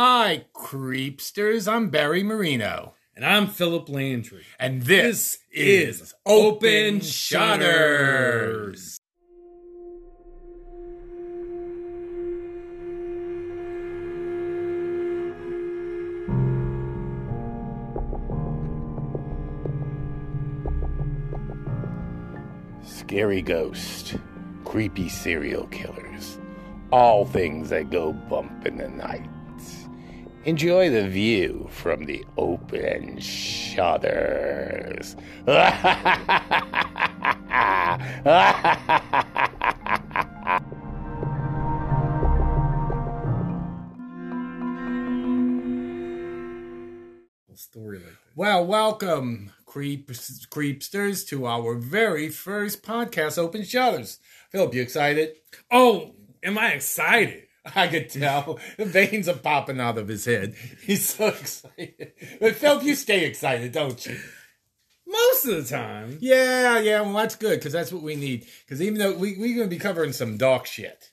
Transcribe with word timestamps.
Hi, 0.00 0.44
creepsters. 0.54 1.66
I'm 1.66 1.90
Barry 1.90 2.22
Marino. 2.22 2.94
And 3.16 3.26
I'm 3.26 3.48
Philip 3.48 3.88
Landry. 3.88 4.44
And 4.56 4.82
this, 4.82 5.38
is 5.50 6.14
Open 6.24 7.00
Shutters. 7.00 8.96
Scary 22.84 23.42
ghost, 23.42 24.14
creepy 24.64 25.08
serial 25.08 25.66
killers, 25.72 26.38
all 26.92 27.24
things 27.24 27.70
that 27.70 27.90
go 27.90 28.12
bump 28.12 28.64
in 28.64 28.76
the 28.76 28.86
night. 28.86 29.28
Enjoy 30.48 30.88
the 30.88 31.06
view 31.06 31.68
from 31.70 32.06
the 32.06 32.24
open 32.38 33.20
shutters. 33.20 35.14
Story 47.54 47.98
like 47.98 48.06
that. 48.06 48.16
well, 48.34 48.64
welcome, 48.64 49.52
creeps, 49.66 50.46
creepsters, 50.46 51.28
to 51.28 51.44
our 51.44 51.74
very 51.74 52.30
first 52.30 52.82
podcast, 52.82 53.36
Open 53.36 53.64
Shutters. 53.64 54.18
Philip, 54.48 54.72
you 54.72 54.80
excited? 54.80 55.34
Oh, 55.70 56.14
am 56.42 56.56
I 56.56 56.72
excited? 56.72 57.47
I 57.74 57.88
could 57.88 58.10
tell. 58.10 58.58
The 58.76 58.84
veins 58.84 59.28
are 59.28 59.34
popping 59.34 59.80
out 59.80 59.98
of 59.98 60.08
his 60.08 60.24
head. 60.24 60.54
He's 60.82 61.06
so 61.06 61.28
excited. 61.28 62.12
But 62.40 62.56
Philip, 62.56 62.84
you 62.84 62.94
stay 62.94 63.24
excited, 63.24 63.72
don't 63.72 64.04
you? 64.06 64.18
Most 65.06 65.46
of 65.46 65.56
the 65.64 65.76
time. 65.76 66.18
Yeah, 66.20 66.78
yeah. 66.80 67.00
Well, 67.00 67.14
that's 67.14 67.36
good 67.36 67.58
because 67.58 67.72
that's 67.72 67.90
what 67.92 68.02
we 68.02 68.14
need. 68.14 68.46
Because 68.64 68.82
even 68.82 68.98
though 68.98 69.16
we, 69.16 69.38
we're 69.38 69.56
going 69.56 69.68
to 69.68 69.74
be 69.74 69.78
covering 69.78 70.12
some 70.12 70.36
dark 70.36 70.66
shit 70.66 71.10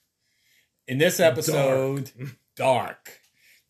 in 0.88 0.98
this 0.98 1.20
episode, 1.20 2.12
dark, 2.56 3.20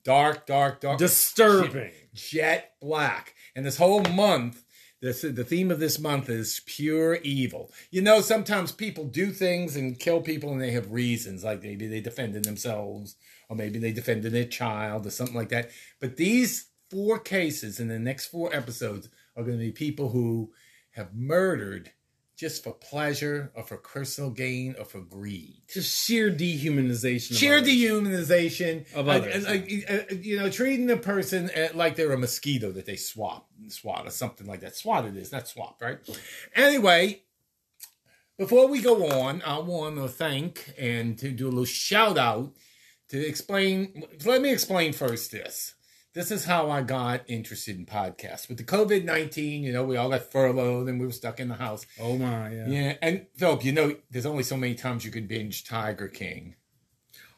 dark, 0.04 0.48
dark, 0.48 0.82
dark, 0.82 0.98
Disturbing. 0.98 1.92
jet 2.14 2.74
black. 2.82 3.34
And 3.56 3.66
this 3.66 3.78
whole 3.78 4.02
month, 4.02 4.65
this 5.06 5.22
the 5.22 5.44
theme 5.44 5.72
of 5.72 5.80
this 5.80 6.00
month 6.00 6.30
is 6.30 6.62
pure 6.66 7.16
evil. 7.16 7.72
You 7.92 8.02
know, 8.02 8.22
sometimes 8.22 8.72
people 8.72 9.06
do 9.06 9.32
things 9.32 9.76
and 9.76 10.00
kill 10.00 10.22
people, 10.22 10.52
and 10.52 10.62
they 10.62 10.72
have 10.72 10.92
reasons, 10.92 11.44
like 11.44 11.62
maybe 11.62 11.88
they 11.88 12.02
defended 12.02 12.44
themselves, 12.44 13.16
or 13.48 13.56
maybe 13.56 13.80
they 13.80 13.92
defended 13.92 14.34
their 14.34 14.46
child, 14.46 15.06
or 15.06 15.12
something 15.12 15.36
like 15.36 15.50
that. 15.50 15.70
But 16.00 16.18
these 16.18 16.70
four 16.90 17.20
cases 17.20 17.80
in 17.80 17.88
the 17.88 18.00
next 18.00 18.28
four 18.28 18.54
episodes 18.54 19.10
are 19.36 19.44
going 19.44 19.60
to 19.60 19.66
be 19.66 19.72
people 19.72 20.10
who 20.10 20.52
have 20.92 21.14
murdered 21.14 21.92
just 22.38 22.64
for 22.64 22.74
pleasure, 22.74 23.52
or 23.56 23.64
for 23.64 23.78
personal 23.78 24.30
gain, 24.30 24.76
or 24.78 24.84
for 24.86 25.00
greed 25.00 25.62
Just 25.74 26.06
sheer 26.06 26.30
dehumanization. 26.30 27.38
sheer 27.38 27.58
others. 27.60 27.70
dehumanization 27.70 28.94
Of 28.94 29.08
others. 29.08 29.46
uh, 29.46 29.50
uh, 29.50 29.94
uh, 29.94 30.16
you 30.22 30.38
know, 30.38 30.50
treating 30.50 30.92
a 30.92 30.98
person 30.98 31.50
like 31.74 31.96
they're 31.96 32.12
a 32.12 32.18
mosquito 32.18 32.72
that 32.74 32.86
they 32.86 32.98
swap, 32.98 33.48
swat 33.70 34.06
or 34.06 34.10
something 34.12 34.46
like 34.48 34.60
that. 34.62 34.76
Swat 34.76 35.06
it 35.06 35.16
is, 35.16 35.32
not 35.32 35.48
swap, 35.48 35.82
right? 35.82 35.98
Anyway, 36.56 37.22
before 38.38 38.68
we 38.68 38.82
go 38.82 39.08
on, 39.10 39.42
I 39.46 39.60
want 39.60 39.96
to 39.96 40.08
thank 40.10 40.74
and 40.78 41.18
to 41.20 41.32
do 41.32 41.46
a 41.48 41.50
little 41.50 41.64
shout 41.66 42.18
out 42.18 42.52
to 43.10 43.26
explain. 43.26 44.04
Let 44.26 44.42
me 44.42 44.52
explain 44.52 44.92
first 44.92 45.32
this. 45.32 45.74
This 46.16 46.32
is 46.32 46.46
how 46.46 46.72
I 46.72 46.82
got 46.82 47.22
interested 47.28 47.78
in 47.78 47.86
podcasts. 47.86 48.48
With 48.48 48.58
the 48.58 48.64
COVID 48.64 49.04
19, 49.04 49.64
you 49.64 49.74
know, 49.74 49.84
we 49.84 49.98
all 49.98 50.10
got 50.10 50.32
furloughed 50.32 50.88
and 50.88 50.98
we 50.98 51.06
were 51.06 51.12
stuck 51.12 51.42
in 51.42 51.50
the 51.50 51.56
house. 51.56 51.86
Oh 52.00 52.18
my, 52.18 52.52
yeah. 52.54 52.68
Yeah. 52.68 52.94
And 53.02 53.26
Philip, 53.36 53.66
you 53.66 53.74
know, 53.74 53.96
there's 54.10 54.26
only 54.26 54.44
so 54.44 54.56
many 54.56 54.76
times 54.76 55.04
you 55.04 55.12
can 55.12 55.28
binge 55.28 55.66
Tiger 55.66 56.08
King. 56.08 56.56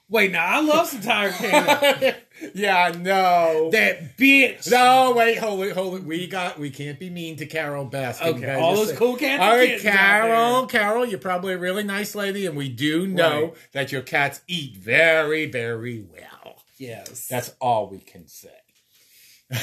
Wait, 0.10 0.32
now 0.32 0.46
I 0.46 0.62
love 0.62 0.88
some 0.88 1.02
Tiger 1.02 1.34
King. 1.34 2.14
yeah, 2.54 2.78
I 2.78 2.92
know. 2.92 3.70
that 3.74 4.16
bitch. 4.16 4.70
No, 4.72 5.14
wait, 5.18 5.38
hold 5.40 5.64
it, 5.66 5.74
hold 5.74 5.96
it. 5.96 6.04
We 6.04 6.28
got, 6.28 6.58
we 6.60 6.70
can't 6.70 6.98
be 7.00 7.10
mean 7.10 7.36
to 7.38 7.46
Carole 7.48 7.90
Baskin. 7.90 8.36
Okay, 8.38 8.54
all 8.54 8.76
those 8.76 8.92
say- 8.92 8.96
cool 8.96 9.16
cats. 9.18 9.42
All 9.42 9.60
out 9.60 9.80
Carole. 9.82 10.68
Carole, 10.68 11.06
you're 11.06 11.20
probably 11.20 11.56
a 11.56 11.58
really 11.58 11.84
nice 11.84 12.14
lady, 12.16 12.46
and 12.46 12.56
we 12.56 12.70
do 12.70 13.06
know 13.08 13.42
Right. 13.46 13.54
that 13.74 13.92
your 13.92 14.02
cats 14.04 14.42
eat 14.48 14.78
very, 14.78 15.46
very 15.48 16.06
well. 16.10 16.62
Yes. 16.78 17.28
That's 17.28 17.54
all 17.60 17.90
we 17.90 17.98
can 17.98 18.28
say. 18.28 18.52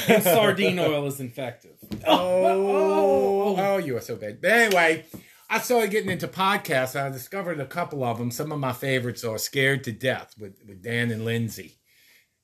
And 0.07 0.23
sardine 0.23 0.79
oil 0.79 1.05
is 1.07 1.19
infective. 1.19 1.71
Oh, 2.07 3.55
oh, 3.57 3.77
you 3.77 3.95
are 3.97 4.01
so 4.01 4.15
bad. 4.15 4.41
But 4.41 4.51
anyway, 4.51 5.05
I 5.49 5.59
started 5.59 5.91
getting 5.91 6.09
into 6.09 6.27
podcasts. 6.27 6.99
I 6.99 7.09
discovered 7.09 7.59
a 7.59 7.65
couple 7.65 8.03
of 8.03 8.17
them. 8.17 8.31
Some 8.31 8.51
of 8.51 8.59
my 8.59 8.73
favorites 8.73 9.23
are 9.23 9.37
Scared 9.37 9.83
to 9.85 9.91
Death 9.91 10.33
with, 10.39 10.57
with 10.67 10.81
Dan 10.83 11.11
and 11.11 11.25
Lindsay. 11.25 11.77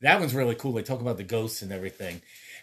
That 0.02 0.19
one's 0.19 0.34
really 0.35 0.56
cool. 0.56 0.74
They 0.74 0.84
talk 0.84 1.02
about 1.02 1.18
the 1.18 1.24
ghosts 1.24 1.62
and 1.62 1.72
everything. 1.72 2.22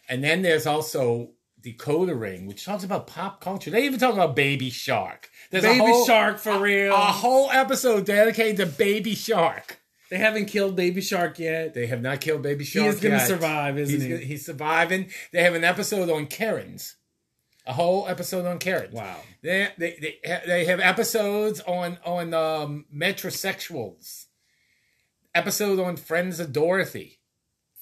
And 0.08 0.22
then 0.24 0.42
there's 0.42 0.66
also 0.66 1.32
Decoder 1.64 2.18
Ring, 2.18 2.46
which 2.46 2.64
talks 2.64 2.84
about 2.84 3.06
pop 3.06 3.40
culture. 3.40 3.70
They 3.70 3.84
even 3.84 3.98
talk 4.00 4.14
about 4.14 4.36
Baby 4.36 4.70
Shark. 4.70 5.28
There's 5.50 5.64
a 5.64 5.68
Baby 5.68 5.80
whole- 5.80 6.06
Shark 6.06 6.38
for 6.38 6.58
real. 6.58 6.92
A 6.94 6.96
whole 6.96 7.50
episode 7.50 8.06
dedicated 8.06 8.56
to 8.58 8.66
Baby 8.66 9.14
Shark. 9.14 9.78
They 10.10 10.18
haven't 10.18 10.46
killed 10.46 10.76
Baby 10.76 11.00
Shark 11.00 11.38
yet. 11.38 11.74
They 11.74 11.86
have 11.86 12.00
not 12.00 12.20
killed 12.20 12.42
Baby 12.42 12.64
Shark 12.64 12.84
He 12.84 12.88
is 12.88 13.00
going 13.00 13.18
to 13.18 13.24
survive, 13.24 13.78
isn't 13.78 14.00
He's, 14.00 14.20
he? 14.20 14.24
he's 14.24 14.46
surviving. 14.46 15.10
They 15.32 15.42
have 15.42 15.54
an 15.54 15.64
episode 15.64 16.08
on 16.10 16.26
Karens. 16.26 16.96
A 17.66 17.74
whole 17.74 18.08
episode 18.08 18.46
on 18.46 18.58
Karens. 18.58 18.94
Wow. 18.94 19.20
They 19.42 19.68
they 19.76 20.18
they, 20.24 20.40
they 20.46 20.64
have 20.64 20.80
episodes 20.80 21.60
on 21.60 21.98
on 22.04 22.32
um, 22.32 22.86
metrosexuals. 22.94 24.26
Episode 25.34 25.78
on 25.78 25.96
Friends 25.96 26.40
of 26.40 26.52
Dorothy. 26.52 27.18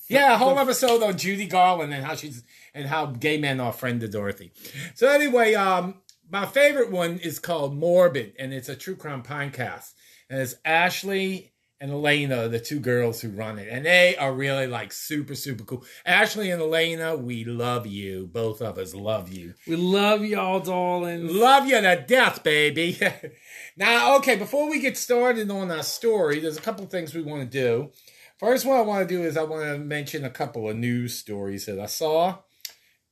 Yeah, 0.09 0.35
a 0.35 0.39
whole 0.39 0.59
episode 0.59 1.03
on 1.03 1.17
Judy 1.17 1.47
Garland 1.47 1.93
and 1.93 2.05
how 2.05 2.15
she's 2.15 2.43
and 2.75 2.87
how 2.87 3.07
gay 3.07 3.39
men 3.39 3.61
are 3.61 3.73
friend 3.73 4.01
to 4.01 4.09
Dorothy. 4.09 4.53
So 4.95 5.09
anyway, 5.09 5.55
um, 5.55 6.03
my 6.29 6.47
favorite 6.47 6.91
one 6.91 7.19
is 7.19 7.39
called 7.39 7.77
Morbid, 7.77 8.35
and 8.39 8.53
it's 8.53 8.69
a 8.69 8.77
true 8.77 8.97
crime 8.97 9.23
podcast, 9.23 9.93
and 10.29 10.41
it's 10.41 10.57
Ashley 10.65 11.53
and 11.81 11.91
Alaina, 11.91 12.49
the 12.49 12.59
two 12.59 12.81
girls 12.81 13.21
who 13.21 13.29
run 13.29 13.59
it, 13.59 13.69
and 13.71 13.85
they 13.85 14.17
are 14.17 14.33
really 14.33 14.67
like 14.67 14.93
super 14.93 15.35
super 15.35 15.65
cool. 15.65 15.85
Ashley 16.05 16.51
and 16.51 16.63
Alaina, 16.63 17.17
we 17.17 17.45
love 17.45 17.87
you. 17.87 18.27
Both 18.27 18.63
of 18.63 18.79
us 18.79 18.95
love 18.95 19.31
you. 19.31 19.55
We 19.67 19.77
love 19.77 20.25
y'all, 20.25 20.61
darling. 20.61 21.29
Love 21.29 21.67
you 21.67 21.81
to 21.81 22.05
death, 22.07 22.43
baby. 22.43 22.99
now, 23.77 24.17
okay, 24.17 24.37
before 24.37 24.71
we 24.71 24.81
get 24.81 24.97
started 24.97 25.51
on 25.51 25.71
our 25.71 25.83
story, 25.83 26.41
there's 26.41 26.59
a 26.59 26.63
couple 26.63 26.87
things 26.87 27.15
we 27.15 27.23
want 27.23 27.43
to 27.43 27.59
do. 27.59 27.91
First, 28.39 28.67
what 28.67 28.77
I 28.77 28.83
want 28.83 29.09
to 29.09 29.15
do 29.15 29.23
is 29.23 29.37
I 29.37 29.45
want 29.45 29.65
to 29.65 29.79
mention 29.79 30.25
a 30.25 30.31
couple 30.31 30.69
of 30.69 30.77
news 30.77 31.15
stories 31.15 31.67
that 31.67 31.79
I 31.79 31.87
saw. 31.87 32.39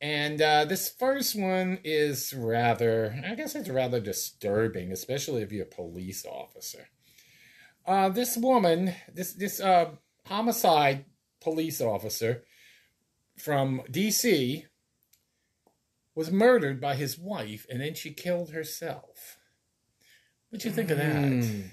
And 0.00 0.42
uh, 0.42 0.66
this 0.66 0.90
first 0.90 1.34
one 1.34 1.78
is 1.82 2.34
rather, 2.36 3.22
I 3.26 3.34
guess 3.34 3.54
it's 3.54 3.70
rather 3.70 4.00
disturbing, 4.00 4.92
especially 4.92 5.40
if 5.40 5.50
you're 5.50 5.64
a 5.64 5.66
police 5.66 6.26
officer. 6.26 6.88
Uh, 7.86 8.08
this 8.08 8.36
woman, 8.36 8.94
this 9.12 9.32
this 9.34 9.60
uh, 9.60 9.90
homicide 10.26 11.04
police 11.42 11.80
officer 11.80 12.42
from 13.38 13.82
D.C 13.90 14.64
was 16.14 16.30
murdered 16.30 16.80
by 16.80 16.94
his 16.94 17.18
wife 17.18 17.66
and 17.68 17.80
then 17.80 17.92
she 17.94 18.12
killed 18.12 18.50
herself. 18.50 19.36
What 20.48 20.60
do 20.62 20.68
you 20.68 20.74
think 20.74 20.90
of 20.92 20.98
that? 20.98 21.16
Mm. 21.16 21.64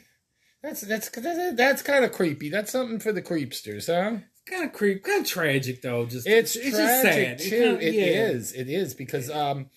That's 0.63 0.81
that's 0.81 1.09
that's, 1.09 1.55
that's 1.55 1.81
kind 1.83 2.03
of 2.03 2.11
creepy. 2.11 2.49
That's 2.49 2.71
something 2.71 2.99
for 2.99 3.11
the 3.11 3.21
creepsters, 3.21 3.85
huh? 3.85 4.21
Kind 4.47 4.63
of 4.63 4.73
creep, 4.73 5.03
kind 5.03 5.21
of 5.21 5.27
tragic 5.27 5.81
though. 5.83 6.05
Just 6.07 6.25
It's, 6.27 6.55
it's 6.55 6.75
tragic 6.75 7.37
just 7.37 7.49
sad. 7.49 7.49
too. 7.49 7.77
It 7.79 7.83
It 7.83 7.91
kinda- 7.93 8.31
is. 8.35 8.53
yeah. 8.55 8.61
It 8.61 8.69
is 8.69 8.93
because 8.95 9.29
um, 9.29 9.69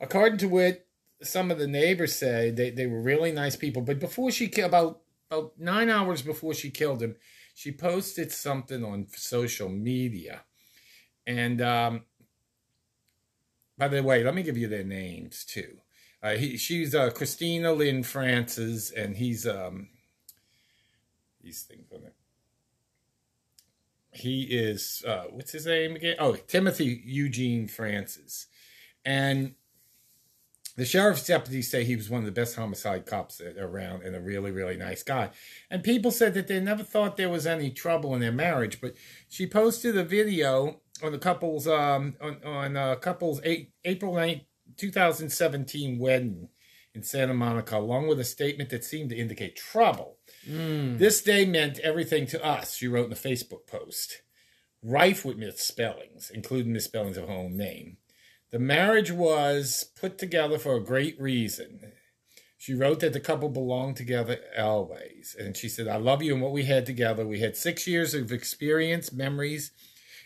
according 0.00 0.38
to 0.38 0.48
what 0.48 0.86
some 1.22 1.50
of 1.50 1.58
the 1.58 1.66
neighbors 1.66 2.14
say, 2.14 2.50
they 2.50 2.70
they 2.70 2.86
were 2.86 3.02
really 3.02 3.32
nice 3.32 3.56
people. 3.56 3.82
But 3.82 4.00
before 4.00 4.30
she 4.30 4.48
killed, 4.48 4.68
about 4.70 5.00
about 5.30 5.52
nine 5.58 5.90
hours 5.90 6.22
before 6.22 6.54
she 6.54 6.70
killed 6.70 7.02
him, 7.02 7.16
she 7.54 7.72
posted 7.72 8.30
something 8.32 8.84
on 8.84 9.06
social 9.08 9.68
media, 9.68 10.42
and 11.26 11.60
um, 11.62 12.04
by 13.78 13.88
the 13.88 14.02
way, 14.02 14.22
let 14.22 14.34
me 14.34 14.42
give 14.42 14.56
you 14.56 14.68
their 14.68 14.84
names 14.84 15.44
too. 15.44 15.78
Uh, 16.22 16.34
he, 16.34 16.56
she's 16.56 16.94
uh, 16.94 17.10
Christina 17.10 17.72
Lynn 17.72 18.02
Francis, 18.02 18.90
and 18.90 19.16
he's 19.16 19.46
um, 19.46 19.88
these 21.42 21.62
things 21.62 21.90
on 21.92 22.04
it. 22.04 22.14
He 24.12 24.42
is 24.44 25.02
uh, 25.06 25.24
what's 25.30 25.52
his 25.52 25.66
name 25.66 25.96
again? 25.96 26.16
Oh, 26.18 26.34
Timothy 26.34 27.02
Eugene 27.04 27.68
Francis, 27.68 28.46
and 29.04 29.54
The 30.76 30.84
sheriff's 30.84 31.26
deputies 31.26 31.70
say 31.70 31.84
he 31.84 31.96
was 31.96 32.10
one 32.10 32.20
of 32.20 32.26
the 32.26 32.32
best 32.32 32.56
homicide 32.56 33.06
cops 33.06 33.40
around 33.40 34.02
and 34.02 34.14
a 34.14 34.20
really, 34.20 34.50
really 34.50 34.76
nice 34.76 35.02
guy. 35.02 35.30
And 35.70 35.82
people 35.82 36.10
said 36.10 36.34
that 36.34 36.48
they 36.48 36.60
never 36.60 36.82
thought 36.82 37.16
there 37.16 37.30
was 37.30 37.46
any 37.46 37.70
trouble 37.70 38.14
in 38.14 38.20
their 38.20 38.30
marriage. 38.30 38.80
But 38.80 38.94
she 39.28 39.46
posted 39.46 39.96
a 39.96 40.04
video 40.04 40.80
on 41.02 41.12
the 41.12 41.18
couple's 41.18 41.66
um 41.66 42.14
on 42.20 42.42
on 42.44 42.76
uh, 42.76 42.96
couple's 42.96 43.40
eight, 43.42 43.72
April 43.84 44.12
9th, 44.12 44.44
2017 44.76 45.98
wedding 45.98 46.48
in 46.94 47.02
Santa 47.02 47.34
Monica, 47.34 47.76
along 47.76 48.08
with 48.08 48.20
a 48.20 48.24
statement 48.24 48.70
that 48.70 48.84
seemed 48.84 49.10
to 49.10 49.16
indicate 49.16 49.56
trouble. 49.56 50.18
Mm. 50.48 50.98
This 50.98 51.22
day 51.22 51.44
meant 51.44 51.78
everything 51.80 52.26
to 52.28 52.44
us, 52.44 52.74
she 52.74 52.88
wrote 52.88 53.06
in 53.06 53.12
a 53.12 53.16
Facebook 53.16 53.66
post. 53.66 54.22
Rife 54.82 55.24
with 55.24 55.36
misspellings, 55.36 56.30
including 56.32 56.72
misspellings 56.72 57.16
of 57.16 57.28
her 57.28 57.34
own 57.34 57.56
name. 57.56 57.96
The 58.56 58.62
marriage 58.62 59.12
was 59.12 59.84
put 60.00 60.16
together 60.16 60.58
for 60.58 60.76
a 60.76 60.82
great 60.82 61.20
reason. 61.20 61.92
She 62.56 62.72
wrote 62.72 63.00
that 63.00 63.12
the 63.12 63.20
couple 63.20 63.50
belonged 63.50 63.96
together 63.96 64.38
always. 64.58 65.36
And 65.38 65.54
she 65.54 65.68
said, 65.68 65.86
I 65.86 65.96
love 65.96 66.22
you 66.22 66.32
and 66.32 66.40
what 66.40 66.52
we 66.52 66.64
had 66.64 66.86
together. 66.86 67.26
We 67.26 67.40
had 67.40 67.54
six 67.54 67.86
years 67.86 68.14
of 68.14 68.32
experience, 68.32 69.12
memories, 69.12 69.72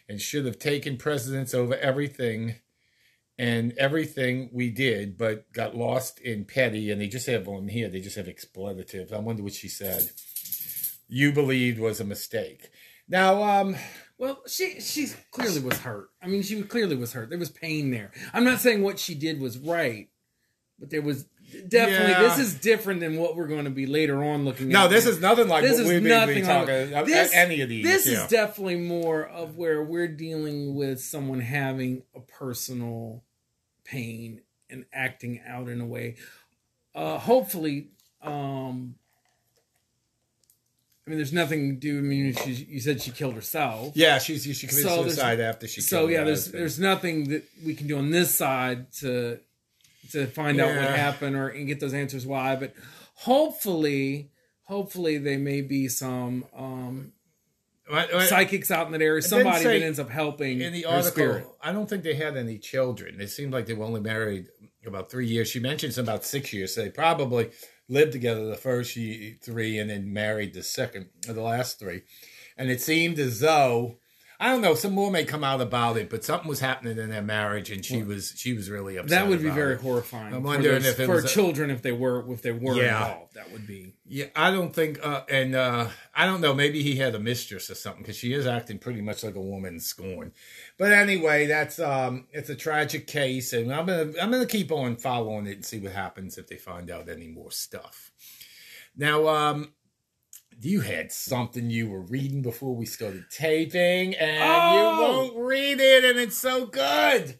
and 0.09 0.21
should 0.21 0.47
have 0.47 0.61
taken 0.61 0.97
precedence 0.97 1.55
over 1.55 1.75
everything 1.79 2.61
and 3.37 3.73
everything 3.77 4.49
we 4.53 4.71
did, 4.71 5.19
but 5.19 5.53
got 5.53 5.75
lost 5.75 6.21
in 6.21 6.45
petty. 6.45 6.93
And 6.93 7.01
they 7.01 7.09
just 7.09 7.27
have 7.27 7.49
on 7.49 7.67
here, 7.67 7.89
they 7.89 8.01
just 8.01 8.17
have 8.17 8.29
expletives. 8.29 9.13
I 9.13 9.19
wonder 9.19 9.43
what 9.43 9.55
she 9.55 9.67
said. 9.67 10.09
You 11.09 11.33
believed 11.33 11.81
was 11.81 11.99
a 11.99 12.05
mistake. 12.05 12.71
Now, 13.09 13.43
um, 13.43 13.75
Well, 14.21 14.43
she 14.47 14.81
she 14.83 15.09
clearly 15.31 15.61
was 15.63 15.79
hurt. 15.79 16.11
I 16.23 16.27
mean, 16.27 16.43
she 16.43 16.63
clearly 16.63 16.95
was 16.95 17.15
hurt. 17.15 17.31
There 17.31 17.39
was 17.39 17.49
pain 17.49 17.91
there. 17.91 18.11
I'm 18.35 18.45
not 18.45 18.61
saying 18.61 18.83
what 18.83 18.99
she 18.99 19.15
did 19.15 19.41
was 19.41 19.57
right, 19.57 20.11
but 20.79 20.91
there 20.91 21.01
was 21.01 21.25
definitely 21.69 22.11
Yeah. 22.13 22.23
this 22.25 22.39
is 22.39 22.53
different 22.55 23.01
than 23.01 23.17
what 23.17 23.35
we're 23.35 23.47
going 23.47 23.65
to 23.65 23.71
be 23.71 23.87
later 23.87 24.23
on 24.23 24.45
looking 24.45 24.69
no, 24.69 24.81
at. 24.81 24.83
No, 24.85 24.89
this 24.89 25.07
is 25.07 25.21
nothing 25.23 25.49
like 25.49 25.63
This 25.63 25.79
what 25.79 25.81
is 25.81 25.89
we've 25.89 26.03
been, 26.03 26.11
nothing 26.11 26.45
been 26.45 26.47
like- 26.47 26.89
about. 26.91 27.07
this, 27.07 27.33
any 27.35 27.63
of 27.63 27.71
these. 27.71 27.83
This 27.83 28.07
yeah. 28.07 28.23
is 28.25 28.29
definitely 28.31 28.77
more 28.77 29.27
of 29.27 29.57
where 29.57 29.83
we're 29.83 30.07
dealing 30.07 30.75
with 30.75 31.01
someone 31.01 31.41
having 31.41 32.03
a 32.15 32.21
personal 32.21 33.25
pain 33.85 34.43
and 34.69 34.85
acting 34.93 35.41
out 35.47 35.69
in 35.71 35.81
a 35.81 35.87
way. 35.87 36.17
Uh, 36.95 37.17
hopefully, 37.17 37.89
um, 38.23 38.97
I 41.11 41.13
mean, 41.13 41.19
there's 41.19 41.33
nothing 41.33 41.71
to 41.71 41.77
do. 41.81 41.99
I 41.99 42.03
mean, 42.03 42.35
she, 42.35 42.53
you 42.53 42.79
said 42.79 43.03
she 43.03 43.11
killed 43.11 43.35
herself. 43.35 43.93
yeah, 43.97 44.19
she's 44.19 44.45
she 44.45 44.67
committed 44.69 44.89
So 44.89 45.03
suicide 45.03 45.41
after 45.41 45.67
she. 45.67 45.81
so 45.81 46.07
yeah, 46.07 46.19
her 46.21 46.25
there's 46.27 46.45
husband. 46.45 46.61
there's 46.61 46.79
nothing 46.79 47.29
that 47.31 47.43
we 47.67 47.75
can 47.75 47.87
do 47.89 47.99
on 47.99 48.11
this 48.11 48.33
side 48.35 48.93
to 49.01 49.41
to 50.13 50.27
find 50.27 50.61
out 50.61 50.69
what 50.69 50.95
happened 50.95 51.35
or 51.35 51.49
and 51.49 51.67
get 51.67 51.81
those 51.81 51.95
answers 51.95 52.25
why. 52.27 52.55
But 52.55 52.75
hopefully, 53.15 54.31
hopefully 54.65 55.19
they 55.19 55.37
may 55.37 55.63
be 55.63 55.89
some 55.89 56.45
um, 56.57 57.13
What- 57.89 58.13
what- 58.13 58.29
psychics 58.29 58.71
out 58.71 58.87
in 58.87 58.93
that 58.93 59.03
area. 59.03 59.23
Somebody 59.23 59.63
say 59.65 59.79
that 59.81 59.85
ends 59.87 59.99
up 59.99 60.11
helping 60.11 60.61
in 60.61 60.73
the 60.73 60.85
article. 60.85 61.11
spirit. 61.11 61.47
I 61.63 61.73
don't 61.73 61.89
think 61.89 62.03
they 62.05 62.15
had 62.15 62.37
any 62.37 62.59
children. 62.59 63.21
It 63.21 63.29
seemed 63.29 63.53
like 63.53 63.67
they 63.67 63.75
were 63.75 63.85
only 63.85 64.01
married 64.01 64.47
about 64.87 65.11
three 65.11 65.27
years. 65.27 65.49
She 65.49 65.61
mentions 65.61 65.99
about 65.99 66.25
six 66.25 66.53
years. 66.53 66.75
So 66.75 66.83
they 66.83 66.91
probably 66.91 67.51
lived 67.91 68.13
together 68.13 68.47
the 68.47 68.57
first 68.57 68.95
three 69.43 69.79
and 69.79 69.91
then 69.91 70.13
married 70.13 70.55
the 70.55 70.63
second 70.63 71.09
or 71.29 71.35
the 71.35 71.43
last 71.43 71.79
three. 71.79 72.03
And 72.57 72.71
it 72.71 72.81
seemed 72.81 73.19
as 73.19 73.41
though 73.41 74.00
I 74.43 74.49
don't 74.49 74.63
know. 74.63 74.75
Some 74.75 74.95
more 74.95 75.11
may 75.11 75.25
come 75.27 75.45
out 75.45 75.61
about 75.61 75.99
it, 75.99 76.09
but 76.09 76.25
something 76.25 76.49
was 76.49 76.61
happening 76.61 76.97
in 76.97 77.11
their 77.11 77.21
marriage, 77.21 77.71
and 77.71 77.85
she 77.85 78.03
was 78.03 78.33
she 78.35 78.55
was 78.55 78.71
really 78.71 78.97
upset. 78.97 79.11
That 79.11 79.29
would 79.29 79.43
be 79.43 79.51
very 79.51 79.75
it. 79.75 79.83
horrifying. 79.83 80.33
I'm 80.33 80.41
for 80.41 80.47
wondering 80.47 80.77
those- 80.83 80.87
if 80.87 81.01
it 81.01 81.05
for 81.07 81.17
was 81.17 81.31
children 81.31 81.69
if 81.71 81.83
they 81.83 81.93
were 81.93 82.25
if 82.33 82.41
they 82.41 82.51
were 82.51 82.75
Yeah. 82.75 83.07
involved, 83.07 83.35
that 83.35 83.53
would 83.53 83.67
be. 83.67 83.97
Yeah, 84.07 84.27
I 84.35 84.51
don't 84.51 84.75
think, 84.75 84.99
uh, 85.07 85.25
and 85.29 85.55
uh, 85.55 85.89
I 86.15 86.25
don't 86.25 86.41
know. 86.41 86.55
Maybe 86.55 86.83
he 86.83 86.97
had 86.97 87.15
a 87.15 87.19
mistress 87.19 87.69
or 87.71 87.75
something 87.75 88.03
because 88.03 88.17
she 88.17 88.33
is 88.33 88.47
acting 88.47 88.79
pretty 88.79 89.03
much 89.03 89.23
like 89.23 89.35
a 89.35 89.41
woman 89.43 89.75
in 89.75 89.81
scorn. 89.81 90.33
But 90.79 90.93
anyway, 90.93 91.47
that's 91.47 91.79
um, 91.79 92.27
it's 92.33 92.49
a 92.49 92.57
tragic 92.57 93.07
case, 93.07 93.53
and 93.53 93.71
I'm 93.71 93.85
gonna 93.85 94.13
I'm 94.23 94.31
gonna 94.31 94.47
keep 94.47 94.73
on 94.73 94.97
following 94.97 95.47
it 95.49 95.57
and 95.57 95.65
see 95.67 95.79
what 95.81 95.93
happens 95.93 96.39
if 96.39 96.47
they 96.47 96.57
find 96.57 96.91
out 96.91 97.11
any 97.11 97.29
more 97.29 97.51
stuff. 97.51 98.11
Now, 98.97 99.29
um, 99.29 99.73
you 100.61 100.81
had 100.81 101.11
something 101.11 101.71
you 101.71 101.89
were 101.89 102.03
reading 102.03 102.43
before 102.43 102.75
we 102.75 102.87
started 102.87 103.25
taping, 103.31 104.15
and 104.15 104.43
Oh! 104.43 104.75
you 104.75 105.01
won't 105.01 105.47
read 105.47 105.81
it, 105.81 106.05
and 106.05 106.19
it's 106.19 106.37
so 106.37 106.67
good. 106.67 107.39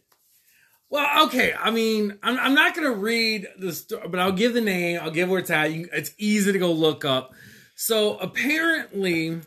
Well, 0.89 1.25
okay. 1.27 1.53
I 1.57 1.71
mean, 1.71 2.17
I'm, 2.21 2.37
I'm 2.39 2.53
not 2.53 2.75
going 2.75 2.91
to 2.91 2.99
read 2.99 3.47
the 3.57 3.71
story, 3.71 4.07
but 4.09 4.19
I'll 4.19 4.31
give 4.33 4.53
the 4.53 4.61
name. 4.61 4.99
I'll 5.01 5.11
give 5.11 5.29
where 5.29 5.39
it's 5.39 5.49
at. 5.49 5.71
You, 5.71 5.87
it's 5.93 6.13
easy 6.17 6.51
to 6.51 6.59
go 6.59 6.71
look 6.71 7.05
up. 7.05 7.31
So 7.75 8.17
apparently, 8.17 9.39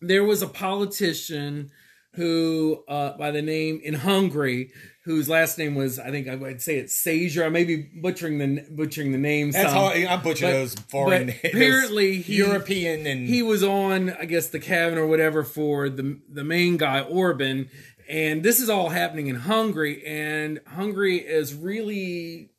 there 0.00 0.24
was 0.24 0.42
a 0.42 0.46
politician 0.46 1.70
who, 2.14 2.84
uh, 2.86 3.16
by 3.16 3.30
the 3.30 3.40
name 3.40 3.80
in 3.82 3.94
Hungary, 3.94 4.72
whose 5.04 5.28
last 5.28 5.58
name 5.58 5.74
was 5.74 5.98
I 5.98 6.10
think 6.10 6.28
I 6.28 6.36
would 6.36 6.62
say 6.62 6.76
it's 6.76 6.96
Sager. 6.96 7.44
I 7.44 7.48
may 7.48 7.64
be 7.64 7.76
butchering 7.76 8.38
the 8.38 8.64
butchering 8.70 9.12
the 9.12 9.18
name. 9.18 9.50
That's 9.50 9.72
some. 9.72 9.74
how 9.78 9.88
I'm 9.88 10.22
butchering 10.22 10.52
but- 10.52 10.58
those 10.58 10.74
foreign, 10.90 11.26
but 11.26 11.36
apparently 11.50 12.22
he- 12.22 12.36
European 12.36 13.06
and 13.06 13.28
he 13.28 13.42
was 13.42 13.62
on 13.64 14.10
i 14.10 14.24
guess 14.24 14.48
the 14.48 14.58
cabin 14.60 14.98
or 14.98 15.06
whatever 15.06 15.42
for 15.44 15.88
the 15.88 16.20
the 16.28 16.44
main 16.44 16.76
guy 16.76 17.00
orban 17.00 17.68
and 18.08 18.42
this 18.42 18.60
is 18.60 18.68
all 18.70 18.88
happening 18.90 19.26
in 19.28 19.36
hungary 19.36 20.04
and 20.06 20.60
hungary 20.66 21.16
is 21.18 21.54
really 21.54 22.50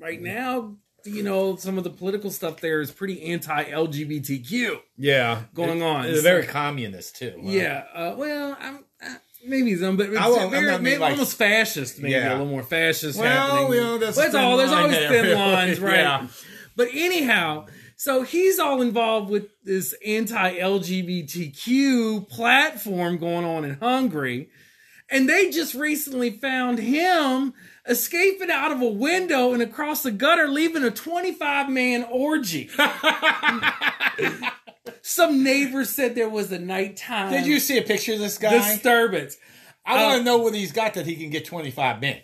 right 0.00 0.20
now 0.22 0.76
you 1.04 1.22
know 1.22 1.56
some 1.56 1.76
of 1.78 1.84
the 1.84 1.90
political 1.90 2.30
stuff 2.30 2.60
there 2.60 2.80
is 2.80 2.90
pretty 2.90 3.22
anti-lgbtq 3.32 4.80
yeah 4.96 5.42
going 5.54 5.78
It- 5.78 5.82
on. 5.84 6.02
They're 6.04 6.22
very 6.22 6.46
communist 6.46 7.16
too. 7.16 7.32
huh? 7.36 7.50
yeah 7.50 7.84
uh, 7.94 8.14
well 8.16 8.56
i'm 8.60 8.84
maybe 9.44 9.74
some 9.76 9.96
but 9.96 10.08
it's 10.10 10.18
very, 10.50 10.78
maybe 10.78 10.98
like- 10.98 11.12
almost 11.12 11.36
fascist 11.36 11.98
maybe 11.98 12.12
Yeah. 12.14 12.30
a 12.30 12.32
little 12.32 12.46
more 12.46 12.62
fascist 12.62 13.18
Well, 13.18 13.28
happening 13.28 13.72
you 13.74 13.80
know, 13.80 13.96
a 13.96 13.98
Well, 13.98 14.36
all 14.36 14.56
there's 14.56 14.72
always 14.72 14.96
there, 14.96 15.10
thin 15.10 15.22
really. 15.24 15.34
lines 15.36 15.80
right 15.80 15.96
Yeah. 15.98 16.26
but 16.76 16.88
anyhow, 16.92 17.66
so 17.96 18.22
he's 18.22 18.58
all 18.58 18.80
involved 18.82 19.30
with 19.30 19.46
this 19.64 19.94
anti-LGBTQ 20.04 22.28
platform 22.28 23.18
going 23.18 23.44
on 23.44 23.64
in 23.64 23.74
Hungary. 23.78 24.48
And 25.10 25.28
they 25.28 25.50
just 25.50 25.74
recently 25.74 26.30
found 26.30 26.78
him 26.78 27.52
escaping 27.86 28.50
out 28.50 28.72
of 28.72 28.80
a 28.80 28.88
window 28.88 29.52
and 29.52 29.62
across 29.62 30.02
the 30.02 30.10
gutter, 30.10 30.48
leaving 30.48 30.82
a 30.84 30.90
25 30.90 31.68
man 31.68 32.06
orgy. 32.10 32.70
Some 35.02 35.42
neighbors 35.42 35.90
said 35.90 36.14
there 36.14 36.28
was 36.28 36.52
a 36.52 36.58
nighttime 36.58 37.32
Did 37.32 37.46
you 37.46 37.58
see 37.58 37.76
a 37.76 37.82
picture 37.82 38.14
of 38.14 38.20
this 38.20 38.38
guy? 38.38 38.52
disturbance. 38.52 39.36
I 39.84 40.04
want 40.04 40.14
to 40.14 40.20
oh. 40.20 40.22
know 40.22 40.42
what 40.42 40.54
he's 40.54 40.70
got 40.70 40.94
that 40.94 41.06
he 41.06 41.16
can 41.16 41.30
get 41.30 41.44
25 41.44 42.00
men. 42.00 42.20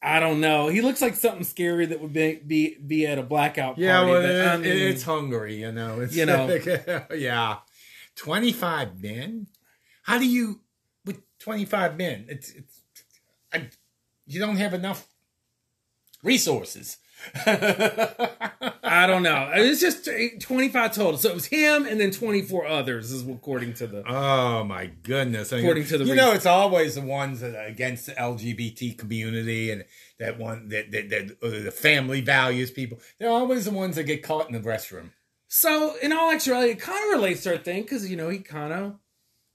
I 0.00 0.20
don't 0.20 0.40
know. 0.40 0.68
He 0.68 0.80
looks 0.80 1.02
like 1.02 1.14
something 1.16 1.44
scary 1.44 1.86
that 1.86 2.00
would 2.00 2.12
be 2.12 2.36
be, 2.36 2.76
be 2.76 3.06
at 3.06 3.18
a 3.18 3.22
blackout 3.22 3.76
party. 3.76 3.82
that- 3.82 4.48
I 4.48 4.54
it- 4.54 4.60
mean- 4.60 4.76
it's 4.88 5.02
Hungary, 5.02 5.56
you 5.56 5.72
know. 5.72 6.00
It's, 6.00 6.14
You 6.14 6.26
know. 6.26 6.60
yeah. 7.14 7.56
25 8.16 9.02
men? 9.02 9.48
How 10.02 10.18
do 10.18 10.26
you, 10.26 10.60
with 11.04 11.20
25 11.40 11.96
men, 11.96 12.26
it's, 12.28 12.50
it's 12.50 12.80
I, 13.52 13.70
you 14.26 14.38
don't 14.38 14.56
have 14.56 14.74
enough 14.74 15.08
resources. 16.22 16.98
I 17.46 19.06
don't 19.06 19.22
know. 19.22 19.50
It's 19.54 19.80
just 19.80 20.08
25 20.40 20.94
total. 20.94 21.18
So 21.18 21.30
it 21.30 21.34
was 21.34 21.46
him 21.46 21.86
and 21.86 22.00
then 22.00 22.10
24 22.10 22.66
others, 22.66 23.12
is 23.12 23.28
according 23.28 23.74
to 23.74 23.86
the. 23.86 24.04
Oh 24.06 24.64
my 24.64 24.86
goodness! 24.86 25.52
I 25.52 25.56
mean, 25.56 25.64
According 25.64 25.86
to 25.86 25.98
the 25.98 26.04
you 26.04 26.14
know, 26.14 26.32
it's 26.32 26.46
always 26.46 26.94
the 26.94 27.00
ones 27.00 27.40
that 27.40 27.54
are 27.54 27.66
against 27.66 28.06
the 28.06 28.12
LGBT 28.12 28.96
community 28.96 29.70
and 29.70 29.84
that 30.18 30.38
one 30.38 30.68
that 30.68 30.90
that, 30.92 31.10
that 31.10 31.36
uh, 31.42 31.64
the 31.64 31.72
family 31.72 32.20
values 32.20 32.70
people. 32.70 32.98
They're 33.18 33.30
always 33.30 33.64
the 33.64 33.72
ones 33.72 33.96
that 33.96 34.04
get 34.04 34.22
caught 34.22 34.48
in 34.48 34.52
the 34.54 34.60
restroom. 34.60 35.10
So, 35.56 35.94
in 36.02 36.12
all 36.12 36.32
actuality, 36.32 36.72
it 36.72 36.80
kind 36.80 36.98
of 37.04 37.20
relates 37.20 37.44
to 37.44 37.52
our 37.52 37.58
thing 37.58 37.82
because, 37.82 38.10
you 38.10 38.16
know, 38.16 38.28
he 38.28 38.40
kind 38.40 38.72
of 38.72 38.94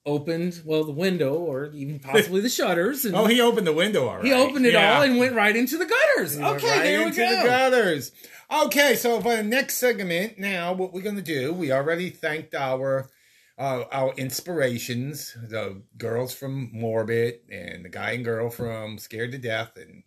opened, 0.10 0.62
well, 0.66 0.84
the 0.84 0.92
window 0.92 1.36
or 1.36 1.68
even 1.74 2.00
possibly 2.00 2.42
the 2.42 2.50
shutters. 2.50 3.06
And 3.06 3.16
Oh, 3.20 3.26
he 3.26 3.40
opened 3.40 3.68
the 3.68 3.74
window 3.74 4.08
already. 4.10 4.30
he 4.30 4.34
opened 4.34 4.66
it 4.66 4.74
Yeah. 4.74 4.96
all 4.98 5.02
and 5.04 5.18
went 5.18 5.36
right 5.36 5.56
into 5.56 5.78
the 5.78 5.86
gutters. 5.86 6.36
He 6.36 6.44
Okay, 6.44 6.68
right 6.70 6.84
there 6.84 7.06
we 7.06 7.12
go. 7.12 7.42
The 7.42 7.48
gutters. 7.48 8.12
Okay, 8.52 8.96
so 8.96 9.22
for 9.22 9.36
the 9.38 9.44
next 9.44 9.76
segment, 9.76 10.40
now 10.40 10.74
what 10.74 10.92
we're 10.94 11.02
gonna 11.04 11.22
do? 11.22 11.54
We 11.54 11.72
already 11.72 12.10
thanked 12.10 12.56
our 12.56 13.10
uh, 13.58 13.84
our 13.92 14.14
inspirations, 14.16 15.36
the 15.50 15.82
girls 15.98 16.34
from 16.34 16.70
Morbid 16.74 17.42
and 17.52 17.84
the 17.86 17.90
guy 17.90 18.12
and 18.12 18.24
girl 18.26 18.50
from 18.50 18.98
Scared 18.98 19.32
to 19.34 19.38
Death 19.38 19.78
and 19.78 20.04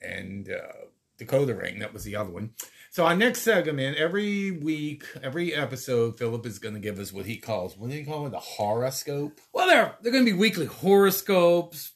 and 0.00 0.48
uh, 0.50 0.86
Decoder 1.18 1.60
Ring. 1.60 1.78
That 1.80 1.92
was 1.92 2.04
the 2.04 2.16
other 2.16 2.30
one. 2.30 2.50
So 2.92 3.06
our 3.06 3.16
next 3.16 3.40
segment, 3.40 3.96
every 3.96 4.50
week, 4.50 5.04
every 5.22 5.54
episode, 5.54 6.18
Philip 6.18 6.44
is 6.44 6.58
going 6.58 6.74
to 6.74 6.80
give 6.80 6.98
us 6.98 7.10
what 7.10 7.24
he 7.24 7.38
calls 7.38 7.74
what 7.74 7.88
do 7.88 7.96
you 7.96 8.04
call 8.04 8.26
it? 8.26 8.30
the 8.32 8.38
horoscope. 8.38 9.40
Well, 9.54 9.66
there, 9.66 9.94
they're 10.02 10.12
going 10.12 10.26
to 10.26 10.30
be 10.30 10.36
weekly 10.38 10.66
horoscopes. 10.66 11.92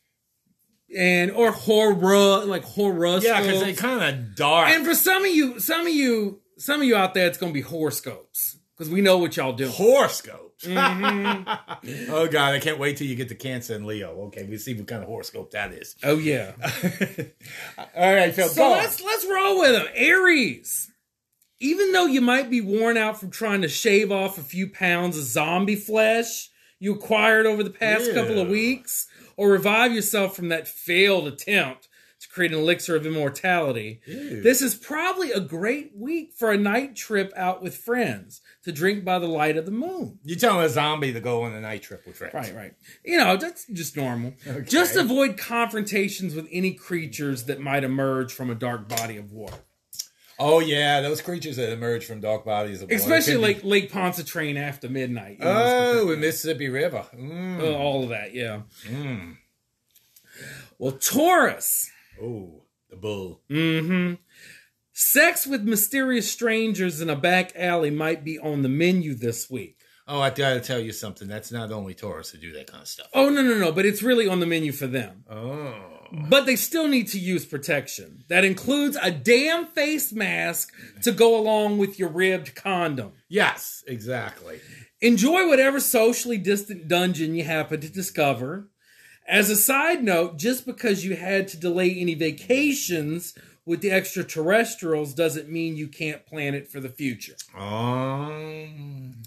and 0.97 1.31
or 1.33 1.53
horror 1.53 2.47
like 2.47 2.65
horoscopes. 2.65 3.27
Yeah, 3.27 3.43
because 3.43 3.61
they're 3.61 3.75
kind 3.75 4.03
of 4.03 4.35
dark. 4.37 4.71
and 4.71 4.87
for 4.87 4.95
some 4.95 5.23
of 5.23 5.31
you, 5.31 5.61
some 5.61 5.83
of 5.87 5.93
you, 5.93 6.41
some 6.57 6.81
of 6.81 6.87
you 6.87 6.97
out 6.97 7.13
there, 7.13 7.27
it's 7.27 7.37
gonna 7.37 7.53
be 7.53 7.61
horoscopes 7.61 8.57
because 8.75 8.91
we 8.91 9.03
know 9.03 9.19
what 9.19 9.37
y'all 9.37 9.53
do. 9.53 9.69
horoscopes. 9.69 10.46
Mm-hmm. 10.63 12.11
oh 12.11 12.27
God, 12.29 12.55
I 12.55 12.61
can't 12.61 12.79
wait 12.79 12.97
till 12.97 13.07
you 13.07 13.15
get 13.15 13.29
to 13.29 13.35
Cancer 13.35 13.75
and 13.75 13.87
Leo. 13.87 14.11
Okay, 14.27 14.45
we'll 14.45 14.59
see 14.59 14.75
what 14.75 14.87
kind 14.87 15.03
of 15.03 15.09
horoscope 15.09 15.51
that 15.53 15.73
is. 15.73 15.97
Oh 16.03 16.19
yeah. 16.19 16.53
All 17.97 18.15
right, 18.15 18.35
Phil. 18.35 18.49
So 18.49 18.63
go 18.63 18.71
let's 18.71 19.03
let's 19.03 19.27
roll 19.27 19.61
with 19.61 19.73
them. 19.73 19.87
Aries. 19.95 20.91
Even 21.59 21.93
though 21.93 22.05
you 22.05 22.21
might 22.21 22.51
be 22.51 22.61
worn 22.61 22.99
out 22.99 23.19
from 23.19 23.31
trying 23.31 23.63
to 23.63 23.69
shave 23.69 24.13
off 24.13 24.37
a 24.37 24.43
few 24.43 24.69
pounds 24.69 25.17
of 25.17 25.25
zombie 25.25 25.75
flesh 25.75 26.51
you 26.79 26.95
acquired 26.95 27.47
over 27.47 27.63
the 27.63 27.71
past 27.71 28.13
couple 28.13 28.39
of 28.39 28.49
weeks, 28.49 29.09
or 29.37 29.51
revive 29.51 29.93
yourself 29.93 30.37
from 30.37 30.49
that 30.49 30.69
failed 30.69 31.27
attempt 31.27 31.89
to 32.21 32.29
create 32.29 32.53
an 32.53 32.59
elixir 32.59 32.97
of 32.97 33.07
immortality, 33.07 34.01
Ew. 34.07 34.43
this 34.43 34.63
is 34.63 34.75
probably 34.75 35.33
a 35.33 35.41
great 35.41 35.93
week 35.95 36.33
for 36.37 36.51
a 36.51 36.59
night 36.59 36.97
trip 36.97 37.33
out 37.37 37.63
with 37.63 37.77
friends 37.77 38.41
to 38.67 38.73
drink 38.73 39.05
by 39.05 39.21
the 39.21 39.29
light 39.29 39.57
of 39.57 39.65
the 39.65 39.71
moon. 39.71 40.19
You're 40.25 40.37
telling 40.39 40.65
a 40.65 40.69
zombie 40.69 41.13
to 41.13 41.21
go 41.21 41.45
on 41.45 41.53
a 41.53 41.61
night 41.61 41.83
trip 41.83 42.05
with 42.05 42.17
friends? 42.17 42.35
Right, 42.35 42.53
right. 42.53 42.75
You 43.05 43.17
know, 43.17 43.37
that's 43.37 43.65
just 43.69 43.97
normal. 43.97 44.35
Okay. 44.45 44.69
Just 44.69 44.97
avoid 44.97 45.39
confrontations 45.39 46.35
with 46.35 46.49
any 46.51 46.75
creatures 46.75 47.45
that 47.45 47.61
might 47.61 47.85
emerge 47.85 48.33
from 48.33 48.51
a 48.51 48.57
dark 48.57 48.89
body 48.89 49.19
of 49.19 49.31
water. 49.31 49.57
Oh 50.39 50.59
yeah, 50.59 51.01
those 51.01 51.23
creatures 51.23 51.57
that 51.57 51.73
emerge 51.73 52.05
from 52.05 52.21
dark 52.21 52.45
bodies 52.45 52.83
of 52.83 52.89
water. 52.91 52.97
Especially 52.97 53.35
be- 53.35 53.41
like 53.41 53.65
Lake 53.65 53.93
Pontchartrain 53.93 54.57
after 54.57 54.89
midnight. 54.89 55.39
oh, 55.41 56.11
in 56.11 56.21
Mississippi 56.21 56.69
River. 56.69 57.07
Mm. 57.17 57.61
uh, 57.63 57.73
all 57.79 58.03
of 58.03 58.09
that, 58.09 58.35
yeah. 58.35 58.63
Mm. 58.89 59.37
Well, 60.79 60.93
Taurus. 60.93 61.89
Oh, 62.21 62.65
the 62.91 62.97
bull. 62.97 63.43
Mm-hmm. 63.49 64.15
Sex 64.99 65.47
with 65.47 65.63
mysterious 65.63 66.33
strangers 66.33 67.03
in 67.03 67.11
a 67.11 67.17
back 67.17 67.53
alley 67.55 67.91
might 67.91 68.25
be 68.25 68.39
on 68.39 68.63
the 68.63 68.69
menu 68.71 69.13
this 69.13 69.51
week. 69.51 69.79
Oh, 70.09 70.23
I 70.23 70.31
gotta 70.31 70.59
tell 70.59 70.81
you 70.81 70.93
something. 70.93 71.29
That's 71.29 71.53
not 71.53 71.71
only 71.71 71.93
Taurus 71.93 72.31
to 72.31 72.39
do 72.39 72.51
that 72.53 72.69
kind 72.69 72.81
of 72.81 72.89
stuff. 72.89 73.09
Oh 73.13 73.29
no, 73.29 73.43
no, 73.43 73.59
no! 73.59 73.73
But 73.73 73.85
it's 73.85 74.03
really 74.03 74.27
on 74.27 74.41
the 74.41 74.47
menu 74.47 74.73
for 74.73 74.87
them. 74.87 75.25
Oh. 75.29 75.75
But 76.31 76.47
they 76.47 76.57
still 76.57 76.89
need 76.89 77.09
to 77.09 77.19
use 77.19 77.45
protection. 77.45 78.25
That 78.29 78.47
includes 78.47 78.97
a 79.03 79.11
damn 79.11 79.67
face 79.67 80.15
mask 80.15 80.73
to 81.03 81.13
go 81.13 81.39
along 81.39 81.77
with 81.77 81.99
your 81.99 82.09
ribbed 82.09 82.55
condom. 82.55 83.13
Yes, 83.29 83.85
exactly. 83.87 84.63
Enjoy 85.03 85.47
whatever 85.47 85.79
socially 85.79 86.39
distant 86.39 86.89
dungeon 86.89 87.35
you 87.35 87.45
happen 87.45 87.83
to 87.83 87.91
discover. 87.91 88.71
As 89.29 89.51
a 89.51 89.57
side 89.57 90.03
note, 90.03 90.39
just 90.39 90.65
because 90.65 91.05
you 91.05 91.17
had 91.17 91.49
to 91.49 91.59
delay 91.59 91.95
any 91.95 92.15
vacations 92.15 93.35
with 93.67 93.83
the 93.83 93.91
extraterrestrials 93.91 95.13
doesn't 95.13 95.51
mean 95.51 95.77
you 95.77 95.89
can't 95.89 96.25
plan 96.25 96.55
it 96.55 96.69
for 96.71 96.81
the 96.81 96.89
future. 96.89 97.35
Um. 97.57 99.23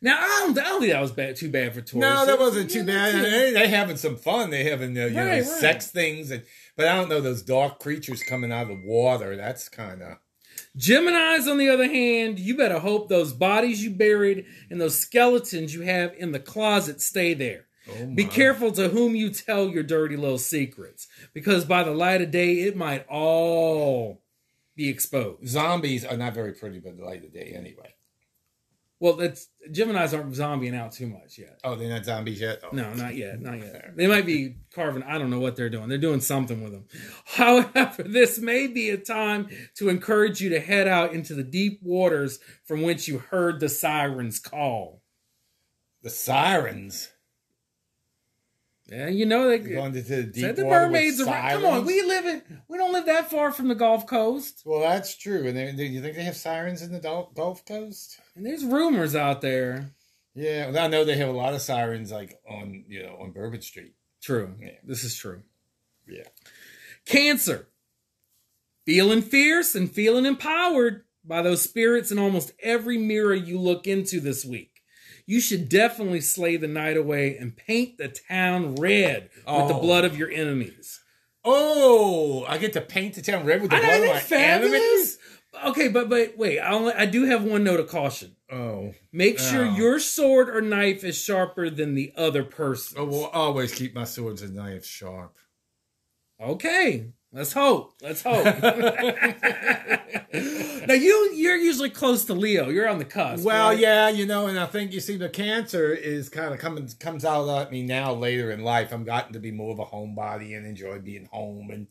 Now, 0.00 0.16
I 0.20 0.26
don't, 0.46 0.56
I 0.58 0.62
don't 0.62 0.80
think 0.80 0.92
that 0.92 1.00
was 1.02 1.10
bad, 1.10 1.34
too 1.34 1.50
bad 1.50 1.74
for 1.74 1.80
Taurus. 1.80 2.08
No, 2.08 2.24
that 2.26 2.38
wasn't 2.38 2.70
too 2.70 2.78
Yeah, 2.80 2.84
bad. 2.84 3.24
They, 3.24 3.52
they 3.52 3.68
having 3.68 3.96
some 3.96 4.16
fun. 4.16 4.50
They're 4.50 4.70
having 4.70 4.96
uh, 4.96 5.06
you 5.06 5.10
know 5.10 5.24
Right, 5.26 5.36
right. 5.38 5.44
sex 5.44 5.90
things, 5.90 6.30
and 6.30 6.44
but 6.76 6.86
I 6.86 6.94
don't 6.96 7.08
know 7.08 7.20
those 7.20 7.42
dark 7.42 7.80
creatures 7.80 8.22
coming 8.22 8.52
out 8.52 8.62
of 8.62 8.68
the 8.68 8.82
water. 8.86 9.36
That's 9.36 9.68
kind 9.68 10.02
of 10.02 10.18
Geminis, 10.76 11.50
on 11.50 11.58
the 11.58 11.68
other 11.68 11.88
hand, 11.88 12.38
you 12.38 12.56
better 12.56 12.78
hope 12.78 13.08
those 13.08 13.32
bodies 13.32 13.82
you 13.82 13.90
buried 13.90 14.44
and 14.70 14.80
those 14.80 14.98
skeletons 14.98 15.74
you 15.74 15.82
have 15.82 16.14
in 16.16 16.30
the 16.32 16.38
closet 16.40 17.00
stay 17.00 17.34
there. 17.34 17.66
oh 17.90 18.06
Be 18.06 18.24
careful 18.24 18.70
to 18.72 18.88
whom 18.88 19.16
you 19.16 19.30
tell 19.30 19.68
your 19.68 19.82
dirty 19.82 20.16
little 20.16 20.38
secrets, 20.38 21.08
because 21.38 21.64
by 21.64 21.84
the 21.84 21.92
light 21.92 22.20
of 22.20 22.32
day, 22.32 22.62
it 22.62 22.76
might 22.76 23.06
all 23.08 24.20
be 24.74 24.88
exposed. 24.88 25.46
Zombies 25.46 26.04
are 26.04 26.16
not 26.16 26.34
very 26.34 26.52
pretty 26.52 26.80
by 26.80 26.90
the 26.90 27.04
light 27.04 27.24
of 27.24 27.32
day, 27.32 27.54
anyway. 27.56 27.94
Well, 28.98 29.12
that's 29.12 29.46
Gemini's 29.70 30.12
aren't 30.12 30.32
zombieing 30.32 30.74
out 30.74 30.90
too 30.90 31.06
much 31.06 31.38
yet. 31.38 31.60
Oh, 31.62 31.76
they're 31.76 31.88
not 31.88 32.04
zombies 32.04 32.40
yet. 32.40 32.58
Oh. 32.64 32.70
No, 32.72 32.92
not 32.94 33.14
yet, 33.14 33.40
not 33.40 33.60
yet. 33.60 33.96
They 33.96 34.08
might 34.08 34.26
be 34.26 34.56
carving. 34.74 35.04
I 35.04 35.16
don't 35.16 35.30
know 35.30 35.38
what 35.38 35.54
they're 35.54 35.70
doing. 35.70 35.88
They're 35.88 35.98
doing 35.98 36.20
something 36.20 36.60
with 36.60 36.72
them. 36.72 36.86
However, 37.24 38.02
this 38.02 38.40
may 38.40 38.66
be 38.66 38.90
a 38.90 38.96
time 38.96 39.46
to 39.76 39.88
encourage 39.88 40.40
you 40.40 40.48
to 40.48 40.58
head 40.58 40.88
out 40.88 41.12
into 41.12 41.34
the 41.34 41.44
deep 41.44 41.78
waters 41.84 42.40
from 42.64 42.82
which 42.82 43.06
you 43.06 43.18
heard 43.18 43.60
the 43.60 43.68
sirens 43.68 44.40
call. 44.40 45.02
The 46.02 46.10
sirens 46.10 47.12
Yeah, 48.90 49.08
you 49.08 49.26
know 49.26 49.48
they 49.48 49.58
going 49.58 49.94
into 49.94 50.02
the 50.02 50.22
deep 50.22 50.42
said 50.42 50.56
the 50.56 50.64
mermaids. 50.64 51.20
Are, 51.20 51.26
come 51.26 51.66
on, 51.66 51.84
we 51.84 52.00
live 52.02 52.24
in. 52.24 52.42
We 52.68 52.78
don't 52.78 52.92
live 52.92 53.04
that 53.06 53.30
far 53.30 53.52
from 53.52 53.68
the 53.68 53.74
Gulf 53.74 54.06
Coast, 54.06 54.62
Well, 54.64 54.80
that's 54.80 55.14
true. 55.16 55.46
And 55.46 55.56
they, 55.56 55.72
they, 55.72 55.86
you 55.86 56.00
think 56.00 56.16
they 56.16 56.22
have 56.22 56.36
sirens 56.36 56.80
in 56.80 56.92
the 56.92 57.00
Gulf 57.00 57.34
Gulf 57.34 57.66
Coast? 57.66 58.18
and 58.34 58.46
there's 58.46 58.64
rumors 58.64 59.14
out 59.14 59.42
there. 59.42 59.92
Yeah, 60.34 60.70
well, 60.70 60.84
I 60.84 60.88
know 60.88 61.04
they 61.04 61.16
have 61.16 61.28
a 61.28 61.32
lot 61.32 61.52
of 61.52 61.60
sirens, 61.60 62.10
like 62.10 62.38
on 62.48 62.84
you 62.88 63.02
know 63.02 63.18
on 63.20 63.32
Bourbon 63.32 63.60
Street. 63.60 63.94
True. 64.22 64.54
Yeah. 64.60 64.70
This 64.84 65.04
is 65.04 65.16
true. 65.16 65.42
Yeah. 66.06 66.24
Cancer. 67.04 67.68
Feeling 68.86 69.20
fierce 69.20 69.74
and 69.74 69.90
feeling 69.90 70.24
empowered 70.24 71.04
by 71.24 71.42
those 71.42 71.60
spirits 71.60 72.10
in 72.10 72.18
almost 72.18 72.52
every 72.62 72.96
mirror 72.96 73.34
you 73.34 73.60
look 73.60 73.86
into 73.86 74.18
this 74.18 74.44
week. 74.46 74.77
You 75.28 75.40
should 75.40 75.68
definitely 75.68 76.22
slay 76.22 76.56
the 76.56 76.66
night 76.66 76.96
away 76.96 77.36
and 77.36 77.54
paint 77.54 77.98
the 77.98 78.08
town 78.08 78.76
red 78.76 79.24
with 79.34 79.44
the 79.68 79.74
Oh. 79.74 79.80
blood 79.80 80.06
of 80.06 80.16
your 80.16 80.30
enemies. 80.30 81.00
Oh, 81.44 82.46
I 82.48 82.56
get 82.56 82.72
to 82.72 82.80
paint 82.80 83.14
the 83.14 83.20
town 83.20 83.44
red 83.44 83.60
with 83.60 83.70
the 83.70 83.76
I 83.76 83.80
blood 83.80 84.00
of 84.00 84.06
my 84.14 84.20
fabulous? 84.20 84.72
enemies. 84.82 85.18
Okay, 85.66 85.88
but 85.88 86.08
but 86.08 86.38
wait, 86.38 86.58
I, 86.60 86.72
only, 86.72 86.94
I 86.94 87.04
do 87.04 87.24
have 87.26 87.44
one 87.44 87.62
note 87.62 87.78
of 87.78 87.88
caution. 87.88 88.36
Oh, 88.50 88.94
Make 89.12 89.38
sure 89.38 89.66
Oh. 89.66 89.74
your 89.76 89.98
sword 90.00 90.48
or 90.48 90.62
knife 90.62 91.04
is 91.04 91.22
sharper 91.22 91.68
than 91.68 91.94
the 91.94 92.10
other 92.16 92.42
person. 92.44 92.96
I 92.96 93.02
oh, 93.02 93.04
will 93.04 93.26
always 93.26 93.74
keep 93.74 93.94
my 93.94 94.04
swords 94.04 94.40
and 94.40 94.54
knives 94.54 94.86
sharp. 94.86 95.36
Okay, 96.40 97.12
let's 97.32 97.52
hope. 97.52 97.94
Let's 98.02 98.22
hope. 98.22 98.44
now 100.86 100.94
you 100.94 101.30
you're 101.34 101.56
usually 101.56 101.90
close 101.90 102.24
to 102.26 102.34
Leo. 102.34 102.68
You're 102.68 102.88
on 102.88 102.98
the 102.98 103.04
cusp. 103.04 103.44
Well, 103.44 103.70
right? 103.70 103.78
yeah, 103.78 104.08
you 104.08 104.26
know, 104.26 104.46
and 104.46 104.58
I 104.58 104.66
think 104.66 104.92
you 104.92 105.00
see 105.00 105.16
the 105.16 105.28
cancer 105.28 105.92
is 105.92 106.28
kind 106.28 106.52
of 106.52 106.60
coming 106.60 106.88
comes 107.00 107.24
out 107.24 107.48
at 107.48 107.70
me 107.70 107.82
now 107.82 108.12
later 108.12 108.50
in 108.50 108.62
life. 108.62 108.92
I'm 108.92 109.04
gotten 109.04 109.32
to 109.32 109.40
be 109.40 109.50
more 109.50 109.72
of 109.72 109.78
a 109.78 109.86
homebody 109.86 110.56
and 110.56 110.66
enjoy 110.66 110.98
being 111.00 111.28
home 111.30 111.70
and 111.70 111.86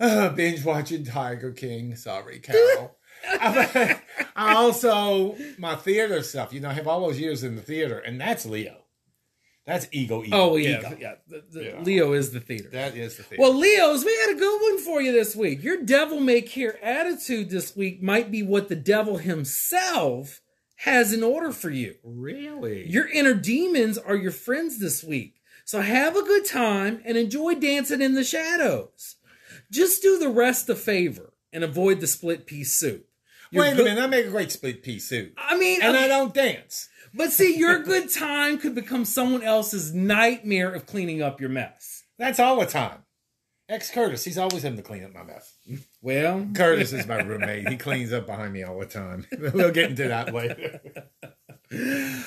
uh, 0.00 0.30
binge 0.30 0.64
watching 0.64 1.04
Tiger 1.04 1.52
King. 1.52 1.94
Sorry, 1.94 2.38
Carole. 2.38 2.96
I 3.28 4.00
I 4.36 4.54
also 4.54 5.36
my 5.58 5.74
theater 5.74 6.22
stuff. 6.22 6.52
You 6.52 6.60
know, 6.60 6.70
I 6.70 6.74
have 6.74 6.88
all 6.88 7.06
those 7.06 7.20
years 7.20 7.44
in 7.44 7.56
the 7.56 7.62
theater, 7.62 7.98
and 7.98 8.20
that's 8.20 8.46
Leo. 8.46 8.79
That's 9.66 9.86
ego. 9.92 10.24
ego 10.24 10.36
Oh 10.36 10.56
yeah, 10.56 10.78
ego. 10.80 10.96
yeah. 11.00 11.14
The, 11.28 11.44
the 11.50 11.64
Yeah. 11.64 11.80
Leo 11.82 12.12
is 12.12 12.32
the 12.32 12.40
theater. 12.40 12.70
That 12.70 12.96
is 12.96 13.16
the 13.18 13.22
theater. 13.22 13.40
Well, 13.42 13.54
Leos, 13.54 14.04
we 14.04 14.16
had 14.26 14.30
a 14.36 14.38
good 14.38 14.60
one 14.62 14.78
for 14.78 15.00
you 15.00 15.12
this 15.12 15.36
week. 15.36 15.62
Your 15.62 15.82
devil 15.82 16.18
may 16.18 16.40
care 16.42 16.82
attitude 16.84 17.50
this 17.50 17.76
week 17.76 18.02
might 18.02 18.30
be 18.30 18.42
what 18.42 18.68
the 18.68 18.76
devil 18.76 19.18
himself 19.18 20.40
has 20.76 21.12
in 21.12 21.22
order 21.22 21.52
for 21.52 21.70
you. 21.70 21.94
really? 22.02 22.88
Your 22.88 23.06
inner 23.08 23.34
demons 23.34 23.98
are 23.98 24.16
your 24.16 24.30
friends 24.32 24.78
this 24.80 25.04
week. 25.04 25.34
So 25.66 25.82
have 25.82 26.16
a 26.16 26.22
good 26.22 26.46
time 26.46 27.02
and 27.04 27.16
enjoy 27.16 27.54
dancing 27.54 28.00
in 28.00 28.14
the 28.14 28.24
shadows. 28.24 29.16
Just 29.70 30.02
do 30.02 30.18
the 30.18 30.28
rest 30.30 30.68
a 30.68 30.74
favor 30.74 31.32
and 31.52 31.62
avoid 31.62 32.00
the 32.00 32.06
split 32.06 32.46
piece 32.46 32.74
soup. 32.74 33.06
Your 33.52 33.64
Wait 33.64 33.72
a 33.72 33.76
good- 33.76 33.84
minute, 33.84 34.02
I 34.02 34.06
make 34.06 34.26
a 34.26 34.30
great 34.30 34.50
split 34.52 34.82
pea 34.82 34.98
soup, 35.00 35.34
I 35.36 35.56
mean, 35.58 35.82
and 35.82 35.94
okay, 35.96 36.04
I 36.04 36.08
don't 36.08 36.32
dance. 36.32 36.88
But 37.14 37.32
see, 37.32 37.56
your 37.58 37.80
good 37.80 38.10
time 38.10 38.58
could 38.58 38.74
become 38.74 39.04
someone 39.04 39.42
else's 39.42 39.92
nightmare 39.94 40.72
of 40.72 40.86
cleaning 40.86 41.22
up 41.22 41.40
your 41.40 41.50
mess. 41.50 42.04
That's 42.18 42.38
all 42.40 42.60
the 42.60 42.66
time. 42.66 43.04
Ex 43.68 43.90
Curtis, 43.90 44.24
he's 44.24 44.36
always 44.38 44.64
having 44.64 44.76
to 44.78 44.82
clean 44.82 45.04
up 45.04 45.14
my 45.14 45.22
mess. 45.22 45.54
Well, 46.02 46.46
Curtis 46.54 46.92
is 46.92 47.06
my 47.06 47.20
roommate. 47.22 47.68
He 47.68 47.76
cleans 47.76 48.12
up 48.12 48.26
behind 48.26 48.52
me 48.52 48.64
all 48.64 48.78
the 48.80 48.86
time. 48.86 49.26
We'll 49.38 49.70
get 49.70 49.90
into 49.90 50.08
that 50.08 50.34
later. 50.34 50.80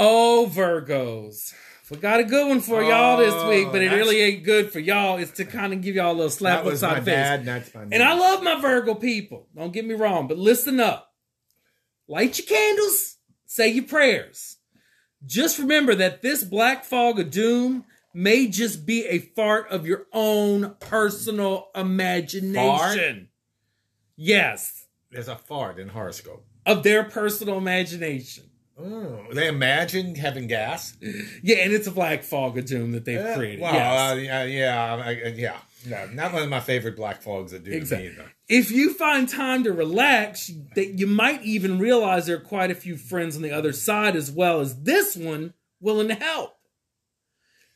Oh, 0.00 0.48
Virgos. 0.52 1.52
We 1.90 1.96
got 1.96 2.20
a 2.20 2.24
good 2.24 2.46
one 2.48 2.60
for 2.60 2.82
y'all 2.82 3.16
this 3.16 3.34
Oh, 3.34 3.48
week, 3.48 3.68
but 3.72 3.82
it 3.82 3.90
really 3.90 4.20
ain't 4.20 4.44
good 4.44 4.70
for 4.70 4.78
y'all. 4.78 5.18
It's 5.18 5.32
to 5.32 5.44
kind 5.44 5.72
of 5.72 5.80
give 5.80 5.96
y'all 5.96 6.12
a 6.12 6.14
little 6.14 6.30
slap 6.30 6.62
That 6.62 6.70
was 6.70 6.82
my 6.82 6.88
upside 6.88 7.02
the 7.04 7.10
face. 7.10 7.14
dad, 7.16 7.44
that's 7.44 7.74
my 7.74 7.82
And 7.90 8.02
I 8.02 8.14
love 8.14 8.42
my 8.42 8.60
Virgo 8.60 8.94
people. 8.94 9.48
Don't 9.56 9.72
get 9.72 9.84
me 9.86 9.94
wrong, 9.94 10.28
but 10.28 10.38
listen 10.38 10.78
up. 10.80 11.12
Light 12.06 12.38
your 12.38 12.46
candles, 12.46 13.16
say 13.48 13.68
your 13.68 13.84
prayers. 13.84 14.58
Just 15.26 15.58
remember 15.58 15.96
that 15.96 16.22
this 16.22 16.44
black 16.44 16.84
fog 16.84 17.18
of 17.18 17.30
doom 17.32 17.84
may 18.14 18.46
just 18.46 18.86
be 18.86 19.04
a 19.06 19.18
fart 19.18 19.68
of 19.70 19.84
your 19.86 20.06
own 20.12 20.76
personal 20.78 21.68
imagination. 21.74 22.54
Fart? 22.54 22.98
Yes, 24.16 24.86
There's 25.10 25.28
a 25.28 25.36
fart 25.36 25.78
in 25.78 25.88
horoscope. 25.88 26.44
of 26.66 26.82
their 26.84 27.02
personal 27.04 27.58
imagination. 27.58 28.44
Oh, 28.80 29.24
they 29.32 29.48
imagine 29.48 30.14
having 30.14 30.46
gas. 30.46 30.96
Yeah, 31.42 31.56
and 31.56 31.72
it's 31.72 31.88
a 31.88 31.90
black 31.90 32.22
fog 32.22 32.56
of 32.58 32.66
doom 32.66 32.92
that 32.92 33.04
they've 33.04 33.18
Uh, 33.18 33.34
created. 33.36 33.60
Well, 33.60 33.74
yes. 33.74 34.12
uh, 34.12 34.14
yeah, 34.20 34.44
yeah, 34.44 35.10
yeah. 35.34 35.56
No, 35.88 36.06
not 36.12 36.32
one 36.32 36.42
of 36.42 36.48
my 36.48 36.60
favorite 36.60 36.96
black 36.96 37.22
fogs 37.22 37.52
that 37.52 37.64
do 37.64 37.70
Exactly. 37.72 38.08
Either. 38.08 38.32
if 38.48 38.70
you 38.70 38.92
find 38.94 39.28
time 39.28 39.64
to 39.64 39.72
relax, 39.72 40.50
that 40.74 40.98
you 40.98 41.06
might 41.06 41.42
even 41.42 41.78
realize 41.78 42.26
there 42.26 42.36
are 42.36 42.40
quite 42.40 42.70
a 42.70 42.74
few 42.74 42.96
friends 42.96 43.36
on 43.36 43.42
the 43.42 43.50
other 43.52 43.72
side 43.72 44.16
as 44.16 44.30
well 44.30 44.60
as 44.60 44.82
this 44.82 45.16
one 45.16 45.54
willing 45.80 46.08
to 46.08 46.14
help. 46.14 46.54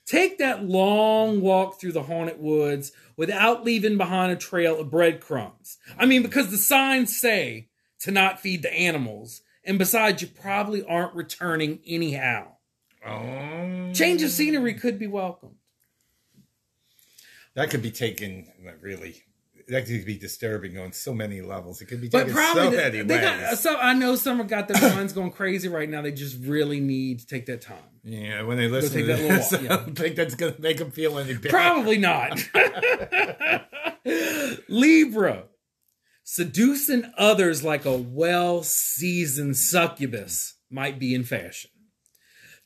Take 0.05 0.39
that 0.39 0.65
long 0.65 1.41
walk 1.41 1.81
through 1.81 1.93
the 1.93 2.03
haunted 2.03 2.41
woods 2.41 2.91
without 3.17 3.65
leaving 3.65 3.97
behind 3.97 4.33
a 4.33 4.37
trail 4.37 4.81
of 4.81 4.91
breadcrumbs. 4.91 5.79
I 5.97 6.07
mean, 6.07 6.23
because 6.23 6.51
the 6.51 6.57
signs 6.57 7.17
say 7.19 7.69
to 8.01 8.11
not 8.11 8.41
feed 8.41 8.63
the 8.63 8.73
animals, 8.73 9.43
and 9.65 9.79
besides, 9.79 10.21
you 10.21 10.29
probably 10.29 10.83
aren't 10.85 11.15
returning 11.15 11.79
anyhow. 11.87 12.49
Oh, 13.07 13.93
Change 13.95 14.23
of 14.23 14.31
scenery 14.31 14.75
could 14.75 14.99
be 14.99 15.07
welcome. 15.07 15.57
That 17.55 17.71
could 17.71 17.83
be 17.83 17.91
taken 17.91 18.47
really. 18.81 19.17
That 19.69 19.87
could 19.87 20.05
be 20.05 20.19
disturbing 20.19 20.77
on 20.77 20.93
so 20.93 21.15
many 21.15 21.41
levels. 21.41 21.81
It 21.81 21.85
could 21.87 22.01
be 22.01 22.09
But 22.09 22.21
taken 22.27 22.35
probably 22.35 22.63
so 22.65 22.71
many 22.73 23.03
they 23.03 23.15
ways. 23.15 23.41
got, 23.41 23.59
so 23.59 23.77
I 23.77 23.95
know 23.95 24.17
some 24.17 24.39
have 24.39 24.49
got 24.49 24.67
their 24.67 24.81
minds 24.95 25.13
going 25.13 25.31
crazy 25.31 25.69
right 25.69 25.89
now. 25.89 26.03
They 26.03 26.11
just 26.11 26.37
really 26.45 26.81
need 26.81 27.21
to 27.21 27.27
take 27.27 27.47
that 27.47 27.61
time. 27.61 27.77
yeah, 28.03 28.43
when 28.43 28.57
they 28.57 28.67
listen 28.67 28.99
to 29.01 29.07
that 29.07 29.21
little 29.21 29.37
this, 29.37 29.53
walk, 29.53 29.63
I 29.63 29.67
don't 29.69 29.97
think 29.97 30.17
that's 30.17 30.35
going 30.35 30.55
to 30.55 30.61
make 30.61 30.79
them 30.79 30.91
feel 30.91 31.17
any 31.17 31.35
better. 31.35 31.49
Probably 31.51 31.97
not. 31.97 32.43
Libra. 34.69 35.45
Seducing 36.25 37.13
others 37.19 37.63
like 37.63 37.85
a 37.85 37.97
well 37.97 38.63
seasoned 38.63 39.57
succubus 39.57 40.55
might 40.71 40.99
be 40.99 41.15
in 41.15 41.25
fashion. 41.25 41.71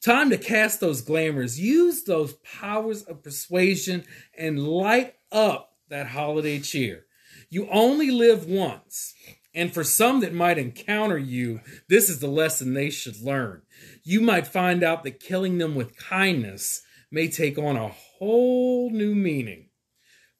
Time 0.05 0.31
to 0.31 0.39
cast 0.39 0.81
those 0.81 1.03
glamours. 1.03 1.59
Use 1.59 2.05
those 2.05 2.35
powers 2.35 3.03
of 3.03 3.23
persuasion 3.23 4.05
and 4.37 4.63
light 4.63 5.15
up 5.33 5.73
that 5.89 6.09
holiday 6.09 6.59
cheer. 6.59 7.07
You 7.51 7.69
only 7.71 8.11
live 8.11 8.47
once. 8.47 9.15
And 9.55 9.73
for 9.73 9.85
some 9.85 10.21
that 10.21 10.35
might 10.35 10.59
encounter 10.59 11.17
you, 11.17 11.61
this 11.89 12.11
is 12.11 12.19
the 12.19 12.29
lesson 12.29 12.75
they 12.75 12.91
should 12.91 13.21
learn. 13.23 13.63
You 14.05 14.21
might 14.21 14.47
find 14.47 14.83
out 14.83 15.03
that 15.05 15.19
killing 15.19 15.59
them 15.59 15.75
with 15.75 15.97
kindness 15.97 16.83
may 17.11 17.29
take 17.29 17.57
on 17.57 17.77
a 17.77 17.89
whole 17.89 18.91
new 18.91 19.15
meaning. 19.15 19.71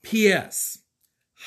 P.S. 0.03 0.79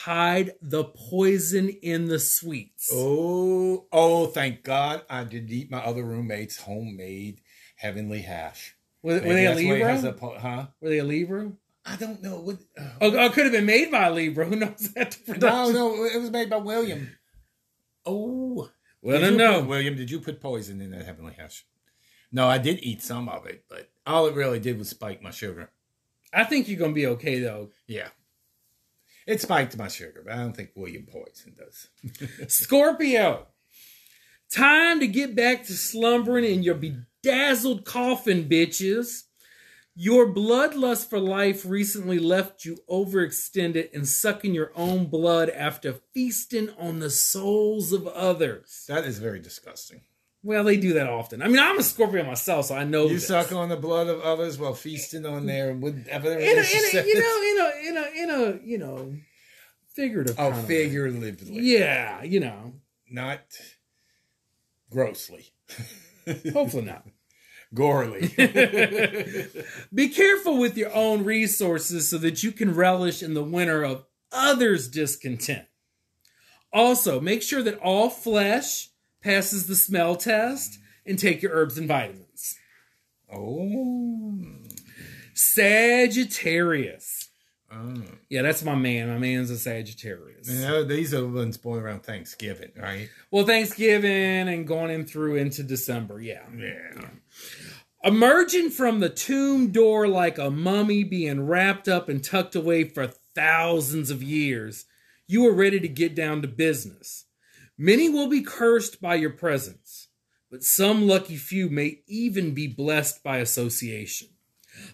Hide 0.03 0.53
the 0.61 0.83
poison 0.83 1.69
in 1.69 2.05
the 2.05 2.19
sweets. 2.19 2.89
Oh, 2.91 3.85
oh! 3.91 4.27
Thank 4.27 4.63
God 4.63 5.03
I 5.09 5.23
did 5.23 5.51
eat 5.51 5.69
my 5.69 5.79
other 5.79 6.03
roommate's 6.03 6.57
homemade 6.57 7.41
heavenly 7.79 8.21
hash. 8.21 8.75
were, 9.01 9.13
were 9.13 9.19
they 9.19 9.45
a 9.45 9.55
that's 9.55 9.63
why 9.65 9.73
it 9.75 9.81
has 9.81 10.03
Libra? 10.03 10.09
a 10.09 10.13
po- 10.13 10.37
huh? 10.39 10.67
Were 10.81 10.89
they 10.89 10.97
a 10.99 11.03
Libra? 11.03 11.51
I 11.85 11.95
don't 11.95 12.21
know. 12.21 12.39
What, 12.39 12.57
uh, 12.77 12.83
Oh, 13.01 13.15
oh, 13.15 13.25
it 13.25 13.33
could 13.33 13.45
have 13.45 13.53
been 13.53 13.65
made 13.65 13.89
by 13.89 14.07
a 14.07 14.11
Libra. 14.11 14.45
Who 14.45 14.57
knows 14.57 14.91
that? 14.95 15.17
no, 15.27 15.71
no, 15.71 16.03
it 16.05 16.19
was 16.19 16.29
made 16.29 16.49
by 16.49 16.57
William. 16.57 17.09
Oh, 18.05 18.69
Well, 19.01 19.19
Did 19.21 19.37
no, 19.37 19.61
William, 19.63 19.95
did 19.95 20.11
you 20.11 20.19
put 20.19 20.41
poison 20.41 20.81
in 20.81 20.91
that 20.91 21.05
heavenly 21.05 21.33
hash? 21.37 21.65
No, 22.31 22.47
I 22.47 22.57
did 22.57 22.79
eat 22.83 23.01
some 23.01 23.27
of 23.29 23.45
it, 23.47 23.63
but 23.69 23.89
all 24.05 24.27
it 24.27 24.35
really 24.35 24.59
did 24.59 24.77
was 24.77 24.89
spike 24.89 25.21
my 25.23 25.31
sugar. 25.31 25.71
I 26.33 26.43
think 26.43 26.67
you're 26.67 26.77
gonna 26.79 26.93
be 26.93 27.07
okay 27.07 27.39
though. 27.39 27.69
Yeah. 27.87 28.09
It 29.25 29.41
spiked 29.41 29.77
my 29.77 29.87
sugar, 29.87 30.21
but 30.25 30.33
I 30.33 30.37
don't 30.37 30.55
think 30.55 30.71
William 30.75 31.07
poison 31.11 31.55
does. 31.57 31.87
Scorpio. 32.53 33.47
Time 34.53 34.99
to 34.99 35.07
get 35.07 35.35
back 35.35 35.65
to 35.65 35.73
slumbering 35.73 36.45
in 36.45 36.63
your 36.63 36.75
bedazzled 37.21 37.85
coffin, 37.85 38.47
bitches. 38.49 39.23
Your 39.95 40.33
bloodlust 40.33 41.09
for 41.09 41.19
life 41.19 41.65
recently 41.65 42.19
left 42.19 42.63
you 42.63 42.77
overextended 42.89 43.93
and 43.93 44.07
sucking 44.07 44.53
your 44.53 44.71
own 44.75 45.07
blood 45.07 45.49
after 45.49 45.95
feasting 46.13 46.69
on 46.77 46.99
the 46.99 47.09
souls 47.09 47.91
of 47.91 48.07
others. 48.07 48.85
That 48.87 49.03
is 49.03 49.19
very 49.19 49.39
disgusting. 49.39 50.01
Well, 50.41 50.63
they 50.63 50.77
do 50.77 50.93
that 50.93 51.09
often. 51.09 51.41
I 51.41 51.49
mean, 51.49 51.59
I'm 51.59 51.77
a 51.77 51.83
Scorpio 51.83 52.23
myself, 52.23 52.67
so 52.67 52.75
I 52.75 52.85
know 52.85 53.07
You 53.07 53.15
this. 53.15 53.27
suck 53.27 53.51
on 53.51 53.67
the 53.67 53.75
blood 53.75 54.07
of 54.07 54.21
others 54.21 54.57
while 54.57 54.73
feasting 54.73 55.25
on 55.25 55.45
their 55.45 55.73
whatever. 55.73 56.31
in 56.31 56.37
a, 56.37 56.41
in 56.41 56.57
a, 56.57 57.05
you 57.05 57.19
know, 57.19 57.41
in 57.41 57.59
a, 57.59 57.89
in 57.89 57.97
a, 57.97 58.23
in 58.23 58.29
a, 58.29 58.65
you 58.65 58.77
know, 58.77 59.13
figurative. 59.93 60.35
Oh, 60.39 60.51
kind 60.51 60.63
of 60.63 60.69
way. 60.69 60.85
figuratively. 60.85 61.59
Yeah, 61.59 62.23
you 62.23 62.39
know. 62.39 62.75
Not 63.11 63.41
grossly. 64.89 65.47
Hopefully 66.53 66.83
not. 66.85 67.05
Gorely. 67.73 68.33
Be 69.93 70.09
careful 70.09 70.57
with 70.57 70.75
your 70.75 70.93
own 70.93 71.23
resources 71.23 72.07
so 72.09 72.17
that 72.17 72.43
you 72.43 72.51
can 72.51 72.73
relish 72.73 73.21
in 73.21 73.33
the 73.35 73.43
winter 73.43 73.83
of 73.83 74.05
others' 74.31 74.87
discontent. 74.87 75.65
Also, 76.73 77.19
make 77.19 77.41
sure 77.41 77.61
that 77.61 77.79
all 77.79 78.09
flesh 78.09 78.89
passes 79.21 79.67
the 79.67 79.75
smell 79.75 80.15
test 80.15 80.79
and 81.05 81.19
take 81.19 81.41
your 81.41 81.51
herbs 81.51 81.77
and 81.77 81.87
vitamins. 81.87 82.55
oh. 83.31 84.37
Sagittarius. 85.33 87.18
Oh. 87.71 88.01
Yeah, 88.29 88.41
that's 88.41 88.63
my 88.63 88.75
man. 88.75 89.09
My 89.09 89.17
man's 89.17 89.49
a 89.49 89.57
Sagittarius. 89.57 90.49
You 90.49 90.61
know, 90.61 90.83
these 90.83 91.13
are 91.13 91.21
the 91.21 91.27
ones 91.27 91.57
born 91.57 91.83
around 91.83 92.03
Thanksgiving, 92.03 92.71
right? 92.75 93.09
Well, 93.31 93.45
Thanksgiving 93.45 94.47
and 94.47 94.67
going 94.67 94.91
in 94.91 95.05
through 95.05 95.35
into 95.35 95.63
December. 95.63 96.21
Yeah. 96.21 96.43
Yeah. 96.55 97.09
Emerging 98.03 98.69
from 98.69 98.99
the 99.01 99.09
tomb 99.09 99.71
door 99.71 100.07
like 100.07 100.37
a 100.37 100.49
mummy 100.49 101.03
being 101.03 101.45
wrapped 101.45 101.89
up 101.89 102.07
and 102.07 102.23
tucked 102.23 102.55
away 102.55 102.85
for 102.85 103.07
thousands 103.35 104.09
of 104.09 104.23
years, 104.23 104.85
you 105.27 105.45
are 105.45 105.53
ready 105.53 105.79
to 105.79 105.87
get 105.87 106.15
down 106.15 106.41
to 106.41 106.47
business. 106.47 107.25
Many 107.77 108.09
will 108.09 108.27
be 108.27 108.41
cursed 108.41 109.01
by 109.01 109.15
your 109.15 109.29
presence, 109.29 110.07
but 110.49 110.63
some 110.63 111.07
lucky 111.07 111.35
few 111.35 111.69
may 111.69 112.01
even 112.07 112.53
be 112.53 112.67
blessed 112.67 113.21
by 113.23 113.37
association. 113.37 114.29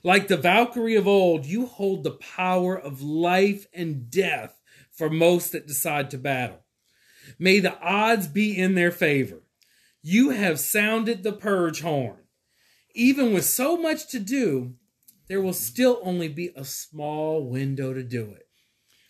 Like 0.04 0.28
the 0.28 0.38
Valkyrie 0.38 0.96
of 0.96 1.08
old, 1.08 1.46
you 1.46 1.66
hold 1.66 2.04
the 2.04 2.12
power 2.12 2.78
of 2.78 3.02
life 3.02 3.68
and 3.74 4.10
death 4.10 4.60
for 4.92 5.10
most 5.10 5.52
that 5.52 5.68
decide 5.68 6.12
to 6.12 6.18
battle. 6.18 6.64
May 7.40 7.60
the 7.60 7.78
odds 7.80 8.28
be 8.28 8.58
in 8.58 8.76
their 8.76 8.92
favor. 8.92 9.42
You 10.02 10.30
have 10.30 10.60
sounded 10.60 11.24
the 11.24 11.34
purge 11.34 11.82
horn. 11.82 12.20
Even 12.94 13.34
with 13.34 13.46
so 13.46 13.76
much 13.76 14.08
to 14.10 14.20
do, 14.20 14.76
there 15.28 15.42
will 15.42 15.54
still 15.54 16.00
only 16.04 16.28
be 16.28 16.52
a 16.56 16.64
small 16.64 17.50
window 17.50 17.94
to 17.94 18.04
do 18.04 18.32
it. 18.32 18.48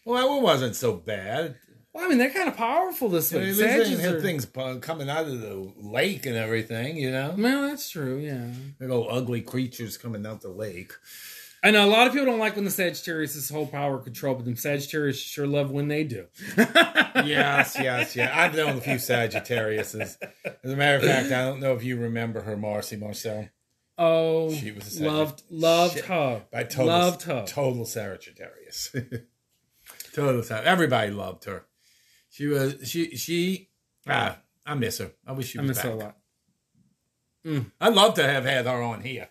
Well, 0.05 0.37
it 0.37 0.41
wasn't 0.41 0.75
so 0.75 0.93
bad. 0.93 1.57
Well, 1.95 2.03
I 2.03 2.09
mean, 2.09 2.17
they're 2.17 2.29
kind 2.29 2.49
of 2.49 2.57
powerful 2.57 3.07
this 3.07 3.31
I 3.31 3.37
way. 3.37 3.43
mean, 3.45 3.51
they 3.53 3.57
Sagittarius 3.61 3.89
didn't 3.89 4.03
have 4.05 4.15
are- 4.15 4.21
things 4.21 4.45
coming 4.81 5.09
out 5.09 5.27
of 5.27 5.39
the 5.39 5.71
lake 5.77 6.25
and 6.25 6.35
everything, 6.35 6.97
you 6.97 7.09
know? 7.09 7.33
Well, 7.37 7.61
that's 7.69 7.89
true, 7.89 8.17
yeah. 8.17 8.47
Big 8.77 8.89
old 8.89 9.07
ugly 9.09 9.39
creatures 9.39 9.97
coming 9.97 10.25
out 10.25 10.41
the 10.41 10.49
lake. 10.49 10.91
I 11.63 11.71
know 11.71 11.85
a 11.85 11.89
lot 11.89 12.05
of 12.05 12.11
people 12.11 12.25
don't 12.27 12.37
like 12.37 12.57
when 12.57 12.65
the 12.65 12.69
Sagittarius 12.69 13.37
is 13.37 13.49
whole 13.49 13.65
power 13.65 13.97
control, 13.99 14.35
but 14.35 14.43
them 14.43 14.57
Sagittarius 14.57 15.17
sure 15.17 15.47
love 15.47 15.71
when 15.71 15.87
they 15.87 16.03
do. 16.03 16.25
yes, 16.57 17.77
yes, 17.79 18.13
yeah. 18.13 18.29
I've 18.39 18.53
known 18.55 18.77
a 18.77 18.81
few 18.81 18.95
Sagittariuses. 18.95 20.17
As 20.63 20.71
a 20.71 20.75
matter 20.75 20.97
of 20.97 21.03
fact, 21.03 21.27
I 21.31 21.45
don't 21.45 21.61
know 21.61 21.73
if 21.73 21.83
you 21.83 21.97
remember 21.97 22.41
her, 22.41 22.57
Marcy 22.57 22.97
Marcel. 22.97 23.47
Oh, 23.97 24.51
She 24.53 24.71
was 24.73 24.99
loved, 24.99 25.43
loved 25.49 25.93
Shit. 25.95 26.05
her. 26.05 26.43
By 26.51 26.63
total, 26.65 26.87
Loved 26.87 27.21
her. 27.23 27.45
Total 27.47 27.85
Sagittarius. 27.85 28.93
total 30.13 30.43
Everybody 30.57 31.11
loved 31.11 31.45
her. 31.45 31.63
She 32.35 32.47
was 32.47 32.75
she 32.89 33.15
she 33.15 33.69
ah, 34.09 34.37
I 34.65 34.73
miss 34.73 34.97
her. 34.97 35.11
I 35.25 35.31
wish 35.31 35.51
she 35.51 35.57
I 35.57 35.61
was 35.61 35.69
miss 35.69 35.77
back. 35.77 35.85
her 35.85 35.91
a 35.91 35.95
lot. 35.95 36.17
I'd 37.79 37.93
love 37.93 38.15
to 38.15 38.23
have 38.27 38.43
had 38.43 38.65
her 38.65 38.81
on 38.81 38.99
here. 39.03 39.29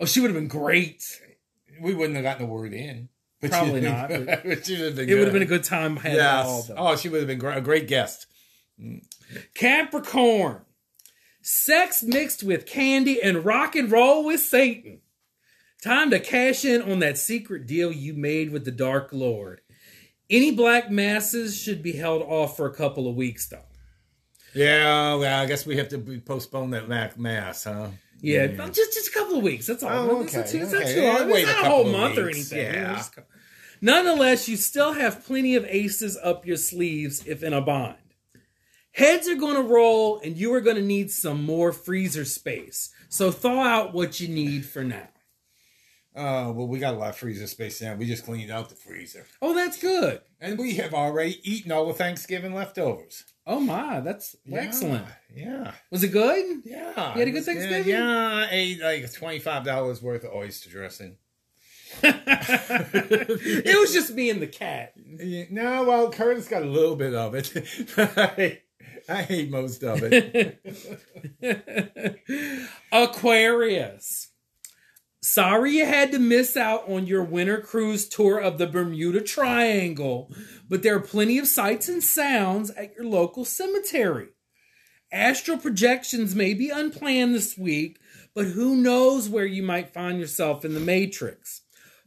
Oh, 0.00 0.04
she 0.04 0.18
would 0.18 0.30
have 0.30 0.34
been 0.36 0.48
great. 0.48 1.04
We 1.80 1.94
wouldn't 1.94 2.16
have 2.16 2.24
gotten 2.24 2.46
the 2.46 2.52
word 2.52 2.72
in. 2.72 3.08
But 3.40 3.50
Probably 3.52 3.82
she, 3.82 3.86
not, 3.88 4.08
but 4.08 4.26
but 4.44 4.66
she 4.66 4.72
would 4.78 4.86
have 4.86 4.96
been 4.96 5.08
It 5.08 5.14
would 5.14 5.24
have 5.24 5.32
been 5.32 5.42
a 5.42 5.46
good 5.46 5.62
time 5.62 5.96
had 5.96 6.14
Yes. 6.14 6.66
them. 6.66 6.76
Oh, 6.76 6.96
she 6.96 7.08
would 7.08 7.18
have 7.20 7.28
been 7.28 7.38
gr- 7.38 7.50
a 7.50 7.60
great 7.60 7.86
guest. 7.86 8.26
Capricorn. 9.54 10.62
Sex 11.40 12.02
mixed 12.02 12.42
with 12.42 12.66
candy 12.66 13.22
and 13.22 13.44
rock 13.44 13.76
and 13.76 13.90
roll 13.92 14.24
with 14.24 14.40
Satan. 14.40 15.02
Time 15.82 16.10
to 16.10 16.20
cash 16.20 16.64
in 16.64 16.82
on 16.82 16.98
that 17.00 17.18
secret 17.18 17.66
deal 17.66 17.90
you 17.92 18.14
made 18.14 18.50
with 18.50 18.64
the 18.64 18.70
Dark 18.70 19.10
Lord. 19.12 19.60
Any 20.32 20.50
black 20.50 20.90
masses 20.90 21.60
should 21.60 21.82
be 21.82 21.92
held 21.92 22.22
off 22.22 22.56
for 22.56 22.66
a 22.66 22.74
couple 22.74 23.06
of 23.06 23.14
weeks, 23.14 23.46
though. 23.48 23.66
Yeah, 24.54 25.14
well, 25.14 25.42
I 25.42 25.46
guess 25.46 25.64
we 25.66 25.76
have 25.76 25.88
to 25.90 25.98
postpone 26.24 26.70
that 26.70 26.88
Mac 26.88 27.18
mass, 27.18 27.64
huh? 27.64 27.88
Yeah, 28.20 28.46
just 28.46 28.94
just 28.94 29.08
a 29.08 29.12
couple 29.12 29.36
of 29.36 29.42
weeks. 29.42 29.66
That's 29.66 29.82
all. 29.82 29.90
Oh, 30.10 30.20
It's 30.22 30.34
not 30.34 30.46
okay, 30.46 30.58
it's 30.58 30.72
not 30.72 30.82
okay. 30.82 30.94
too 30.94 31.02
long. 31.02 31.30
It's 31.30 31.42
a 31.42 31.52
not 31.52 31.64
a 31.64 31.68
whole 31.68 31.84
couple 31.84 31.94
of 31.94 32.00
month 32.00 32.18
or 32.18 32.28
anything. 32.28 32.58
Yeah. 32.74 32.94
Just 32.96 33.18
Nonetheless, 33.80 34.48
you 34.48 34.56
still 34.56 34.92
have 34.92 35.24
plenty 35.24 35.56
of 35.56 35.66
aces 35.68 36.16
up 36.22 36.46
your 36.46 36.56
sleeves 36.56 37.26
if 37.26 37.42
in 37.42 37.52
a 37.52 37.60
bind. 37.60 37.96
Heads 38.92 39.26
are 39.28 39.34
going 39.34 39.56
to 39.56 39.62
roll, 39.62 40.20
and 40.20 40.36
you 40.36 40.54
are 40.54 40.60
going 40.60 40.76
to 40.76 40.82
need 40.82 41.10
some 41.10 41.44
more 41.44 41.72
freezer 41.72 42.24
space. 42.24 42.90
So 43.08 43.30
thaw 43.30 43.60
out 43.62 43.92
what 43.92 44.20
you 44.20 44.28
need 44.28 44.66
for 44.66 44.84
now. 44.84 45.08
Oh, 46.14 46.52
well, 46.52 46.66
we 46.66 46.78
got 46.78 46.94
a 46.94 46.98
lot 46.98 47.10
of 47.10 47.16
freezer 47.16 47.46
space 47.46 47.80
now. 47.80 47.94
We 47.94 48.06
just 48.06 48.24
cleaned 48.24 48.50
out 48.50 48.68
the 48.68 48.74
freezer. 48.74 49.26
Oh, 49.40 49.54
that's 49.54 49.78
good. 49.78 50.20
And 50.40 50.58
we 50.58 50.74
have 50.74 50.92
already 50.92 51.40
eaten 51.42 51.72
all 51.72 51.86
the 51.86 51.94
Thanksgiving 51.94 52.54
leftovers. 52.54 53.24
Oh 53.46 53.60
my, 53.60 54.00
that's 54.00 54.36
excellent. 54.52 55.06
Yeah. 55.34 55.72
Was 55.90 56.04
it 56.04 56.08
good? 56.08 56.62
Yeah. 56.64 57.14
You 57.14 57.18
had 57.20 57.28
a 57.28 57.30
good 57.30 57.44
Thanksgiving? 57.44 57.88
Yeah, 57.88 58.46
I 58.46 58.48
ate 58.50 58.80
like 58.80 59.02
$25 59.04 60.02
worth 60.02 60.24
of 60.24 60.32
oyster 60.34 60.70
dressing. 60.70 61.16
it 62.02 63.80
was 63.80 63.92
just 63.92 64.12
me 64.14 64.30
and 64.30 64.40
the 64.40 64.46
cat. 64.46 64.92
No, 64.96 65.84
well, 65.84 66.10
Curtis 66.10 66.48
got 66.48 66.62
a 66.62 66.66
little 66.66 66.96
bit 66.96 67.14
of 67.14 67.34
it. 67.34 67.52
I, 67.96 68.60
I 69.08 69.22
hate 69.22 69.50
most 69.50 69.82
of 69.82 70.00
it. 70.02 70.60
Aquarius. 72.92 74.31
Sorry 75.24 75.76
you 75.76 75.86
had 75.86 76.10
to 76.12 76.18
miss 76.18 76.56
out 76.56 76.88
on 76.88 77.06
your 77.06 77.22
winter 77.22 77.60
cruise 77.60 78.08
tour 78.08 78.38
of 78.38 78.58
the 78.58 78.66
Bermuda 78.66 79.20
Triangle, 79.20 80.34
but 80.68 80.82
there 80.82 80.96
are 80.96 81.00
plenty 81.00 81.38
of 81.38 81.46
sights 81.46 81.88
and 81.88 82.02
sounds 82.02 82.70
at 82.72 82.96
your 82.96 83.04
local 83.04 83.44
cemetery. 83.44 84.30
Astral 85.12 85.58
projections 85.58 86.34
may 86.34 86.54
be 86.54 86.70
unplanned 86.70 87.36
this 87.36 87.56
week, 87.56 88.00
but 88.34 88.46
who 88.46 88.74
knows 88.74 89.28
where 89.28 89.46
you 89.46 89.62
might 89.62 89.94
find 89.94 90.18
yourself 90.18 90.64
in 90.64 90.74
the 90.74 90.80
Matrix. 90.80 91.60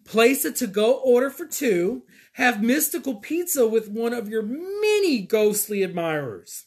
Place 0.04 0.44
a 0.44 0.52
to 0.52 0.68
go 0.68 1.00
order 1.00 1.30
for 1.30 1.46
two, 1.46 2.04
have 2.34 2.62
mystical 2.62 3.16
pizza 3.16 3.66
with 3.66 3.88
one 3.88 4.14
of 4.14 4.28
your 4.28 4.42
many 4.44 5.22
ghostly 5.22 5.84
admirers. 5.84 6.66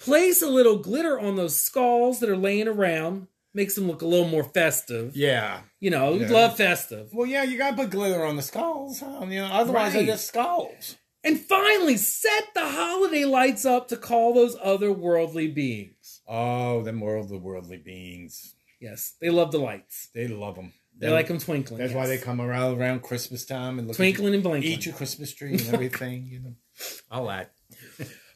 Place 0.00 0.42
a 0.42 0.48
little 0.48 0.78
glitter 0.78 1.20
on 1.20 1.36
those 1.36 1.60
skulls 1.60 2.18
that 2.18 2.28
are 2.28 2.36
laying 2.36 2.66
around, 2.66 3.28
makes 3.56 3.74
them 3.74 3.88
look 3.88 4.02
a 4.02 4.06
little 4.06 4.28
more 4.28 4.44
festive. 4.44 5.16
Yeah. 5.16 5.60
You 5.80 5.90
know, 5.90 6.14
Yeah. 6.14 6.28
love 6.30 6.56
festive. 6.56 7.08
Well, 7.12 7.26
yeah, 7.26 7.42
you 7.42 7.58
gotta 7.58 7.74
put 7.74 7.90
glitter 7.90 8.22
on 8.24 8.36
the 8.36 8.42
skulls. 8.42 9.00
Huh? 9.00 9.26
You 9.28 9.40
know, 9.40 9.46
otherwise 9.46 9.94
they're 9.94 10.04
just 10.06 10.28
skulls. 10.28 10.96
And 11.24 11.40
finally, 11.40 11.96
set 11.96 12.44
the 12.54 12.68
holiday 12.68 13.24
lights 13.24 13.64
up 13.64 13.88
to 13.88 13.96
call 13.96 14.32
those 14.34 14.54
otherworldly 14.58 15.52
beings. 15.52 16.20
Oh, 16.28 16.82
them 16.82 17.00
worldly, 17.00 17.38
worldly 17.38 17.78
beings. 17.78 18.54
Yes, 18.80 19.14
they 19.20 19.30
love 19.30 19.50
the 19.50 19.58
lights. 19.58 20.08
They 20.14 20.28
love 20.28 20.54
them. 20.54 20.72
They 20.98 21.08
like 21.10 21.26
them 21.28 21.38
twinkling. 21.38 21.78
That's 21.78 21.92
why 21.92 22.06
they 22.06 22.16
come 22.18 22.40
around 22.40 22.78
around 22.80 23.02
Christmas 23.02 23.44
time 23.44 23.78
and 23.78 23.88
look 23.88 23.96
twinkling 23.96 24.34
and 24.34 24.42
blinking. 24.42 24.70
eat 24.70 24.86
your 24.86 24.94
Christmas 24.94 25.34
tree 25.34 25.52
and 25.52 25.68
everything. 25.74 26.26
you 26.30 26.40
know, 26.40 26.54
all 27.10 27.26
that. 27.26 27.52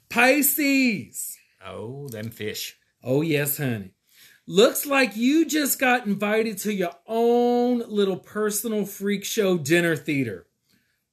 Pisces. 0.08 1.36
Oh, 1.64 2.08
them 2.08 2.30
fish. 2.30 2.76
Oh, 3.02 3.22
yes, 3.22 3.56
honey. 3.58 3.92
Looks 4.50 4.84
like 4.84 5.16
you 5.16 5.46
just 5.46 5.78
got 5.78 6.08
invited 6.08 6.58
to 6.58 6.74
your 6.74 6.90
own 7.06 7.84
little 7.86 8.16
personal 8.16 8.84
freak 8.84 9.24
show 9.24 9.56
dinner 9.56 9.94
theater. 9.94 10.48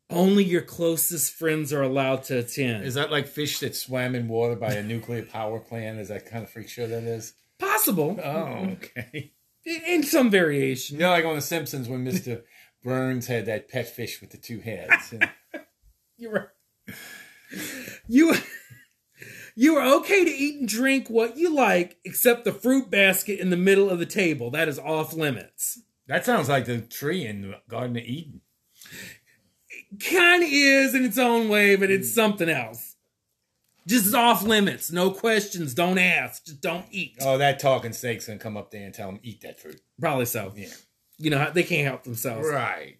Only 0.10 0.44
your 0.44 0.64
closest 0.64 1.36
friends 1.36 1.72
are 1.72 1.84
allowed 1.84 2.24
to 2.24 2.40
attend. 2.40 2.84
Is 2.84 2.96
that 2.96 3.12
like 3.12 3.28
fish 3.28 3.60
that 3.60 3.76
swam 3.76 4.16
in 4.16 4.28
water 4.28 4.56
by 4.56 4.74
a 4.74 4.82
nuclear 4.82 5.22
power 5.22 5.60
plant? 5.60 6.00
Is 6.00 6.08
that 6.08 6.26
kind 6.26 6.46
of 6.46 6.50
freak 6.50 6.68
show 6.68 6.88
that 6.88 7.04
is? 7.04 7.34
Possible. 7.60 8.20
Oh, 8.24 8.72
okay. 8.72 9.34
In, 9.66 10.02
some 10.02 10.32
variation. 10.32 10.96
You 10.96 11.04
know, 11.04 11.12
like 11.12 11.26
on 11.26 11.36
The 11.36 11.42
Simpsons 11.42 11.88
when 11.88 12.04
Mr. 12.04 12.42
Burns 12.84 13.28
had 13.28 13.46
that 13.46 13.70
pet 13.70 13.88
fish 13.88 14.20
with 14.20 14.32
the 14.32 14.38
two 14.38 14.62
heads. 14.62 15.14
And- 15.14 15.30
You're 16.18 16.32
right. 16.32 16.96
You 18.08 18.34
you 19.60 19.76
are 19.76 19.96
okay 19.96 20.24
to 20.24 20.30
eat 20.30 20.60
and 20.60 20.70
drink 20.70 21.10
what 21.10 21.36
you 21.36 21.52
like, 21.52 21.98
except 22.06 22.46
the 22.46 22.54
fruit 22.54 22.92
basket 22.92 23.40
in 23.40 23.50
the 23.50 23.58
middle 23.58 23.90
of 23.90 23.98
the 23.98 24.06
table. 24.06 24.52
That 24.52 24.68
is 24.68 24.78
off 24.78 25.14
limits. 25.14 25.82
that 26.06 26.26
sounds 26.26 26.48
like 26.48 26.66
the 26.66 26.80
tree 26.80 27.26
in 27.26 27.42
the 27.42 27.56
Garden 27.68 27.98
of 27.98 28.04
Eden. 28.04 28.42
Kind 30.00 30.44
of 30.44 30.50
is 30.52 30.94
in 30.94 31.04
its 31.04 31.18
own 31.18 31.50
way, 31.50 31.76
but 31.76 31.90
it's 31.90 32.14
something 32.14 32.48
else. 32.48 32.98
Just 33.88 34.14
off 34.14 34.44
limits. 34.44 34.92
No 34.92 35.10
questions. 35.10 35.74
Don't 35.74 35.98
ask. 35.98 36.46
Just 36.46 36.62
don't 36.62 36.86
eat. 36.92 37.16
Oh, 37.22 37.40
that 37.40 37.58
talking 37.58 37.94
snake's 37.94 38.28
gonna 38.28 38.38
come 38.38 38.58
up 38.58 38.70
there 38.70 38.86
and 38.86 38.94
tell 38.94 39.10
him 39.10 39.20
eat 39.24 39.42
that 39.42 39.60
fruit. 39.60 39.82
Probably 40.00 40.26
so. 40.26 40.54
Yeah. 40.56 40.68
You 41.18 41.32
know, 41.32 41.50
they 41.52 41.64
can't 41.64 41.88
help 41.88 42.04
themselves. 42.04 42.48
Right. 42.48 43.00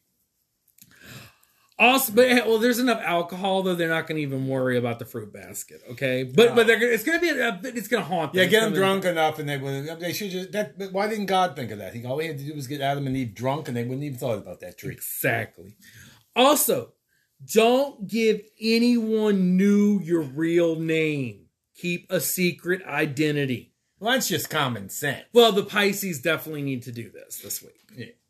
Also, 1.80 2.12
but 2.12 2.28
eh, 2.28 2.42
well, 2.46 2.58
there's 2.58 2.80
enough 2.80 3.02
alcohol 3.04 3.62
though. 3.62 3.76
They're 3.76 3.88
not 3.88 4.08
going 4.08 4.16
to 4.16 4.22
even 4.24 4.48
worry 4.48 4.78
about 4.78 4.98
the 4.98 5.06
fruit 5.06 5.32
basket. 5.32 5.82
Okay, 5.92 6.24
but 6.24 6.56
but 6.56 6.66
they're 6.66 6.80
gonna, 6.80 6.92
it's 6.92 7.04
going 7.04 7.20
to 7.20 7.22
be 7.22 7.40
a, 7.40 7.60
it's 7.76 7.88
going 7.88 8.02
to 8.02 8.10
haunt 8.10 8.34
them. 8.34 8.42
Yeah, 8.42 8.50
get 8.50 8.62
them 8.62 8.74
drunk 8.74 9.06
enough, 9.06 9.38
and 9.38 9.48
they 9.48 9.58
would. 9.58 10.00
They 10.00 10.12
should 10.12 10.32
just. 10.32 10.52
That. 10.54 10.80
but 10.80 10.92
Why 10.92 11.08
didn't 11.08 11.28
God 11.28 11.56
think 11.56 11.70
of 11.70 11.78
that? 11.78 11.94
He 11.94 12.04
all 12.04 12.18
he 12.18 12.28
had 12.28 12.40
to 12.40 12.44
do 12.44 12.56
was 12.56 12.66
get 12.66 12.82
Adam 12.82 13.06
and 13.06 13.16
Eve 13.16 13.36
drunk, 13.36 13.68
and 13.68 13.78
they 13.78 13.84
wouldn't 13.84 14.04
even 14.04 14.18
thought 14.18 14.40
about 14.40 14.60
that 14.62 14.80
tree. 14.80 14.94
Exactly. 14.94 15.76
Also, 16.36 16.94
don't 17.54 18.08
give 18.08 18.42
anyone 18.60 19.56
new 19.56 20.00
your 20.00 20.22
real 20.22 20.76
name. 20.78 21.46
Keep 21.76 22.12
a 22.12 22.20
secret 22.20 22.82
identity. 22.88 23.74
Well, 24.00 24.14
that's 24.14 24.28
just 24.28 24.50
common 24.50 24.90
sense. 24.90 25.26
Well, 25.34 25.52
the 25.52 25.64
Pisces 25.64 26.22
definitely 26.22 26.62
need 26.64 26.84
to 26.84 26.92
do 26.92 27.12
this 27.12 27.40
this 27.40 27.62
week. 27.62 27.74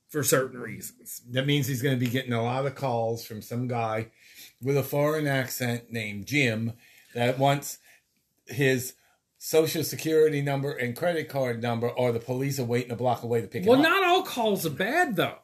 For 0.10 0.24
certain 0.24 0.60
reasons. 0.60 1.22
That 1.32 1.46
means 1.46 1.68
he's 1.68 1.82
going 1.82 1.98
to 1.98 2.06
be 2.06 2.12
getting 2.12 2.34
a 2.34 2.44
lot 2.44 2.66
of 2.66 2.76
calls 2.76 3.26
from 3.26 3.42
some 3.42 3.68
guy 3.68 4.08
with 4.62 4.78
a 4.78 4.84
foreign 4.84 5.28
accent 5.28 5.92
named 5.92 6.26
Jim 6.26 6.74
that 7.14 7.38
wants 7.38 7.80
his 8.48 8.94
social 9.38 9.84
security 9.84 10.42
number 10.42 10.72
and 10.72 10.96
credit 10.96 11.30
card 11.30 11.62
number, 11.62 11.90
or 11.90 12.12
the 12.12 12.20
police 12.20 12.60
are 12.60 12.66
waiting 12.66 12.92
a 12.92 12.96
block 12.96 13.24
away 13.24 13.42
to 13.42 13.48
pick 13.48 13.66
Well, 13.66 13.80
him 13.80 13.86
up. 13.86 13.92
Well, 13.92 14.02
not 14.02 14.10
all 14.10 14.24
calls 14.24 14.66
are 14.66 14.70
bad 14.72 15.16
though. 15.16 15.40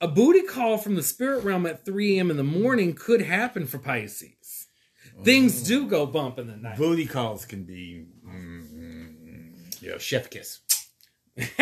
A 0.00 0.08
booty 0.08 0.42
call 0.42 0.78
from 0.78 0.94
the 0.94 1.02
spirit 1.02 1.42
realm 1.44 1.66
at 1.66 1.84
3 1.84 2.16
a.m. 2.18 2.30
in 2.30 2.36
the 2.36 2.44
morning 2.44 2.94
could 2.94 3.22
happen 3.22 3.66
for 3.66 3.78
Pisces. 3.78 4.68
Things 5.24 5.64
do 5.64 5.86
go 5.88 6.06
bump 6.06 6.38
in 6.38 6.46
the 6.46 6.56
night. 6.56 6.76
Booty 6.78 7.04
calls 7.06 7.44
can 7.44 7.64
be, 7.64 8.06
mm, 8.24 8.72
mm, 8.72 9.14
mm, 9.24 9.82
yeah, 9.82 9.98
chef 9.98 10.30
kiss. 10.30 10.60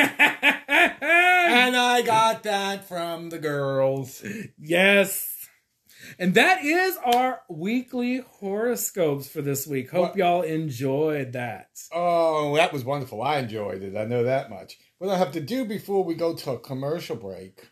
And 1.49 1.77
I 1.77 2.03
got 2.03 2.43
that 2.43 2.87
from 2.89 3.31
the 3.31 3.39
girls. 3.39 4.23
yes. 4.59 5.33
And 6.19 6.35
that 6.35 6.65
is 6.65 6.97
our 7.05 7.41
weekly 7.49 8.19
horoscopes 8.19 9.29
for 9.29 9.43
this 9.43 9.67
week. 9.67 9.91
Hope 9.91 10.11
What- 10.11 10.17
y'all 10.17 10.43
enjoyed 10.43 11.33
that. 11.33 11.71
Oh, 11.93 12.57
that 12.57 12.73
was 12.73 12.85
wonderful. 12.85 13.23
I 13.23 13.39
enjoyed 13.39 13.83
it. 13.83 13.97
I 13.97 14.05
know 14.05 14.25
that 14.25 14.51
much. 14.51 14.79
What 14.99 15.11
I 15.11 15.19
have 15.19 15.33
to 15.33 15.41
do 15.41 15.65
before 15.65 16.05
we 16.05 16.15
go 16.15 16.35
to 16.35 16.53
a 16.53 16.59
commercial 16.61 17.17
break 17.17 17.69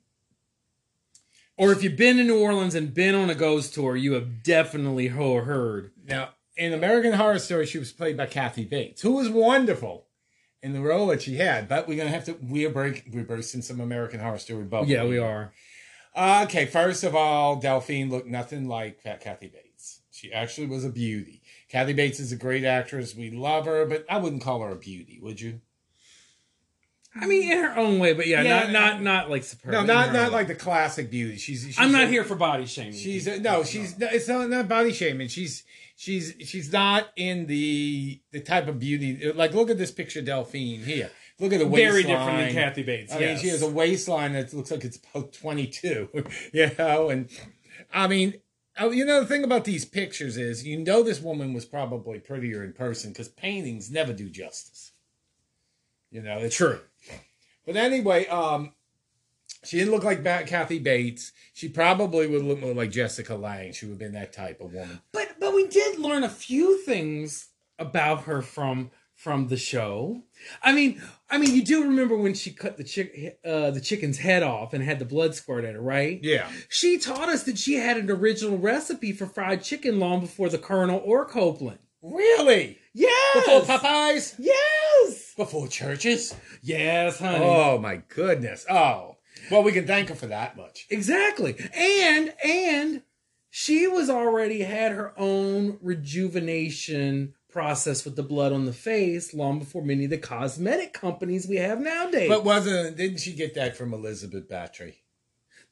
Or 1.56 1.72
if 1.72 1.84
you've 1.84 1.98
been 1.98 2.18
to 2.18 2.24
New 2.24 2.42
Orleans 2.42 2.74
and 2.74 2.94
been 2.94 3.14
on 3.14 3.30
a 3.30 3.36
ghost 3.36 3.74
tour, 3.74 3.96
you 3.96 4.14
have 4.14 4.42
definitely 4.42 5.08
heard. 5.08 5.92
Now, 6.04 6.30
in 6.58 6.74
American 6.74 7.14
Horror 7.14 7.40
Story, 7.40 7.66
she 7.66 7.78
was 7.78 7.92
played 7.92 8.18
by 8.18 8.26
Kathy 8.26 8.66
Bates, 8.66 9.02
who 9.02 9.14
was 9.14 9.30
wonderful 9.30 10.08
in 10.64 10.74
the 10.74 10.82
role 10.82 11.08
that 11.08 11.22
she 11.22 11.36
had. 11.36 11.68
But 11.68 11.88
we're 11.88 11.98
gonna 11.98 12.10
have 12.10 12.26
to 12.26 12.38
we're 12.42 12.72
break 12.72 13.04
we're 13.12 13.24
bursting 13.24 13.62
some 13.62 13.80
American 13.80 14.20
Horror 14.20 14.40
Story 14.40 14.64
bubble. 14.64 14.88
Yeah, 14.88 15.06
we 15.06 15.20
are. 15.20 15.54
Okay, 16.16 16.66
first 16.66 17.04
of 17.04 17.16
all, 17.16 17.58
Delphine 17.58 18.10
looked 18.10 18.28
nothing 18.28 18.68
like 18.68 19.02
Fat 19.02 19.20
Kathy 19.22 19.48
Bates. 19.48 20.02
She 20.12 20.32
actually 20.32 20.68
was 20.68 20.86
a 20.86 20.90
beauty. 20.90 21.42
Kathy 21.70 21.94
Bates 21.94 22.20
is 22.20 22.32
a 22.32 22.36
great 22.36 22.64
actress. 22.64 23.16
We 23.16 23.32
love 23.32 23.66
her, 23.66 23.86
but 23.86 24.06
I 24.10 24.18
wouldn't 24.18 24.44
call 24.44 24.62
her 24.62 24.70
a 24.70 24.76
beauty, 24.76 25.20
would 25.22 25.42
you? 25.42 25.62
I 27.16 27.28
mean, 27.28 27.52
in 27.52 27.58
her 27.60 27.78
own 27.78 28.00
way, 28.00 28.14
but 28.14 28.26
yeah, 28.28 28.42
Yeah. 28.42 28.60
not 28.60 28.72
not 28.72 29.02
not 29.02 29.30
like 29.30 29.44
superb. 29.44 29.72
No, 29.74 29.84
not 29.84 30.14
not 30.14 30.28
own 30.28 30.32
like 30.32 30.48
the 30.48 30.56
classic 30.56 31.12
beauty. 31.12 31.38
She's, 31.38 31.64
she's 31.64 31.80
I'm 31.80 31.92
not 31.92 32.06
a- 32.06 32.08
here 32.08 32.24
for 32.24 32.36
body 32.36 32.66
shaming. 32.66 32.94
She's 32.94 33.28
a, 33.28 33.40
no, 33.40 33.64
she's 33.64 33.98
no, 34.00 34.08
it's 34.12 34.28
not, 34.28 34.50
not 34.50 34.68
body 34.68 34.92
shaming. 34.92 35.28
She's 35.28 35.64
she's 35.96 36.34
she's 36.40 36.72
not 36.72 37.10
in 37.16 37.46
the 37.46 38.20
the 38.32 38.40
type 38.40 38.68
of 38.68 38.80
beauty. 38.80 39.32
Like 39.32 39.54
look 39.54 39.70
at 39.70 39.78
this 39.78 39.92
picture, 39.92 40.22
Delphine 40.22 40.84
here. 40.84 41.12
Look 41.40 41.52
at 41.54 41.60
the 41.60 41.68
waistline. 41.68 41.92
very 41.92 42.04
different 42.04 42.38
than 42.40 42.54
Kathy 42.54 42.84
Bates. 42.84 43.14
I 43.14 43.20
mean, 43.20 43.38
she 43.38 43.48
has 43.50 43.62
a 43.64 43.70
waistline 43.70 44.34
that 44.34 44.54
looks 44.54 44.70
like 44.72 44.84
it's 44.86 44.98
about 44.98 45.34
22, 45.34 46.10
you 46.54 46.72
know, 46.78 47.10
and 47.10 47.28
I 47.92 48.08
mean, 48.08 48.36
oh, 48.80 48.92
you 48.92 49.04
know, 49.04 49.22
the 49.22 49.26
thing 49.26 49.44
about 49.44 49.66
these 49.66 49.84
pictures 49.84 50.38
is, 50.38 50.66
you 50.66 50.78
know, 50.78 51.02
this 51.02 51.22
woman 51.22 51.52
was 51.54 51.66
probably 51.66 52.20
prettier 52.20 52.64
in 52.64 52.74
person 52.74 53.12
because 53.12 53.30
paintings 53.30 53.90
never 53.92 54.14
do 54.14 54.30
justice. 54.30 54.92
You 56.12 56.22
know, 56.22 56.38
it's 56.38 56.56
true. 56.56 56.80
But 57.66 57.76
anyway, 57.76 58.28
um, 58.28 58.74
she 59.64 59.78
didn't 59.78 59.94
look 59.94 60.04
like 60.04 60.24
Kathy 60.24 60.80
Bates. 60.80 61.32
She 61.54 61.70
probably 61.70 62.28
would 62.28 62.44
look 62.44 62.60
more 62.60 62.74
like 62.74 62.92
Jessica 62.92 63.36
Lange. 63.36 63.74
She 63.74 63.86
would 63.86 63.94
have 63.94 64.00
been 64.00 64.14
that 64.14 64.34
type 64.34 64.60
of 64.62 64.74
woman. 64.74 65.02
But 65.12 65.36
but 65.40 65.54
we 65.54 65.68
did 65.68 66.00
learn 66.00 66.24
a 66.24 66.30
few 66.30 66.78
things 66.80 67.50
about 67.80 68.24
her 68.24 68.42
from 68.42 68.92
from 69.16 69.48
the 69.48 69.58
show. 69.58 70.22
I 70.62 70.74
mean, 70.74 71.02
I 71.30 71.38
mean, 71.38 71.56
you 71.56 71.64
do 71.64 71.84
remember 71.84 72.18
when 72.18 72.34
she 72.34 72.52
cut 72.52 72.76
the 72.76 72.84
chick 72.84 73.40
uh, 73.46 73.72
the 73.72 73.80
chicken's 73.80 74.18
head 74.18 74.44
off 74.44 74.74
and 74.74 74.84
had 74.84 75.00
the 75.00 75.06
blood 75.06 75.34
squirt 75.34 75.64
at 75.64 75.76
her, 75.76 75.82
right? 75.82 76.20
Yeah. 76.22 76.52
She 76.68 76.98
taught 76.98 77.30
us 77.30 77.44
that 77.44 77.58
she 77.58 77.76
had 77.76 77.98
an 77.98 78.12
original 78.12 78.58
recipe 78.58 79.14
for 79.14 79.26
fried 79.26 79.64
chicken 79.64 80.00
long 80.00 80.20
before 80.20 80.50
the 80.50 80.58
Colonel 80.58 81.02
or 81.06 81.26
Copeland. 81.26 81.80
Really? 82.04 82.78
Yes. 82.94 83.46
Before 83.46 83.62
Popeyes? 83.62 84.36
Yes. 84.38 85.34
Before 85.36 85.68
Church's? 85.68 86.36
Yes, 86.62 87.20
honey. 87.20 87.44
Oh 87.44 87.78
my 87.78 88.04
goodness. 88.10 88.66
Oh. 88.70 89.18
Well, 89.50 89.64
we 89.64 89.72
can 89.72 89.88
thank 89.88 90.10
her 90.10 90.16
for 90.16 90.28
that 90.28 90.56
much. 90.56 90.86
Exactly. 90.90 91.56
And 91.74 92.34
and 92.46 93.04
she 93.50 93.88
was 93.88 94.10
already 94.10 94.62
had 94.62 94.92
her 94.92 95.14
own 95.18 95.78
rejuvenation 95.82 97.34
process 97.50 98.04
with 98.04 98.16
the 98.16 98.24
blood 98.24 98.52
on 98.52 98.66
the 98.66 98.74
face 98.74 99.34
long 99.34 99.60
before 99.60 99.84
many 99.84 100.06
of 100.06 100.10
the 100.10 100.18
cosmetic 100.18 100.92
companies 100.94 101.48
we 101.48 101.58
have 101.58 101.80
nowadays. 101.80 102.30
But 102.30 102.44
wasn't 102.44 102.98
didn't 102.98 103.20
she 103.20 103.34
get 103.34 103.56
that 103.56 103.78
from 103.78 103.94
Elizabeth 103.94 104.50
Bathory? 104.50 104.96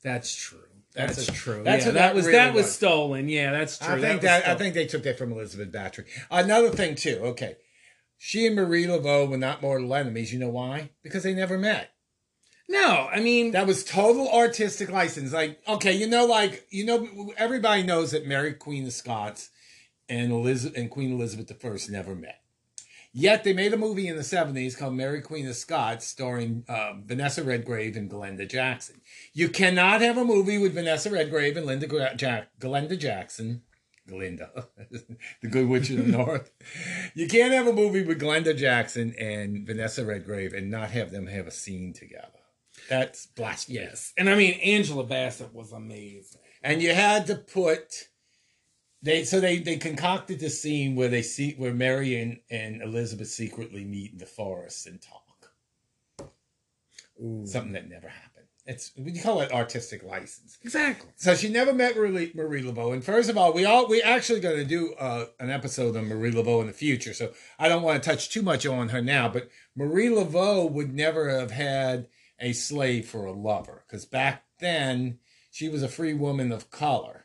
that's 0.03 0.33
true. 0.33 0.59
That's- 0.93 1.25
That's, 1.25 1.39
true. 1.39 1.63
that's 1.63 1.83
yeah, 1.83 1.89
what 1.89 1.93
that, 1.93 1.99
that 2.07 2.15
was 2.15 2.25
really 2.25 2.37
that 2.37 2.53
was, 2.53 2.65
was. 2.65 2.75
stolen. 2.75 3.29
Yeah, 3.29 3.51
that's 3.51 3.77
true. 3.77 3.95
I 3.95 4.01
think 4.01 4.21
was 4.21 4.23
that, 4.23 4.47
I 4.47 4.55
think 4.55 4.73
they 4.73 4.85
took 4.85 5.03
that 5.03 5.17
from 5.17 5.31
Elizabeth 5.31 5.71
Bathory. 5.71 6.05
Another 6.29 6.69
thing 6.69 6.95
too. 6.95 7.19
Okay, 7.23 7.55
she 8.17 8.45
and 8.45 8.55
Marie 8.55 8.85
Laveau 8.85 9.29
were 9.29 9.37
not 9.37 9.61
mortal 9.61 9.93
enemies. 9.95 10.33
You 10.33 10.39
know 10.39 10.49
why? 10.49 10.89
Because 11.03 11.23
they 11.23 11.33
never 11.33 11.57
met. 11.57 11.91
No, 12.67 13.09
I 13.11 13.19
mean 13.19 13.51
That 13.51 13.67
was 13.67 13.83
total 13.83 14.29
artistic 14.31 14.89
license. 14.89 15.33
Like, 15.33 15.59
okay, 15.67 15.93
you 15.93 16.07
know, 16.07 16.25
like 16.25 16.67
you 16.69 16.85
know, 16.85 17.33
everybody 17.37 17.83
knows 17.83 18.11
that 18.11 18.27
Mary 18.27 18.53
Queen 18.53 18.85
of 18.85 18.93
Scots 18.93 19.49
and 20.07 20.31
Elizabeth 20.31 20.77
and 20.77 20.89
Queen 20.89 21.13
Elizabeth 21.13 21.51
I 21.65 21.91
never 21.91 22.15
met. 22.15 22.40
Yet 23.13 23.43
they 23.43 23.51
made 23.53 23.73
a 23.73 23.77
movie 23.77 24.07
in 24.07 24.15
the 24.15 24.23
seventies 24.23 24.75
called 24.75 24.93
Mary 24.95 25.21
Queen 25.21 25.45
of 25.47 25.55
Scots, 25.55 26.07
starring 26.07 26.63
um, 26.69 27.03
Vanessa 27.05 27.43
Redgrave 27.43 27.97
and 27.97 28.09
Glenda 28.09 28.47
Jackson. 28.49 29.01
You 29.33 29.49
cannot 29.49 30.01
have 30.01 30.17
a 30.17 30.23
movie 30.23 30.57
with 30.57 30.73
Vanessa 30.73 31.09
Redgrave 31.09 31.57
and 31.57 31.65
Linda 31.65 31.87
Gra- 31.87 32.15
Jack- 32.15 32.51
Glenda 32.59 32.97
Jackson. 32.97 33.63
Glinda, 34.07 34.67
the 35.41 35.47
Good 35.47 35.67
Witch 35.67 35.89
of 35.89 35.97
the 35.97 36.03
North. 36.11 36.51
You 37.13 37.27
can't 37.27 37.53
have 37.53 37.67
a 37.67 37.73
movie 37.73 38.03
with 38.03 38.19
Glenda 38.19 38.55
Jackson 38.57 39.13
and 39.19 39.65
Vanessa 39.65 40.03
Redgrave 40.05 40.53
and 40.53 40.71
not 40.71 40.91
have 40.91 41.11
them 41.11 41.27
have 41.27 41.47
a 41.47 41.51
scene 41.51 41.93
together. 41.93 42.27
That's 42.89 43.25
blasphemy. 43.27 43.77
yes, 43.79 44.11
and 44.17 44.29
I 44.29 44.35
mean 44.35 44.53
Angela 44.61 45.03
Bassett 45.05 45.53
was 45.53 45.71
amazing. 45.71 46.41
And 46.63 46.81
you 46.81 46.93
had 46.93 47.27
to 47.27 47.35
put 47.35 48.09
they 49.01 49.23
so 49.23 49.39
they 49.39 49.59
they 49.59 49.77
concocted 49.77 50.39
the 50.39 50.49
scene 50.49 50.95
where 50.95 51.09
they 51.09 51.21
see 51.21 51.53
where 51.53 51.73
Mary 51.73 52.19
and, 52.19 52.39
and 52.49 52.81
Elizabeth 52.81 53.29
secretly 53.29 53.83
meet 53.83 54.11
in 54.11 54.17
the 54.17 54.25
forest 54.25 54.87
and 54.87 55.01
talk. 55.01 55.21
Something 57.45 57.73
that 57.73 57.87
never 57.87 58.07
happened. 58.07 58.47
It's 58.65 58.91
we 58.97 59.13
call 59.19 59.41
it 59.41 59.51
artistic 59.51 60.03
license. 60.03 60.57
Exactly. 60.63 61.09
So 61.17 61.35
she 61.35 61.49
never 61.49 61.73
met 61.73 61.95
Marie, 61.95 62.31
Marie 62.33 62.63
Laveau. 62.63 62.93
And 62.93 63.03
first 63.03 63.29
of 63.29 63.37
all, 63.37 63.53
we 63.53 63.65
all 63.65 63.87
we 63.87 64.01
actually 64.01 64.39
going 64.39 64.57
to 64.57 64.65
do 64.65 64.93
uh, 64.95 65.25
an 65.39 65.49
episode 65.49 65.95
on 65.95 66.07
Marie 66.07 66.31
Laveau 66.31 66.61
in 66.61 66.67
the 66.67 66.73
future. 66.73 67.13
So 67.13 67.31
I 67.59 67.69
don't 67.69 67.83
want 67.83 68.01
to 68.01 68.09
touch 68.09 68.29
too 68.29 68.41
much 68.41 68.65
on 68.65 68.89
her 68.89 69.01
now. 69.01 69.29
But 69.29 69.49
Marie 69.75 70.09
Laveau 70.09 70.71
would 70.71 70.93
never 70.93 71.29
have 71.29 71.51
had 71.51 72.07
a 72.39 72.53
slave 72.53 73.07
for 73.07 73.25
a 73.25 73.33
lover 73.33 73.83
because 73.87 74.05
back 74.05 74.45
then 74.59 75.19
she 75.51 75.69
was 75.69 75.83
a 75.83 75.87
free 75.87 76.13
woman 76.13 76.51
of 76.51 76.71
color. 76.71 77.20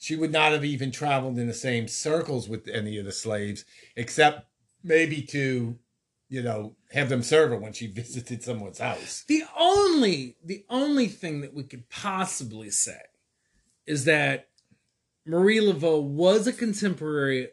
She 0.00 0.16
would 0.16 0.32
not 0.32 0.52
have 0.52 0.64
even 0.64 0.90
traveled 0.90 1.38
in 1.38 1.46
the 1.46 1.52
same 1.52 1.86
circles 1.86 2.48
with 2.48 2.66
any 2.68 2.96
of 2.96 3.04
the 3.04 3.12
slaves, 3.12 3.66
except 3.94 4.46
maybe 4.82 5.20
to, 5.24 5.78
you 6.30 6.42
know, 6.42 6.74
have 6.92 7.10
them 7.10 7.22
serve 7.22 7.50
her 7.50 7.58
when 7.58 7.74
she 7.74 7.86
visited 7.92 8.42
someone's 8.42 8.78
house. 8.78 9.24
The 9.28 9.44
only 9.58 10.38
the 10.42 10.64
only 10.70 11.06
thing 11.06 11.42
that 11.42 11.52
we 11.52 11.64
could 11.64 11.90
possibly 11.90 12.70
say 12.70 13.00
is 13.86 14.06
that 14.06 14.48
Marie 15.26 15.60
Laveau 15.60 16.02
was 16.02 16.46
a 16.46 16.52
contemporary 16.54 17.48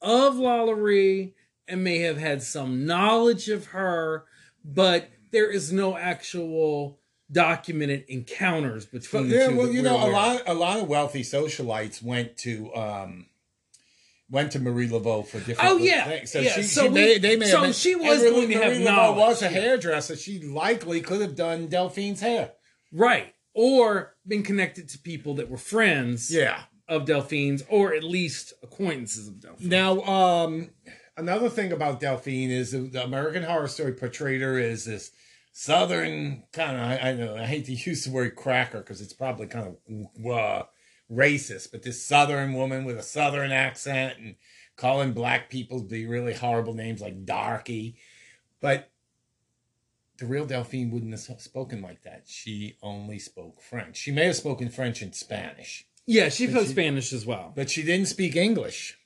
of 0.00 0.36
Lalaurie 0.36 1.34
and 1.68 1.84
may 1.84 1.98
have 1.98 2.16
had 2.16 2.42
some 2.42 2.86
knowledge 2.86 3.50
of 3.50 3.66
her, 3.66 4.24
but 4.64 5.10
there 5.32 5.50
is 5.50 5.70
no 5.70 5.98
actual 5.98 6.99
documented 7.30 8.04
encounters 8.08 8.86
between 8.86 9.28
the 9.28 9.36
yeah, 9.36 9.48
well, 9.48 9.68
you 9.70 9.82
know, 9.82 9.96
a 9.96 10.00
aware 10.00 10.06
of. 10.08 10.12
lot, 10.12 10.42
a 10.46 10.54
lot 10.54 10.80
of 10.80 10.88
wealthy 10.88 11.22
socialites 11.22 12.02
went 12.02 12.36
to, 12.38 12.74
um, 12.74 13.26
went 14.30 14.52
to 14.52 14.58
Marie 14.60 14.88
Laveau 14.88 15.26
for 15.26 15.38
different. 15.38 15.60
Oh, 15.70 15.76
yeah, 15.76 16.04
things. 16.04 16.32
so 16.32 16.40
yeah, 16.40 16.52
she, 16.52 16.62
so 16.62 16.82
she 16.82 16.88
we- 16.88 16.94
may, 16.94 17.18
they 17.18 17.36
may 17.36 17.46
so 17.46 17.56
have 17.58 17.64
been, 17.66 17.72
she 17.72 17.94
was 17.96 18.20
Marie- 18.20 18.30
going 18.30 18.48
to 18.50 18.54
have 18.58 18.72
Marie 18.74 18.84
Laveau 18.84 19.16
was 19.16 19.42
a 19.42 19.48
hairdresser. 19.48 20.16
She 20.16 20.40
likely 20.40 21.00
could 21.00 21.20
have 21.20 21.34
done 21.36 21.66
Delphine's 21.68 22.20
hair. 22.20 22.52
right, 22.92 23.34
or 23.54 24.14
been 24.26 24.42
connected 24.44 24.88
to 24.90 24.98
people 24.98 25.34
that 25.34 25.48
were 25.50 25.56
friends 25.58 26.32
Yeah. 26.32 26.62
of 26.88 27.04
Delphine's, 27.06 27.64
or 27.68 27.92
at 27.94 28.04
least 28.04 28.52
acquaintances 28.62 29.26
of 29.28 29.40
Delphine. 29.40 29.68
Now, 29.68 30.00
um, 30.02 30.70
another 31.16 31.48
thing 31.48 31.72
about 31.72 31.98
Delphine 32.00 32.50
is 32.50 32.70
the, 32.72 32.78
the 32.80 33.02
American 33.04 33.42
Horror 33.42 33.66
Story 33.68 33.92
portrayed 33.92 34.40
her 34.40 34.58
as 34.58 34.84
this 34.84 35.10
southern 35.52 36.44
kind 36.52 36.76
of. 36.76 36.82
I, 36.82 37.10
I 37.10 37.12
know 37.14 37.36
I 37.36 37.44
hate 37.46 37.66
to 37.66 37.72
use 37.74 38.04
the 38.04 38.10
word 38.12 38.36
cracker 38.36 38.78
because 38.78 39.00
it's 39.00 39.12
probably 39.12 39.46
kind 39.46 39.66
of 39.88 40.26
uh, 40.30 40.62
racist, 41.10 41.70
but 41.72 41.82
this 41.82 42.04
southern 42.04 42.54
woman 42.54 42.84
with 42.84 42.98
a 42.98 43.02
southern 43.02 43.52
accent 43.52 44.18
and 44.18 44.36
calling 44.76 45.12
black 45.12 45.50
people 45.50 45.80
the 45.86 46.06
really 46.06 46.34
horrible 46.34 46.74
names 46.74 47.00
like 47.00 47.24
Darky, 47.24 47.96
but. 48.60 48.90
The 50.18 50.26
real 50.26 50.44
Delphine 50.44 50.90
wouldn't 50.90 51.12
have 51.28 51.40
spoken 51.40 51.80
like 51.80 52.02
that. 52.02 52.24
She 52.26 52.76
only 52.82 53.18
spoke 53.18 53.62
French. 53.62 53.96
She 53.96 54.12
may 54.12 54.26
have 54.26 54.36
spoken 54.36 54.68
French 54.68 55.00
and 55.00 55.14
Spanish 55.14 55.86
Yeah, 56.04 56.28
she 56.28 56.46
spoke 56.46 56.66
she- 56.66 56.72
Spanish 56.72 57.14
as 57.14 57.24
well. 57.24 57.54
but 57.56 57.70
she 57.70 57.82
didn't 57.82 58.08
speak 58.08 58.36
English. 58.36 58.98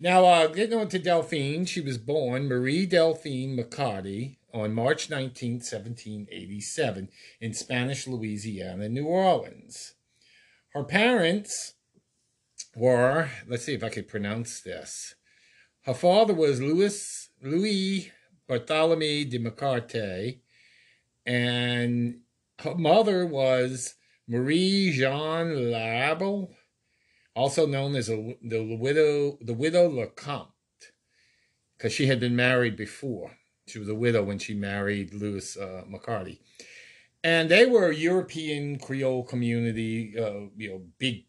Now, 0.00 0.24
uh, 0.24 0.48
getting 0.48 0.76
on 0.76 0.88
to 0.88 0.98
Delphine, 0.98 1.66
she 1.66 1.80
was 1.80 1.98
born 1.98 2.48
Marie 2.48 2.84
Delphine 2.84 3.56
McCarty 3.56 4.38
on 4.52 4.74
March 4.74 5.10
19, 5.10 5.54
1787, 5.54 7.08
in 7.40 7.54
Spanish 7.54 8.06
Louisiana, 8.06 8.88
New 8.88 9.06
Orleans. 9.06 9.94
Her 10.74 10.84
parents 10.84 11.74
were, 12.74 13.30
let's 13.48 13.64
see 13.64 13.74
if 13.74 13.84
I 13.84 13.88
could 13.88 14.08
pronounce 14.08 14.60
this. 14.60 15.14
Her 15.82 15.94
father 15.94 16.34
was 16.34 16.60
Louis, 16.60 17.28
Louis 17.42 18.10
Bartholomew 18.46 19.24
de 19.24 19.38
McCarty, 19.38 20.40
and 21.24 22.20
her 22.60 22.74
mother 22.74 23.26
was 23.26 23.94
Marie 24.28 24.92
Jean 24.92 25.54
Larable 25.54 26.50
also 27.34 27.66
known 27.66 27.96
as 27.96 28.08
the 28.08 28.76
widow 28.78 29.38
the 29.40 29.54
widow 29.54 29.88
Lecomte. 29.88 30.92
because 31.76 31.92
she 31.92 32.06
had 32.06 32.20
been 32.20 32.36
married 32.36 32.76
before. 32.76 33.38
She 33.70 33.78
was 33.78 33.88
a 33.88 33.94
widow 33.94 34.22
when 34.22 34.38
she 34.38 34.54
married 34.54 35.14
Lewis 35.14 35.56
uh, 35.56 35.84
McCarty, 35.88 36.38
and 37.22 37.48
they 37.50 37.66
were 37.66 37.90
a 37.90 37.94
European 37.94 38.78
Creole 38.78 39.24
community, 39.24 40.18
uh, 40.18 40.48
you 40.56 40.70
know, 40.70 40.82
big 40.98 41.24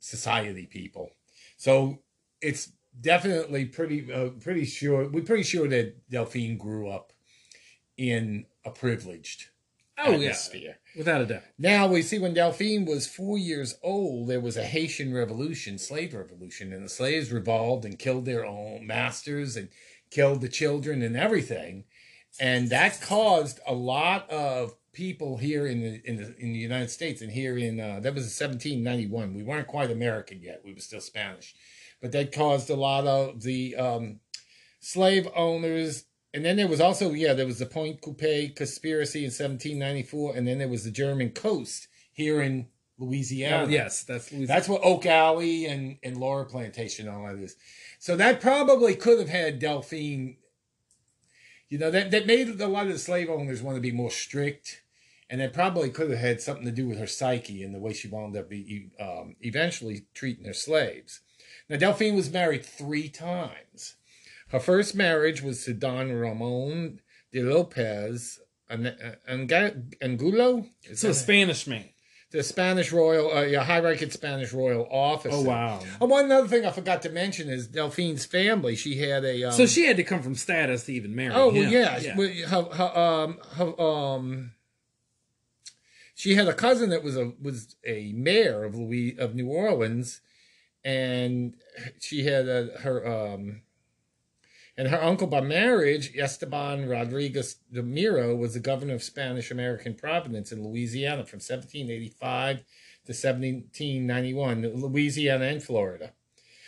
society 0.00 0.66
people. 0.66 1.10
So 1.56 2.00
it's 2.40 2.72
definitely 3.00 3.64
pretty 3.66 4.12
uh, 4.12 4.30
pretty 4.40 4.64
sure 4.64 5.08
we're 5.08 5.22
pretty 5.24 5.42
sure 5.42 5.68
that 5.68 6.08
Delphine 6.10 6.58
grew 6.58 6.88
up 6.88 7.12
in 7.96 8.46
a 8.64 8.70
privileged 8.70 9.46
Oh 9.96 10.14
atmosphere. 10.14 10.60
yeah, 10.94 10.98
without 10.98 11.20
a 11.20 11.26
doubt. 11.26 11.42
Now 11.56 11.86
we 11.86 12.02
see 12.02 12.18
when 12.18 12.34
Delphine 12.34 12.84
was 12.84 13.06
four 13.06 13.38
years 13.38 13.76
old, 13.82 14.28
there 14.28 14.40
was 14.40 14.56
a 14.56 14.64
Haitian 14.64 15.14
revolution, 15.14 15.78
slave 15.78 16.14
revolution, 16.14 16.72
and 16.72 16.84
the 16.84 16.88
slaves 16.88 17.30
revolted 17.30 17.92
and 17.92 17.98
killed 17.98 18.24
their 18.24 18.44
own 18.44 18.86
masters 18.88 19.56
and 19.56 19.68
killed 20.14 20.40
the 20.40 20.48
children 20.48 21.02
and 21.02 21.16
everything, 21.16 21.84
and 22.40 22.70
that 22.70 23.00
caused 23.00 23.60
a 23.66 23.74
lot 23.74 24.30
of 24.30 24.74
people 24.92 25.36
here 25.38 25.66
in 25.66 25.80
the 25.80 26.00
in 26.04 26.16
the 26.16 26.36
in 26.38 26.52
the 26.52 26.58
United 26.58 26.90
States 26.90 27.20
and 27.20 27.32
here 27.32 27.58
in 27.58 27.80
uh, 27.80 28.00
that 28.00 28.14
was 28.14 28.24
1791. 28.24 29.34
We 29.34 29.42
weren't 29.42 29.66
quite 29.66 29.90
American 29.90 30.40
yet; 30.40 30.62
we 30.64 30.72
were 30.72 30.80
still 30.80 31.00
Spanish, 31.00 31.54
but 32.00 32.12
that 32.12 32.32
caused 32.32 32.70
a 32.70 32.76
lot 32.76 33.06
of 33.06 33.42
the 33.42 33.76
um, 33.76 34.20
slave 34.80 35.28
owners 35.34 36.04
and 36.34 36.44
then 36.44 36.56
there 36.56 36.68
was 36.68 36.80
also 36.80 37.12
yeah 37.12 37.32
there 37.32 37.46
was 37.46 37.60
the 37.60 37.66
Pointe 37.66 38.00
Coupee 38.02 38.48
conspiracy 38.48 39.20
in 39.20 39.26
1794, 39.26 40.36
and 40.36 40.46
then 40.46 40.58
there 40.58 40.68
was 40.68 40.84
the 40.84 40.90
German 40.90 41.30
coast 41.30 41.86
here 42.12 42.42
in 42.42 42.66
Louisiana. 42.98 43.64
Oh, 43.64 43.68
yes, 43.68 44.02
that's 44.02 44.28
that's 44.30 44.68
what 44.68 44.80
Oak 44.82 45.06
Alley 45.06 45.66
and 45.66 45.96
and 46.02 46.16
Laura 46.16 46.44
Plantation 46.44 47.08
all 47.08 47.24
that 47.26 47.36
is. 47.36 47.54
So 48.04 48.16
that 48.16 48.42
probably 48.42 48.94
could 48.94 49.18
have 49.18 49.30
had 49.30 49.58
Delphine. 49.58 50.36
You 51.70 51.78
know 51.78 51.90
that 51.90 52.10
that 52.10 52.26
made 52.26 52.60
a 52.60 52.66
lot 52.68 52.86
of 52.86 52.92
the 52.92 52.98
slave 52.98 53.30
owners 53.30 53.62
want 53.62 53.78
to 53.78 53.80
be 53.80 53.92
more 53.92 54.10
strict, 54.10 54.82
and 55.30 55.40
it 55.40 55.54
probably 55.54 55.88
could 55.88 56.10
have 56.10 56.18
had 56.18 56.42
something 56.42 56.66
to 56.66 56.70
do 56.70 56.86
with 56.86 56.98
her 56.98 57.06
psyche 57.06 57.62
and 57.62 57.74
the 57.74 57.78
way 57.78 57.94
she 57.94 58.08
wound 58.08 58.36
up 58.36 58.50
be, 58.50 58.90
um, 59.00 59.36
eventually 59.40 60.04
treating 60.12 60.44
her 60.44 60.52
slaves. 60.52 61.22
Now 61.70 61.78
Delphine 61.78 62.14
was 62.14 62.30
married 62.30 62.66
three 62.66 63.08
times. 63.08 63.96
Her 64.48 64.60
first 64.60 64.94
marriage 64.94 65.40
was 65.40 65.64
to 65.64 65.72
Don 65.72 66.12
Ramon 66.12 67.00
de 67.32 67.42
Lopez 67.42 68.38
Angulo. 68.68 70.66
It's 70.82 71.04
a 71.04 71.14
Spanish 71.14 71.66
man. 71.66 71.88
The 72.34 72.42
Spanish 72.42 72.90
royal, 72.90 73.32
uh, 73.32 73.42
yeah, 73.42 73.62
high-ranking 73.62 74.10
Spanish 74.10 74.52
royal 74.52 74.88
officer. 74.90 75.36
Oh 75.36 75.42
wow! 75.42 75.80
And 76.00 76.10
one 76.10 76.32
other 76.32 76.48
thing 76.48 76.66
I 76.66 76.72
forgot 76.72 77.02
to 77.02 77.08
mention 77.08 77.48
is 77.48 77.68
Delphine's 77.68 78.24
family. 78.24 78.74
She 78.74 78.98
had 78.98 79.24
a 79.24 79.44
um, 79.44 79.52
so 79.52 79.66
she 79.66 79.86
had 79.86 79.96
to 79.98 80.02
come 80.02 80.20
from 80.20 80.34
status 80.34 80.82
to 80.86 80.92
even 80.92 81.14
marry. 81.14 81.32
Oh 81.32 81.50
him. 81.50 81.62
well, 81.62 81.72
yeah. 81.72 81.98
yeah. 81.98 82.46
Her, 82.46 82.62
her, 82.64 82.98
um, 82.98 83.38
her, 83.54 83.80
um, 83.80 84.50
she 86.16 86.34
had 86.34 86.48
a 86.48 86.52
cousin 86.54 86.90
that 86.90 87.04
was 87.04 87.16
a 87.16 87.34
was 87.40 87.76
a 87.86 88.12
mayor 88.16 88.64
of 88.64 88.74
Louis 88.74 89.16
of 89.16 89.36
New 89.36 89.46
Orleans, 89.46 90.20
and 90.84 91.54
she 92.00 92.24
had 92.24 92.48
a, 92.48 92.80
her 92.80 93.06
um 93.06 93.62
and 94.76 94.88
her 94.88 95.02
uncle 95.02 95.26
by 95.28 95.40
marriage, 95.40 96.16
Esteban 96.16 96.88
Rodriguez 96.88 97.56
de 97.72 97.82
Miro, 97.82 98.34
was 98.34 98.54
the 98.54 98.60
governor 98.60 98.94
of 98.94 99.02
Spanish 99.02 99.50
American 99.50 99.94
Providence 99.94 100.50
in 100.50 100.64
Louisiana 100.64 101.24
from 101.24 101.38
1785 101.38 102.56
to 102.56 103.12
1791, 103.12 104.62
Louisiana 104.74 105.44
and 105.44 105.62
Florida. 105.62 106.12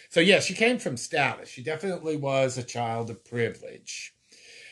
So, 0.08 0.20
yes, 0.20 0.44
she 0.44 0.54
came 0.54 0.78
from 0.78 0.96
status. 0.96 1.48
She 1.48 1.64
definitely 1.64 2.16
was 2.16 2.56
a 2.56 2.62
child 2.62 3.10
of 3.10 3.24
privilege. 3.24 4.14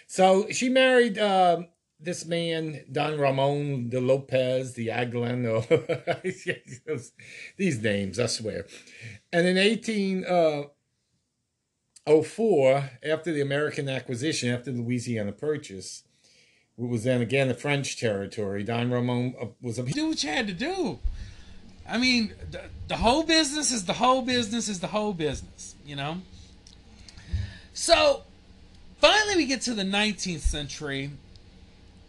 So, 0.07 0.49
she 0.51 0.68
married 0.68 1.18
um, 1.18 1.66
this 1.99 2.25
man, 2.25 2.85
Don 2.92 3.18
Ramon 3.18 3.88
de 3.88 4.01
Lopez 4.01 4.75
de 4.75 4.87
Aguilano. 4.87 5.66
These 7.57 7.83
names, 7.83 8.20
I 8.20 8.27
swear. 8.27 8.66
And 9.33 9.44
in 9.44 9.59
18. 9.59 10.25
Uh, 10.25 10.62
04, 12.07 12.90
after 13.03 13.33
the 13.33 13.40
American 13.40 13.88
acquisition, 13.88 14.51
after 14.51 14.71
the 14.71 14.83
Louisiana 14.83 15.33
purchase, 15.33 16.05
it 16.79 16.88
was 16.88 17.05
then 17.05 17.23
again 17.23 17.49
the 17.49 17.55
French 17.55 17.99
territory. 17.99 18.62
Don 18.62 18.90
Ramon 18.90 19.35
uh, 19.40 19.47
was 19.62 19.79
a 19.79 19.85
do 19.85 20.09
what 20.09 20.23
you 20.23 20.31
had 20.31 20.47
to 20.49 20.53
do. 20.53 20.99
I 21.88 21.99
mean, 21.99 22.35
the, 22.51 22.62
the 22.88 22.97
whole 22.97 23.23
business 23.23 23.71
is 23.71 23.85
the 23.85 23.95
whole 23.95 24.23
business 24.23 24.69
is 24.69 24.81
the 24.81 24.88
whole 24.88 25.12
business, 25.12 25.75
you 25.87 25.97
know. 25.97 26.19
So, 27.73 28.23
finally, 28.99 29.37
we 29.37 29.47
get 29.47 29.61
to 29.62 29.75
the 29.75 29.83
19th 29.83 30.40
century, 30.40 31.11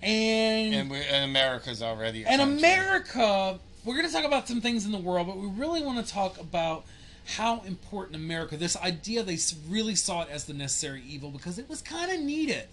and 0.02 0.76
and, 0.76 0.92
and 0.92 1.26
America's 1.26 1.82
already 1.82 2.26
and 2.26 2.42
America. 2.42 3.60
We're 3.84 3.96
going 3.96 4.08
to 4.08 4.14
talk 4.14 4.26
about 4.26 4.48
some 4.48 4.62
things 4.62 4.86
in 4.86 4.92
the 4.92 4.98
world, 4.98 5.28
but 5.28 5.38
we 5.38 5.48
really 5.48 5.84
want 5.84 6.04
to 6.04 6.12
talk 6.12 6.40
about 6.40 6.86
how 7.26 7.62
important 7.62 8.16
America, 8.16 8.56
this 8.56 8.78
idea 8.78 9.24
they 9.24 9.38
really 9.68 9.96
saw 9.96 10.22
it 10.22 10.30
as 10.30 10.46
the 10.46 10.54
necessary 10.54 11.02
evil 11.08 11.32
because 11.32 11.58
it 11.58 11.68
was 11.68 11.82
kind 11.82 12.12
of 12.12 12.20
needed. 12.20 12.68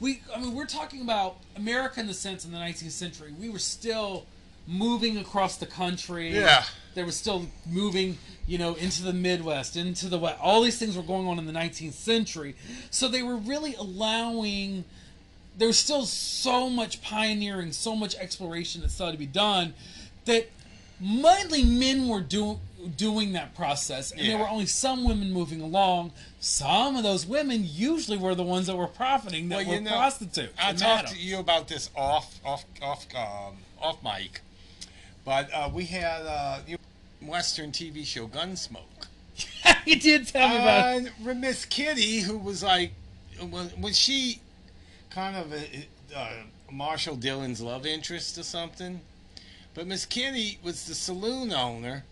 We, 0.00 0.22
I 0.34 0.40
mean, 0.40 0.54
we're 0.54 0.66
talking 0.66 1.02
about 1.02 1.38
America 1.56 1.98
in 2.00 2.06
the 2.06 2.14
sense 2.14 2.44
in 2.44 2.52
the 2.52 2.58
19th 2.58 2.92
century, 2.92 3.32
we 3.38 3.48
were 3.48 3.58
still 3.58 4.24
moving 4.68 5.16
across 5.16 5.56
the 5.56 5.66
country. 5.66 6.32
Yeah. 6.34 6.62
There 6.94 7.04
was 7.04 7.16
still 7.16 7.46
moving, 7.66 8.18
you 8.46 8.58
know, 8.58 8.74
into 8.74 9.02
the 9.02 9.12
Midwest, 9.12 9.76
into 9.76 10.08
the 10.08 10.18
West. 10.18 10.38
All 10.40 10.62
these 10.62 10.78
things 10.78 10.96
were 10.96 11.02
going 11.02 11.26
on 11.26 11.38
in 11.38 11.46
the 11.46 11.52
19th 11.52 11.94
century. 11.94 12.54
So 12.90 13.08
they 13.08 13.22
were 13.22 13.36
really 13.36 13.74
allowing, 13.74 14.84
there 15.56 15.68
was 15.68 15.78
still 15.78 16.04
so 16.04 16.70
much 16.70 17.02
pioneering, 17.02 17.72
so 17.72 17.96
much 17.96 18.14
exploration 18.16 18.82
that 18.82 18.90
still 18.90 19.06
had 19.06 19.12
to 19.12 19.18
be 19.18 19.26
done 19.26 19.74
that 20.26 20.50
mainly 21.00 21.64
men 21.64 22.08
were 22.08 22.20
doing 22.20 22.60
doing 22.96 23.32
that 23.32 23.54
process, 23.54 24.10
and 24.10 24.20
yeah. 24.20 24.28
there 24.28 24.38
were 24.38 24.48
only 24.48 24.66
some 24.66 25.04
women 25.04 25.32
moving 25.32 25.60
along. 25.60 26.12
Some 26.40 26.96
of 26.96 27.02
those 27.02 27.26
women 27.26 27.62
usually 27.64 28.16
were 28.16 28.34
the 28.34 28.42
ones 28.42 28.66
that 28.66 28.76
were 28.76 28.86
profiting, 28.86 29.48
that 29.48 29.66
well, 29.66 29.76
were 29.76 29.80
know, 29.80 29.90
prostitutes. 29.90 30.54
I 30.58 30.72
talked 30.72 31.08
to 31.08 31.18
you 31.18 31.38
about 31.38 31.68
this 31.68 31.90
off 31.96 32.40
off 32.44 32.64
off 32.82 33.06
um, 33.14 33.56
off 33.80 34.02
mic, 34.02 34.40
but 35.24 35.52
uh, 35.52 35.70
we 35.72 35.84
had 35.84 36.22
a 36.22 36.62
Western 37.22 37.72
TV 37.72 38.04
show 38.04 38.26
Gunsmoke. 38.28 38.82
you 39.86 39.98
did 39.98 40.26
tell 40.26 40.48
me 40.48 40.56
about 40.56 41.30
uh, 41.30 41.34
Miss 41.34 41.64
Kitty, 41.64 42.20
who 42.20 42.38
was 42.38 42.62
like, 42.62 42.92
was, 43.40 43.76
was 43.76 43.98
she 43.98 44.40
kind 45.10 45.36
of 45.36 45.52
a, 45.52 45.86
uh, 46.16 46.30
Marshal 46.70 47.16
Dillon's 47.16 47.60
love 47.60 47.86
interest 47.86 48.38
or 48.38 48.42
something? 48.42 49.00
But 49.74 49.86
Miss 49.86 50.06
Kitty 50.06 50.58
was 50.62 50.86
the 50.86 50.94
saloon 50.94 51.52
owner 51.52 52.04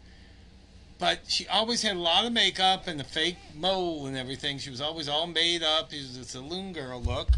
but 0.98 1.20
she 1.28 1.46
always 1.48 1.82
had 1.82 1.96
a 1.96 2.00
lot 2.00 2.24
of 2.24 2.32
makeup 2.32 2.86
and 2.86 2.98
the 2.98 3.04
fake 3.04 3.36
mole 3.54 4.06
and 4.06 4.16
everything. 4.16 4.58
She 4.58 4.70
was 4.70 4.80
always 4.80 5.08
all 5.08 5.26
made 5.26 5.62
up. 5.62 5.90
She 5.90 5.98
was 5.98 6.16
a 6.16 6.24
saloon 6.24 6.72
girl 6.72 7.02
look. 7.02 7.28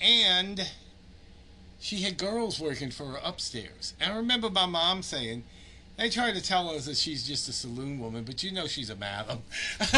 And 0.00 0.68
she 1.80 2.02
had 2.02 2.18
girls 2.18 2.60
working 2.60 2.90
for 2.90 3.06
her 3.06 3.20
upstairs. 3.24 3.94
And 4.00 4.12
I 4.12 4.16
remember 4.16 4.50
my 4.50 4.66
mom 4.66 5.02
saying, 5.02 5.44
they 5.96 6.08
try 6.10 6.32
to 6.32 6.40
tell 6.40 6.70
us 6.70 6.86
that 6.86 6.96
she's 6.96 7.26
just 7.26 7.48
a 7.48 7.52
saloon 7.52 7.98
woman, 7.98 8.24
but 8.24 8.42
you 8.42 8.52
know 8.52 8.66
she's 8.66 8.90
a 8.90 8.96
madam. 8.96 9.42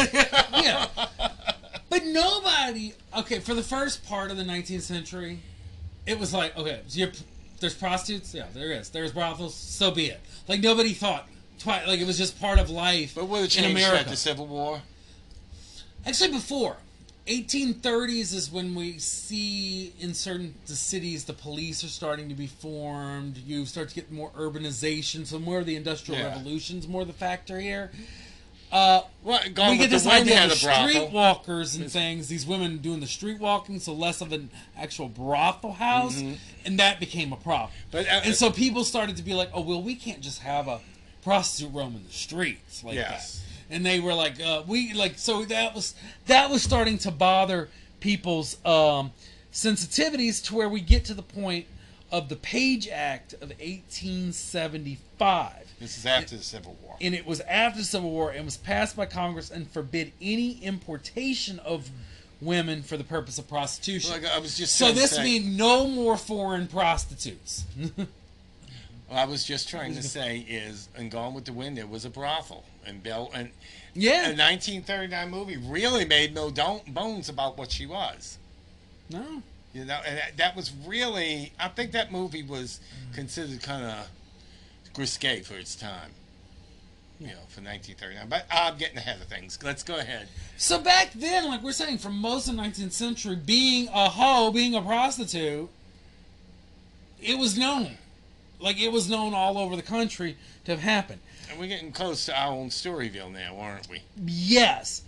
yeah. 0.53 0.87
But 1.89 2.05
nobody, 2.05 2.93
okay, 3.17 3.39
for 3.39 3.53
the 3.53 3.61
first 3.61 4.05
part 4.05 4.31
of 4.31 4.37
the 4.37 4.45
19th 4.45 4.83
century, 4.83 5.39
it 6.05 6.17
was 6.17 6.33
like, 6.33 6.57
okay, 6.57 6.79
so 6.87 7.07
there's 7.59 7.75
prostitutes? 7.75 8.33
Yeah, 8.33 8.45
there 8.53 8.71
is. 8.71 8.89
There's 8.91 9.11
brothels? 9.11 9.53
So 9.55 9.91
be 9.91 10.05
it. 10.05 10.21
Like, 10.47 10.61
nobody 10.61 10.93
thought, 10.93 11.27
like 11.65 11.99
it 11.99 12.07
was 12.07 12.17
just 12.17 12.39
part 12.39 12.59
of 12.59 12.69
life. 12.69 13.13
But 13.15 13.27
would 13.27 13.43
it 13.43 13.49
change 13.49 13.67
in 13.67 13.77
America. 13.77 14.09
the 14.09 14.15
Civil 14.15 14.47
War? 14.47 14.81
Actually, 16.05 16.31
before 16.31 16.77
1830s 17.27 18.33
is 18.33 18.51
when 18.51 18.73
we 18.73 18.97
see 18.97 19.93
in 19.99 20.13
certain 20.13 20.55
the 20.65 20.75
cities 20.75 21.25
the 21.25 21.33
police 21.33 21.83
are 21.83 21.87
starting 21.87 22.29
to 22.29 22.35
be 22.35 22.47
formed. 22.47 23.37
You 23.37 23.65
start 23.65 23.89
to 23.89 23.95
get 23.95 24.11
more 24.11 24.31
urbanization, 24.31 25.25
so 25.25 25.37
more 25.37 25.59
of 25.59 25.65
the 25.65 25.75
industrial 25.75 26.19
yeah. 26.19 26.29
revolution's 26.29 26.87
more 26.87 27.05
the 27.05 27.13
factor 27.13 27.59
here. 27.59 27.91
Uh, 28.71 29.01
well, 29.21 29.41
we 29.43 29.77
get 29.77 29.89
this 29.89 30.07
idea 30.07 30.45
of 30.45 30.51
streetwalkers 30.51 31.77
and 31.79 31.91
things. 31.91 32.29
These 32.29 32.47
women 32.47 32.77
doing 32.77 33.01
the 33.01 33.07
street 33.07 33.37
walking, 33.37 33.81
so 33.81 33.91
less 33.91 34.21
of 34.21 34.31
an 34.31 34.49
actual 34.77 35.09
brothel 35.09 35.73
house, 35.73 36.21
mm-hmm. 36.21 36.35
and 36.65 36.79
that 36.79 36.99
became 36.99 37.33
a 37.33 37.35
problem. 37.35 37.71
But 37.91 38.07
uh, 38.07 38.21
and 38.23 38.33
so 38.33 38.49
people 38.49 38.85
started 38.85 39.17
to 39.17 39.23
be 39.23 39.33
like, 39.33 39.49
"Oh, 39.53 39.61
well, 39.61 39.83
we 39.83 39.95
can't 39.95 40.21
just 40.21 40.41
have 40.41 40.69
a 40.69 40.79
prostitute 41.21 41.73
roaming 41.73 42.03
the 42.05 42.13
streets 42.13 42.83
like 42.83 42.95
yes. 42.95 43.37
that. 43.69 43.75
And 43.75 43.85
they 43.85 43.99
were 43.99 44.13
like, 44.13 44.41
uh, 44.41 44.63
we 44.67 44.93
like 44.93 45.17
so 45.17 45.45
that 45.45 45.73
was 45.73 45.95
that 46.27 46.49
was 46.49 46.61
starting 46.61 46.97
to 46.99 47.11
bother 47.11 47.69
people's 47.99 48.57
um, 48.65 49.11
sensitivities 49.53 50.43
to 50.45 50.55
where 50.55 50.67
we 50.67 50.81
get 50.81 51.05
to 51.05 51.13
the 51.13 51.23
point 51.23 51.67
of 52.11 52.27
the 52.27 52.35
Page 52.35 52.89
Act 52.89 53.33
of 53.35 53.49
1875. 53.59 55.53
This 55.79 55.97
is 55.97 56.05
after 56.05 56.35
the 56.35 56.43
Civil 56.43 56.77
War. 56.83 56.97
and 56.99 57.15
it 57.15 57.25
was 57.25 57.39
after 57.41 57.79
the 57.79 57.85
Civil 57.85 58.11
War 58.11 58.31
and 58.31 58.43
was 58.43 58.57
passed 58.57 58.97
by 58.97 59.05
Congress 59.05 59.49
and 59.49 59.69
forbid 59.69 60.11
any 60.21 60.61
importation 60.61 61.59
of 61.59 61.89
women 62.41 62.83
for 62.83 62.97
the 62.97 63.03
purpose 63.03 63.37
of 63.37 63.47
prostitution. 63.47 64.11
Like 64.11 64.25
I 64.25 64.39
was 64.39 64.57
just 64.57 64.75
so 64.75 64.91
this 64.91 65.17
means 65.17 65.45
no 65.45 65.87
more 65.87 66.17
foreign 66.17 66.67
prostitutes. 66.67 67.63
What 69.11 69.19
I 69.19 69.25
was 69.25 69.43
just 69.43 69.67
trying 69.67 69.93
to 69.95 70.03
say 70.03 70.37
is, 70.39 70.87
in 70.97 71.09
Gone 71.09 71.33
with 71.33 71.43
the 71.43 71.51
Wind, 71.51 71.77
there 71.77 71.85
was 71.85 72.05
a 72.05 72.09
brothel, 72.09 72.63
and 72.85 73.03
Belle 73.03 73.29
and 73.33 73.51
yeah. 73.93 74.27
a 74.27 74.37
1939 74.37 75.29
movie 75.29 75.57
really 75.57 76.05
made 76.05 76.33
no 76.33 76.49
don't, 76.49 76.93
bones 76.93 77.27
about 77.27 77.57
what 77.57 77.73
she 77.73 77.85
was. 77.85 78.37
no. 79.09 79.43
You 79.73 79.83
know, 79.83 79.99
and 80.05 80.17
that, 80.17 80.37
that 80.37 80.55
was 80.55 80.71
really, 80.85 81.51
I 81.59 81.67
think 81.67 81.91
that 81.91 82.09
movie 82.09 82.41
was 82.41 82.79
mm. 83.09 83.13
considered 83.13 83.61
kind 83.61 83.83
of 83.83 84.09
risque 84.97 85.41
for 85.41 85.55
its 85.55 85.75
time. 85.75 86.11
You 87.19 87.27
know, 87.27 87.43
for 87.49 87.61
1939. 87.61 88.29
But 88.29 88.45
I'm 88.49 88.77
getting 88.77 88.97
ahead 88.97 89.19
of 89.19 89.27
things. 89.27 89.59
Let's 89.61 89.83
go 89.83 89.97
ahead. 89.97 90.29
So 90.55 90.79
back 90.79 91.11
then, 91.13 91.47
like 91.49 91.61
we're 91.63 91.73
saying, 91.73 91.97
for 91.97 92.09
most 92.09 92.47
of 92.47 92.55
the 92.55 92.61
19th 92.61 92.93
century, 92.93 93.35
being 93.35 93.89
a 93.93 94.07
hoe, 94.07 94.51
being 94.51 94.73
a 94.73 94.81
prostitute, 94.81 95.69
it 97.21 97.37
was 97.37 97.57
known. 97.57 97.97
Like 98.61 98.79
it 98.79 98.91
was 98.91 99.09
known 99.09 99.33
all 99.33 99.57
over 99.57 99.75
the 99.75 99.81
country 99.81 100.37
to 100.65 100.71
have 100.71 100.81
happened. 100.81 101.19
And 101.49 101.59
we're 101.59 101.67
getting 101.67 101.91
close 101.91 102.25
to 102.27 102.39
our 102.39 102.53
own 102.53 102.69
Storyville 102.69 103.31
now, 103.31 103.57
aren't 103.57 103.89
we? 103.89 104.01
Yes, 104.25 105.03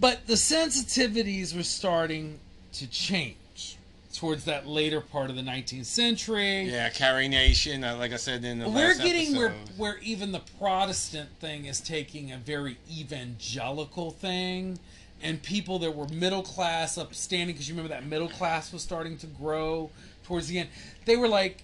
but 0.00 0.26
the 0.26 0.34
sensitivities 0.34 1.56
were 1.56 1.62
starting 1.62 2.40
to 2.74 2.86
change 2.88 3.78
towards 4.16 4.44
that 4.46 4.66
later 4.66 5.00
part 5.00 5.30
of 5.30 5.36
the 5.36 5.42
19th 5.42 5.84
century. 5.84 6.62
Yeah, 6.62 6.88
Carrie 6.88 7.28
Nation. 7.28 7.84
Uh, 7.84 7.96
like 7.96 8.12
I 8.12 8.16
said 8.16 8.44
in 8.44 8.58
the 8.58 8.68
We're 8.68 8.94
getting 8.94 9.36
where 9.36 9.54
where 9.76 9.98
even 9.98 10.32
the 10.32 10.42
Protestant 10.58 11.30
thing 11.40 11.66
is 11.66 11.80
taking 11.80 12.32
a 12.32 12.38
very 12.38 12.78
evangelical 12.90 14.10
thing, 14.10 14.78
and 15.22 15.42
people 15.42 15.78
that 15.80 15.94
were 15.94 16.08
middle 16.08 16.42
class, 16.42 16.98
upstanding, 16.98 17.54
because 17.54 17.68
you 17.68 17.74
remember 17.74 17.94
that 17.94 18.06
middle 18.06 18.28
class 18.28 18.72
was 18.72 18.82
starting 18.82 19.16
to 19.18 19.26
grow 19.26 19.90
towards 20.24 20.48
the 20.48 20.58
end. 20.58 20.70
They 21.04 21.16
were 21.16 21.28
like 21.28 21.62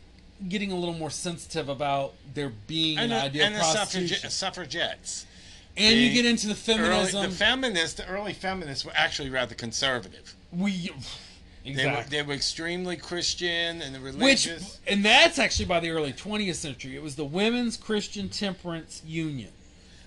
getting 0.48 0.72
a 0.72 0.76
little 0.76 0.94
more 0.94 1.10
sensitive 1.10 1.68
about 1.68 2.14
there 2.34 2.52
being 2.66 2.98
and 2.98 3.12
an 3.12 3.18
the, 3.18 3.24
idea 3.24 3.44
and 3.44 3.54
of 3.54 3.60
the 3.60 3.66
suffrage, 3.66 4.20
suffragettes. 4.30 5.26
and 5.76 5.96
you 5.96 6.12
get 6.12 6.24
into 6.26 6.46
the 6.46 6.52
Early, 6.52 6.78
feminism. 6.78 7.22
the 7.22 7.28
feminists, 7.30 7.94
the 7.94 8.06
early 8.06 8.32
feminists 8.32 8.84
were 8.84 8.92
actually 8.94 9.30
rather 9.30 9.54
conservative. 9.54 10.34
we 10.52 10.90
They, 11.64 11.70
exactly. 11.70 11.92
were, 12.02 12.10
they 12.10 12.22
were 12.28 12.34
extremely 12.34 12.96
Christian 12.96 13.82
and 13.82 13.94
Which 13.94 14.14
religious. 14.14 14.80
and 14.84 15.04
that's 15.04 15.38
actually 15.38 15.66
by 15.66 15.78
the 15.78 15.90
early 15.90 16.12
20th 16.12 16.56
century. 16.56 16.96
It 16.96 17.02
was 17.04 17.14
the 17.14 17.24
Women's 17.24 17.76
Christian 17.76 18.28
Temperance 18.28 19.00
Union 19.06 19.50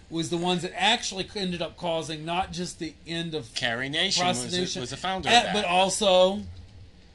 was 0.09 0.29
the 0.29 0.37
ones 0.37 0.61
that 0.63 0.73
actually 0.75 1.27
ended 1.35 1.61
up 1.61 1.77
causing 1.77 2.25
not 2.25 2.51
just 2.51 2.77
the 2.79 2.93
end 3.07 3.33
of 3.33 3.53
Carrie 3.55 3.87
Nation 3.89 4.27
was, 4.27 4.37
prostitution, 4.39 4.79
a- 4.79 4.83
was 4.83 4.91
a 4.91 4.97
founder 4.97 5.29
of 5.29 5.33
eh, 5.33 5.43
that. 5.43 5.53
but 5.53 5.63
also 5.65 6.41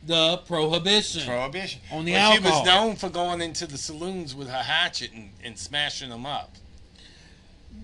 the 0.06 0.38
prohibition. 0.46 1.26
Prohibition. 1.26 1.80
on 1.90 2.04
the 2.04 2.12
well, 2.12 2.30
She 2.32 2.36
alcohol. 2.38 2.60
was 2.60 2.66
known 2.66 2.96
for 2.96 3.08
going 3.08 3.40
into 3.40 3.66
the 3.66 3.78
saloons 3.78 4.34
with 4.34 4.48
her 4.48 4.62
hatchet 4.62 5.12
and, 5.12 5.30
and 5.44 5.58
smashing 5.58 6.10
them 6.10 6.26
up. 6.26 6.54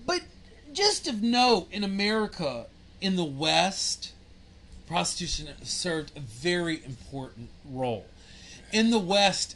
But 0.05 0.21
just 0.73 1.07
of 1.07 1.21
note, 1.21 1.67
in 1.71 1.83
America, 1.83 2.65
in 3.01 3.15
the 3.15 3.23
West, 3.23 4.13
prostitution 4.87 5.47
served 5.63 6.11
a 6.15 6.19
very 6.19 6.83
important 6.85 7.49
role. 7.69 8.05
In 8.71 8.89
the 8.89 8.99
West, 8.99 9.55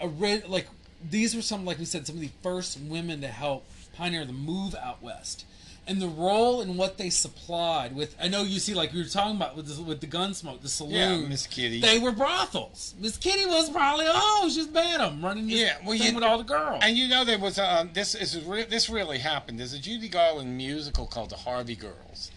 a 0.00 0.08
re- 0.08 0.42
like 0.46 0.68
these 1.10 1.34
were 1.34 1.42
some, 1.42 1.64
like 1.64 1.78
we 1.78 1.84
said, 1.84 2.06
some 2.06 2.16
of 2.16 2.20
the 2.20 2.30
first 2.42 2.78
women 2.80 3.20
to 3.20 3.28
help 3.28 3.64
pioneer 3.94 4.24
the 4.24 4.32
move 4.32 4.74
out 4.74 5.02
west. 5.02 5.44
And 5.88 6.02
the 6.02 6.06
role 6.08 6.60
in 6.60 6.76
what 6.76 6.98
they 6.98 7.08
supplied 7.08 7.96
with, 7.96 8.14
I 8.20 8.28
know 8.28 8.42
you 8.42 8.58
see, 8.60 8.74
like 8.74 8.92
we 8.92 8.98
were 9.02 9.08
talking 9.08 9.36
about 9.36 9.56
with 9.56 9.74
the, 9.74 9.82
with 9.82 10.00
the 10.02 10.06
Gunsmoke, 10.06 10.60
the 10.60 10.68
saloon. 10.68 10.92
Yeah, 10.92 11.16
Miss 11.26 11.46
Kitty. 11.46 11.80
They 11.80 11.98
were 11.98 12.12
brothels. 12.12 12.94
Miss 13.00 13.16
Kitty 13.16 13.46
was 13.46 13.70
probably, 13.70 14.04
oh, 14.06 14.50
she's 14.52 14.66
bad. 14.66 15.00
I'm 15.00 15.24
running 15.24 15.46
this 15.46 15.58
Yeah, 15.60 15.76
well, 15.86 15.96
thing 15.96 16.08
you- 16.08 16.14
with 16.14 16.24
all 16.24 16.36
the 16.36 16.44
girls. 16.44 16.82
And 16.84 16.94
you 16.94 17.08
know 17.08 17.24
there 17.24 17.38
was 17.38 17.58
um, 17.58 17.88
this 17.94 18.14
is 18.14 18.38
this 18.68 18.90
really 18.90 19.18
happened. 19.18 19.58
There's 19.58 19.72
a 19.72 19.78
Judy 19.78 20.08
Garland 20.10 20.54
musical 20.58 21.06
called 21.06 21.30
The 21.30 21.36
Harvey 21.36 21.74
Girls, 21.74 22.30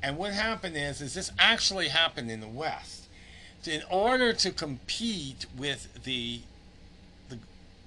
and 0.00 0.16
what 0.16 0.32
happened 0.32 0.76
is 0.76 1.00
is 1.00 1.14
this 1.14 1.32
actually 1.36 1.88
happened 1.88 2.30
in 2.30 2.38
the 2.40 2.46
West. 2.48 3.08
In 3.66 3.82
order 3.90 4.32
to 4.34 4.50
compete 4.52 5.46
with 5.58 6.04
the 6.04 6.42
the, 7.28 7.38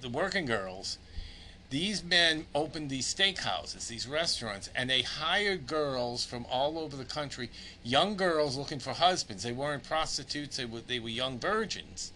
the 0.02 0.08
working 0.10 0.44
girls, 0.44 0.98
these 1.70 2.02
men 2.02 2.46
opened 2.54 2.88
these 2.88 3.12
steakhouses, 3.12 3.88
these 3.88 4.06
restaurants, 4.06 4.70
and 4.74 4.88
they 4.88 5.02
hired 5.02 5.66
girls 5.66 6.24
from 6.24 6.46
all 6.50 6.78
over 6.78 6.96
the 6.96 7.04
country, 7.04 7.50
young 7.84 8.16
girls 8.16 8.56
looking 8.56 8.78
for 8.78 8.94
husbands. 8.94 9.42
They 9.42 9.52
weren't 9.52 9.84
prostitutes; 9.84 10.56
they 10.56 10.64
were 10.64 10.80
they 10.80 10.98
were 10.98 11.10
young 11.10 11.38
virgins, 11.38 12.12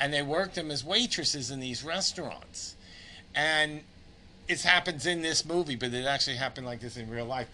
and 0.00 0.12
they 0.12 0.22
worked 0.22 0.54
them 0.54 0.70
as 0.70 0.82
waitresses 0.82 1.50
in 1.50 1.60
these 1.60 1.84
restaurants. 1.84 2.74
And 3.34 3.82
it 4.48 4.62
happens 4.62 5.04
in 5.04 5.20
this 5.20 5.44
movie, 5.44 5.76
but 5.76 5.92
it 5.92 6.06
actually 6.06 6.36
happened 6.36 6.66
like 6.66 6.80
this 6.80 6.96
in 6.96 7.10
real 7.10 7.26
life. 7.26 7.48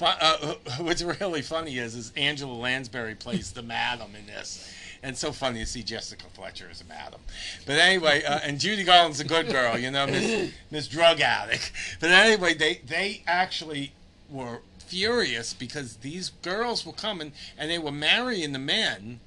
Uh, 0.00 0.54
what's 0.78 1.02
really 1.02 1.42
funny 1.42 1.78
is, 1.78 1.94
is 1.94 2.12
Angela 2.16 2.52
Lansbury 2.52 3.14
plays 3.14 3.52
the 3.52 3.62
madam 3.62 4.14
in 4.18 4.26
this. 4.26 4.70
And 5.02 5.16
so 5.16 5.32
funny 5.32 5.60
to 5.60 5.66
see 5.66 5.82
Jessica 5.82 6.26
Fletcher 6.32 6.68
as 6.70 6.80
a 6.80 6.84
madam. 6.84 7.20
But 7.66 7.78
anyway, 7.78 8.22
uh, 8.22 8.38
and 8.44 8.60
Judy 8.60 8.84
Garland's 8.84 9.18
a 9.18 9.24
good 9.24 9.48
girl, 9.50 9.76
you 9.76 9.90
know, 9.90 10.06
Miss, 10.06 10.52
Miss 10.70 10.88
Drug 10.88 11.20
Addict. 11.20 11.72
But 11.98 12.10
anyway, 12.10 12.54
they, 12.54 12.80
they 12.86 13.22
actually 13.26 13.92
were 14.30 14.60
furious 14.78 15.54
because 15.54 15.96
these 15.96 16.30
girls 16.42 16.86
were 16.86 16.92
coming 16.92 17.32
and 17.58 17.68
they 17.68 17.78
were 17.78 17.90
marrying 17.90 18.52
the 18.52 18.58
men, 18.60 19.18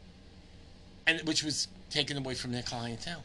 and 1.05 1.21
which 1.27 1.43
was 1.43 1.67
taken 1.89 2.17
away 2.17 2.35
from 2.35 2.51
their 2.53 2.63
clientele 2.63 3.23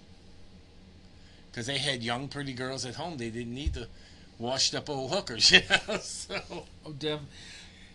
because 1.50 1.66
they 1.66 1.78
had 1.78 2.02
young, 2.02 2.28
pretty 2.28 2.52
girls 2.52 2.84
at 2.84 2.94
home. 2.94 3.16
They 3.16 3.30
didn't 3.30 3.54
need 3.54 3.74
the 3.74 3.88
washed 4.38 4.74
up 4.74 4.88
old 4.88 5.10
hookers, 5.12 5.50
you 5.52 5.60
know. 5.70 5.98
So 5.98 6.40
Oh, 6.84 6.92
Dev. 6.92 7.20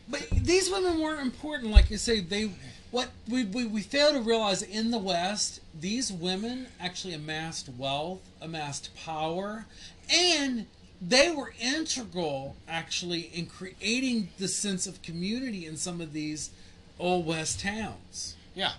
But 0.07 0.27
these 0.31 0.69
women 0.69 0.99
weren't 0.99 1.21
important, 1.21 1.71
like 1.71 1.89
you 1.89 1.97
say. 1.97 2.19
They 2.19 2.51
what 2.91 3.09
we, 3.27 3.45
we 3.45 3.65
we 3.65 3.81
fail 3.81 4.13
to 4.13 4.19
realize 4.19 4.61
in 4.61 4.91
the 4.91 4.99
West, 4.99 5.59
these 5.79 6.11
women 6.11 6.67
actually 6.79 7.13
amassed 7.13 7.69
wealth, 7.77 8.21
amassed 8.41 8.95
power, 8.95 9.65
and 10.13 10.67
they 11.01 11.31
were 11.31 11.53
integral 11.59 12.55
actually 12.67 13.31
in 13.33 13.47
creating 13.47 14.29
the 14.37 14.47
sense 14.47 14.87
of 14.87 15.01
community 15.01 15.65
in 15.65 15.75
some 15.75 15.99
of 15.99 16.13
these 16.13 16.51
old 16.99 17.25
West 17.25 17.59
towns 17.59 18.35
yeah, 18.55 18.71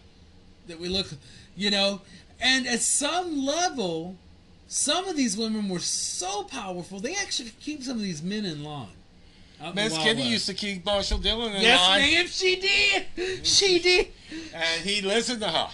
that 0.66 0.80
we 0.80 0.88
look, 0.88 1.06
you 1.54 1.70
know, 1.70 2.00
and 2.40 2.66
at 2.66 2.80
some 2.80 3.44
level, 3.44 4.16
some 4.66 5.06
of 5.06 5.16
these 5.16 5.36
women 5.36 5.68
were 5.68 5.78
so 5.78 6.42
powerful 6.44 6.98
they 6.98 7.14
actually 7.14 7.52
keep 7.60 7.82
some 7.82 7.96
of 7.96 8.02
these 8.02 8.22
men 8.22 8.44
in 8.44 8.64
line. 8.64 8.88
Miss 9.74 9.96
Kitty 9.98 10.22
used 10.22 10.46
to 10.46 10.54
keep 10.54 10.84
Marshal 10.84 11.18
Dillon 11.18 11.54
in 11.54 11.62
Yes, 11.62 11.80
line, 11.80 12.00
Yes, 12.02 12.12
ma'am, 12.14 12.26
she 12.26 12.56
did. 13.16 13.46
She 13.46 13.78
did. 13.78 14.08
and 14.54 14.82
he 14.82 15.00
listened 15.00 15.40
to 15.40 15.48
her. 15.48 15.68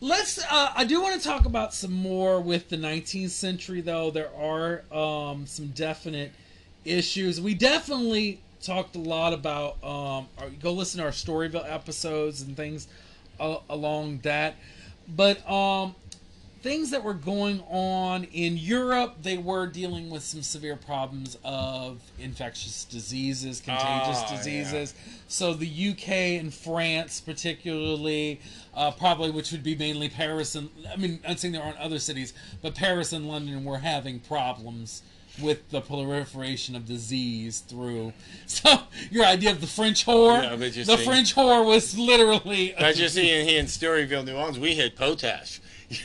Let's. 0.00 0.38
Uh, 0.38 0.72
I 0.74 0.84
do 0.84 1.00
want 1.00 1.20
to 1.20 1.26
talk 1.26 1.46
about 1.46 1.72
some 1.72 1.92
more 1.92 2.40
with 2.40 2.68
the 2.68 2.76
19th 2.76 3.30
century, 3.30 3.80
though. 3.80 4.10
There 4.10 4.30
are 4.36 4.82
um, 4.92 5.46
some 5.46 5.68
definite 5.68 6.32
issues. 6.84 7.40
We 7.40 7.54
definitely 7.54 8.40
talked 8.62 8.94
a 8.96 9.00
lot 9.00 9.32
about. 9.32 9.82
Um, 9.82 10.28
our, 10.38 10.50
go 10.60 10.72
listen 10.72 10.98
to 11.00 11.06
our 11.06 11.12
Storyville 11.12 11.70
episodes 11.70 12.42
and 12.42 12.56
things 12.56 12.88
uh, 13.40 13.58
along 13.70 14.18
that. 14.18 14.56
But 15.08 15.48
um, 15.48 15.94
things 16.66 16.90
that 16.90 17.04
were 17.04 17.14
going 17.14 17.60
on 17.70 18.24
in 18.24 18.56
Europe, 18.56 19.14
they 19.22 19.38
were 19.38 19.68
dealing 19.68 20.10
with 20.10 20.20
some 20.24 20.42
severe 20.42 20.74
problems 20.74 21.38
of 21.44 22.00
infectious 22.18 22.84
diseases, 22.84 23.60
contagious 23.60 24.18
Oh, 24.18 24.26
yeah. 24.32 24.36
diseases. 24.36 24.94
So 25.28 25.54
the 25.54 25.90
UK 25.90 26.08
and 26.40 26.52
France, 26.52 27.20
particularly, 27.20 28.40
uh, 28.74 28.90
probably 28.90 29.30
which 29.30 29.52
would 29.52 29.62
be 29.62 29.76
mainly 29.76 30.08
Paris 30.08 30.56
and 30.56 30.68
I 30.92 30.96
mean, 30.96 31.20
I'm 31.26 31.36
saying 31.36 31.52
there 31.52 31.62
aren't 31.62 31.78
other 31.78 32.00
cities, 32.00 32.32
but 32.62 32.74
Paris 32.74 33.12
and 33.12 33.28
London 33.28 33.64
were 33.64 33.78
having 33.78 34.18
problems 34.18 35.02
with 35.40 35.68
the 35.70 35.80
proliferation 35.80 36.74
of 36.74 36.84
disease 36.86 37.60
through. 37.60 38.12
So 38.46 38.80
your 39.12 39.24
idea 39.24 39.50
of 39.52 39.60
the 39.60 39.66
French 39.68 40.04
whore, 40.04 40.42
Yeah, 40.42 40.56
the 40.56 40.72
see- 40.96 41.04
French 41.04 41.36
whore 41.36 41.64
was 41.64 41.96
literally. 41.96 42.74
But 42.76 42.96
you 42.98 43.08
see, 43.08 43.30
in 43.30 43.46
here 43.46 43.60
in 43.60 43.66
Storyville, 43.66 44.24
New 44.24 44.34
Orleans, 44.34 44.58
we 44.58 44.74
had 44.74 44.96
potash. 44.96 45.60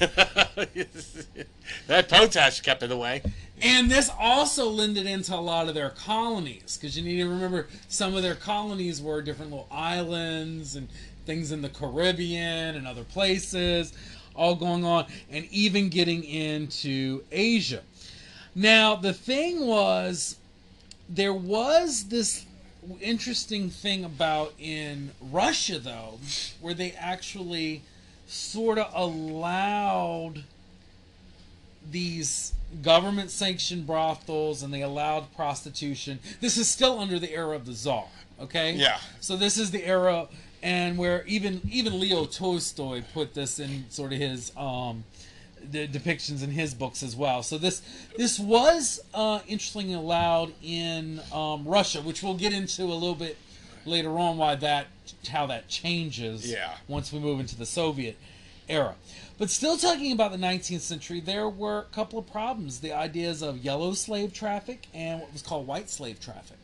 that 1.87 2.09
potash 2.09 2.61
kept 2.61 2.83
it 2.83 2.91
away. 2.91 3.21
And 3.61 3.91
this 3.91 4.09
also 4.19 4.69
lended 4.69 5.05
into 5.05 5.35
a 5.35 5.37
lot 5.37 5.67
of 5.67 5.75
their 5.75 5.91
colonies 5.91 6.77
because 6.79 6.97
you 6.97 7.03
need 7.03 7.17
to 7.17 7.29
remember 7.29 7.67
some 7.87 8.15
of 8.15 8.23
their 8.23 8.35
colonies 8.35 9.01
were 9.01 9.21
different 9.21 9.51
little 9.51 9.67
islands 9.71 10.75
and 10.75 10.87
things 11.25 11.51
in 11.51 11.61
the 11.61 11.69
Caribbean 11.69 12.75
and 12.75 12.87
other 12.87 13.03
places, 13.03 13.93
all 14.35 14.55
going 14.55 14.83
on, 14.83 15.05
and 15.29 15.45
even 15.51 15.89
getting 15.89 16.23
into 16.23 17.23
Asia. 17.31 17.81
Now 18.55 18.95
the 18.95 19.13
thing 19.13 19.65
was, 19.67 20.37
there 21.07 21.33
was 21.33 22.05
this 22.05 22.45
interesting 22.99 23.69
thing 23.69 24.03
about 24.03 24.53
in 24.57 25.11
Russia 25.21 25.77
though, 25.77 26.19
where 26.61 26.73
they 26.73 26.93
actually 26.93 27.83
sort 28.31 28.77
of 28.77 28.89
allowed 28.93 30.43
these 31.91 32.53
government 32.81 33.29
sanctioned 33.29 33.85
brothels 33.85 34.63
and 34.63 34.73
they 34.73 34.81
allowed 34.81 35.33
prostitution. 35.35 36.19
This 36.39 36.57
is 36.57 36.69
still 36.69 36.99
under 36.99 37.19
the 37.19 37.31
era 37.31 37.55
of 37.55 37.65
the 37.65 37.73
czar, 37.73 38.05
okay? 38.39 38.73
Yeah. 38.73 38.99
So 39.19 39.35
this 39.35 39.57
is 39.57 39.71
the 39.71 39.85
era 39.85 40.27
and 40.63 40.97
where 40.97 41.25
even 41.25 41.59
even 41.69 41.99
Leo 41.99 42.25
Tolstoy 42.25 43.03
put 43.13 43.33
this 43.33 43.59
in 43.59 43.89
sort 43.89 44.13
of 44.13 44.19
his 44.19 44.51
um 44.55 45.03
the 45.69 45.87
depictions 45.87 46.43
in 46.43 46.51
his 46.51 46.73
books 46.73 47.03
as 47.03 47.15
well. 47.15 47.43
So 47.43 47.57
this 47.57 47.81
this 48.17 48.39
was 48.39 49.01
uh, 49.13 49.39
interestingly 49.47 49.93
allowed 49.93 50.53
in 50.63 51.19
um, 51.33 51.65
Russia, 51.65 52.01
which 52.01 52.23
we'll 52.23 52.37
get 52.37 52.53
into 52.53 52.83
a 52.83 52.93
little 52.93 53.15
bit 53.15 53.37
later 53.85 54.17
on 54.17 54.37
why 54.37 54.55
that 54.55 54.87
how 55.29 55.45
that 55.47 55.67
changes 55.67 56.49
Yeah. 56.49 56.75
once 56.87 57.11
we 57.11 57.19
move 57.19 57.39
into 57.39 57.55
the 57.55 57.65
Soviet 57.65 58.17
era. 58.69 58.95
But 59.37 59.49
still 59.49 59.77
talking 59.77 60.11
about 60.11 60.31
the 60.31 60.37
19th 60.37 60.81
century, 60.81 61.19
there 61.19 61.49
were 61.49 61.79
a 61.79 61.95
couple 61.95 62.17
of 62.19 62.31
problems. 62.31 62.79
The 62.79 62.93
ideas 62.93 63.41
of 63.41 63.57
yellow 63.57 63.93
slave 63.93 64.33
traffic 64.33 64.87
and 64.93 65.19
what 65.19 65.33
was 65.33 65.41
called 65.41 65.67
white 65.67 65.89
slave 65.89 66.19
traffic. 66.19 66.57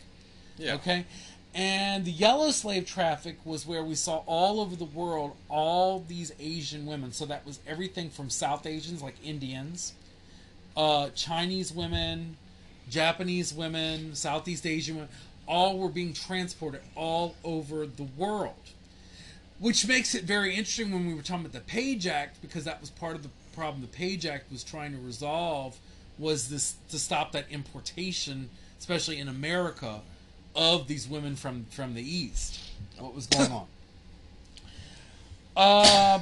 Yeah. 0.57 0.75
Okay. 0.75 1.05
And 1.53 2.05
the 2.05 2.11
yellow 2.11 2.51
slave 2.51 2.85
traffic 2.85 3.37
was 3.43 3.65
where 3.65 3.83
we 3.83 3.95
saw 3.95 4.17
all 4.27 4.59
over 4.59 4.75
the 4.75 4.85
world 4.85 5.35
all 5.49 6.03
these 6.07 6.31
Asian 6.39 6.85
women. 6.85 7.11
So 7.13 7.25
that 7.25 7.45
was 7.47 7.59
everything 7.67 8.09
from 8.11 8.29
South 8.29 8.65
Asians, 8.67 9.01
like 9.01 9.15
Indians, 9.23 9.93
uh, 10.75 11.09
Chinese 11.15 11.71
women, 11.71 12.37
Japanese 12.89 13.53
women, 13.53 14.13
Southeast 14.13 14.65
Asian 14.67 14.95
women, 14.97 15.09
all 15.47 15.77
were 15.77 15.89
being 15.89 16.13
transported 16.13 16.81
all 16.95 17.35
over 17.43 17.85
the 17.85 18.07
world. 18.17 18.53
Which 19.59 19.87
makes 19.87 20.13
it 20.13 20.23
very 20.23 20.51
interesting 20.51 20.91
when 20.91 21.07
we 21.07 21.15
were 21.15 21.23
talking 21.23 21.45
about 21.45 21.53
the 21.53 21.61
Page 21.61 22.05
Act, 22.05 22.41
because 22.41 22.65
that 22.65 22.79
was 22.79 22.91
part 22.91 23.15
of 23.15 23.23
the 23.23 23.29
problem 23.55 23.81
the 23.81 23.87
Page 23.87 24.25
Act 24.25 24.51
was 24.51 24.63
trying 24.63 24.91
to 24.91 24.99
resolve 24.99 25.77
was 26.19 26.49
this 26.49 26.75
to 26.89 26.99
stop 26.99 27.31
that 27.31 27.45
importation, 27.49 28.49
especially 28.79 29.19
in 29.19 29.27
America, 29.27 30.01
of 30.55 30.87
these 30.87 31.07
women 31.07 31.35
from 31.35 31.65
from 31.71 31.93
the 31.93 32.01
East. 32.01 32.59
What 32.97 33.13
was 33.15 33.27
going 33.27 33.51
on? 33.51 33.65
Uh, 35.55 36.19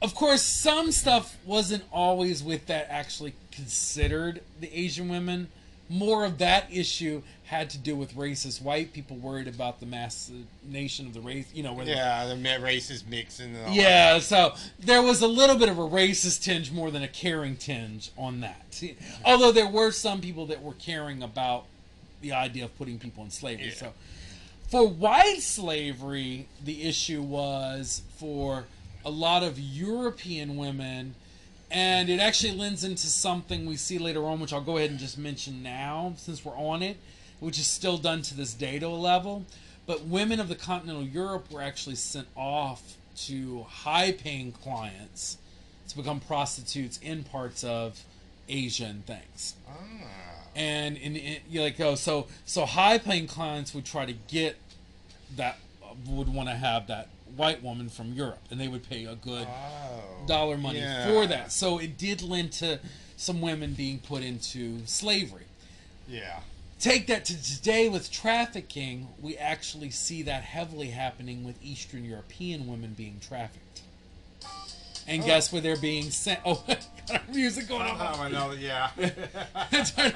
of 0.00 0.14
course, 0.14 0.40
some 0.40 0.92
stuff 0.92 1.36
wasn't 1.44 1.82
always 1.90 2.40
with 2.40 2.66
that 2.66 2.86
actually 2.88 3.34
considered 3.50 4.42
the 4.60 4.72
Asian 4.72 5.08
women. 5.08 5.48
More 5.88 6.24
of 6.24 6.38
that 6.38 6.68
issue 6.70 7.22
had 7.44 7.68
to 7.70 7.78
do 7.78 7.94
with 7.94 8.14
racist 8.14 8.62
white 8.62 8.92
people 8.92 9.16
worried 9.16 9.46
about 9.46 9.78
the 9.78 9.86
mass 9.86 10.30
nation 10.66 11.06
of 11.06 11.14
the 11.14 11.20
race. 11.20 11.46
You 11.52 11.62
know, 11.62 11.74
where 11.74 11.86
Yeah, 11.86 12.26
the 12.26 12.36
ma- 12.36 12.64
racist 12.64 13.06
mixing 13.08 13.54
and 13.54 13.66
all 13.66 13.72
yeah, 13.72 14.18
so 14.18 14.54
there 14.78 15.02
was 15.02 15.20
a 15.20 15.28
little 15.28 15.56
bit 15.56 15.68
of 15.68 15.78
a 15.78 15.82
racist 15.82 16.42
tinge 16.42 16.72
more 16.72 16.90
than 16.90 17.02
a 17.02 17.08
caring 17.08 17.56
tinge 17.56 18.10
on 18.16 18.40
that. 18.40 18.82
Although 19.24 19.52
there 19.52 19.68
were 19.68 19.90
some 19.90 20.20
people 20.20 20.46
that 20.46 20.62
were 20.62 20.74
caring 20.74 21.22
about 21.22 21.66
the 22.22 22.32
idea 22.32 22.64
of 22.64 22.76
putting 22.78 22.98
people 22.98 23.22
in 23.24 23.30
slavery. 23.30 23.66
Yeah. 23.66 23.74
So 23.74 23.92
for 24.68 24.88
white 24.88 25.42
slavery, 25.42 26.48
the 26.64 26.82
issue 26.82 27.22
was 27.22 28.02
for 28.16 28.64
a 29.04 29.10
lot 29.10 29.42
of 29.42 29.58
European 29.60 30.56
women, 30.56 31.14
and 31.70 32.08
it 32.08 32.20
actually 32.20 32.56
lends 32.56 32.82
into 32.84 33.06
something 33.06 33.66
we 33.66 33.76
see 33.76 33.98
later 33.98 34.24
on, 34.24 34.40
which 34.40 34.52
I'll 34.52 34.62
go 34.62 34.78
ahead 34.78 34.90
and 34.90 34.98
just 34.98 35.18
mention 35.18 35.62
now 35.62 36.14
since 36.16 36.44
we're 36.44 36.56
on 36.56 36.82
it, 36.82 36.96
which 37.44 37.58
is 37.58 37.66
still 37.66 37.98
done 37.98 38.22
to 38.22 38.34
this 38.34 38.54
day 38.54 38.78
to 38.78 38.86
a 38.86 38.88
level. 38.88 39.44
But 39.86 40.04
women 40.06 40.40
of 40.40 40.48
the 40.48 40.54
continental 40.54 41.02
Europe 41.04 41.50
were 41.52 41.60
actually 41.62 41.96
sent 41.96 42.26
off 42.36 42.96
to 43.26 43.64
high 43.68 44.12
paying 44.12 44.50
clients 44.52 45.36
to 45.88 45.96
become 45.96 46.20
prostitutes 46.20 46.98
in 47.02 47.22
parts 47.24 47.62
of 47.62 48.02
Asia 48.48 48.86
and 48.86 49.06
things 49.06 49.54
Ah. 49.68 49.72
and 50.56 50.96
in, 50.96 51.16
in 51.16 51.40
you 51.48 51.62
like 51.62 51.78
oh 51.80 51.94
so 51.94 52.26
so 52.44 52.66
high 52.66 52.98
paying 52.98 53.26
clients 53.26 53.72
would 53.74 53.84
try 53.86 54.04
to 54.04 54.12
get 54.28 54.56
that 55.36 55.56
would 56.06 56.28
want 56.28 56.48
to 56.48 56.54
have 56.54 56.88
that 56.88 57.08
white 57.36 57.62
woman 57.62 57.88
from 57.88 58.12
Europe 58.12 58.40
and 58.50 58.60
they 58.60 58.68
would 58.68 58.86
pay 58.88 59.04
a 59.06 59.14
good 59.14 59.46
Oh. 59.48 60.26
dollar 60.26 60.58
money 60.58 60.80
Yeah. 60.80 61.06
for 61.06 61.26
that 61.26 61.52
so 61.52 61.78
it 61.78 61.96
did 61.96 62.20
lend 62.20 62.52
to 62.54 62.80
some 63.16 63.40
women 63.40 63.72
being 63.74 63.98
put 64.00 64.22
into 64.22 64.80
slavery 64.86 65.44
Yeah. 66.08 66.40
Take 66.80 67.06
that 67.06 67.24
to 67.24 67.42
today 67.42 67.88
with 67.88 68.10
trafficking 68.10 69.08
we 69.20 69.36
actually 69.36 69.90
see 69.90 70.22
that 70.22 70.42
heavily 70.42 70.88
happening 70.88 71.44
with 71.44 71.56
eastern 71.62 72.04
european 72.04 72.66
women 72.66 72.92
being 72.96 73.18
trafficked 73.26 73.80
and 75.06 75.22
Oh. 75.22 75.26
guess 75.26 75.52
where 75.52 75.60
they're 75.62 75.76
being 75.76 76.10
sent 76.10 76.40
oh 76.44 76.62
got 77.08 77.28
music 77.34 77.68
going 77.68 77.82
on 77.82 77.96
Oh, 78.00 78.22
I 78.22 78.28
know. 78.28 78.52
Yeah. 78.52 78.90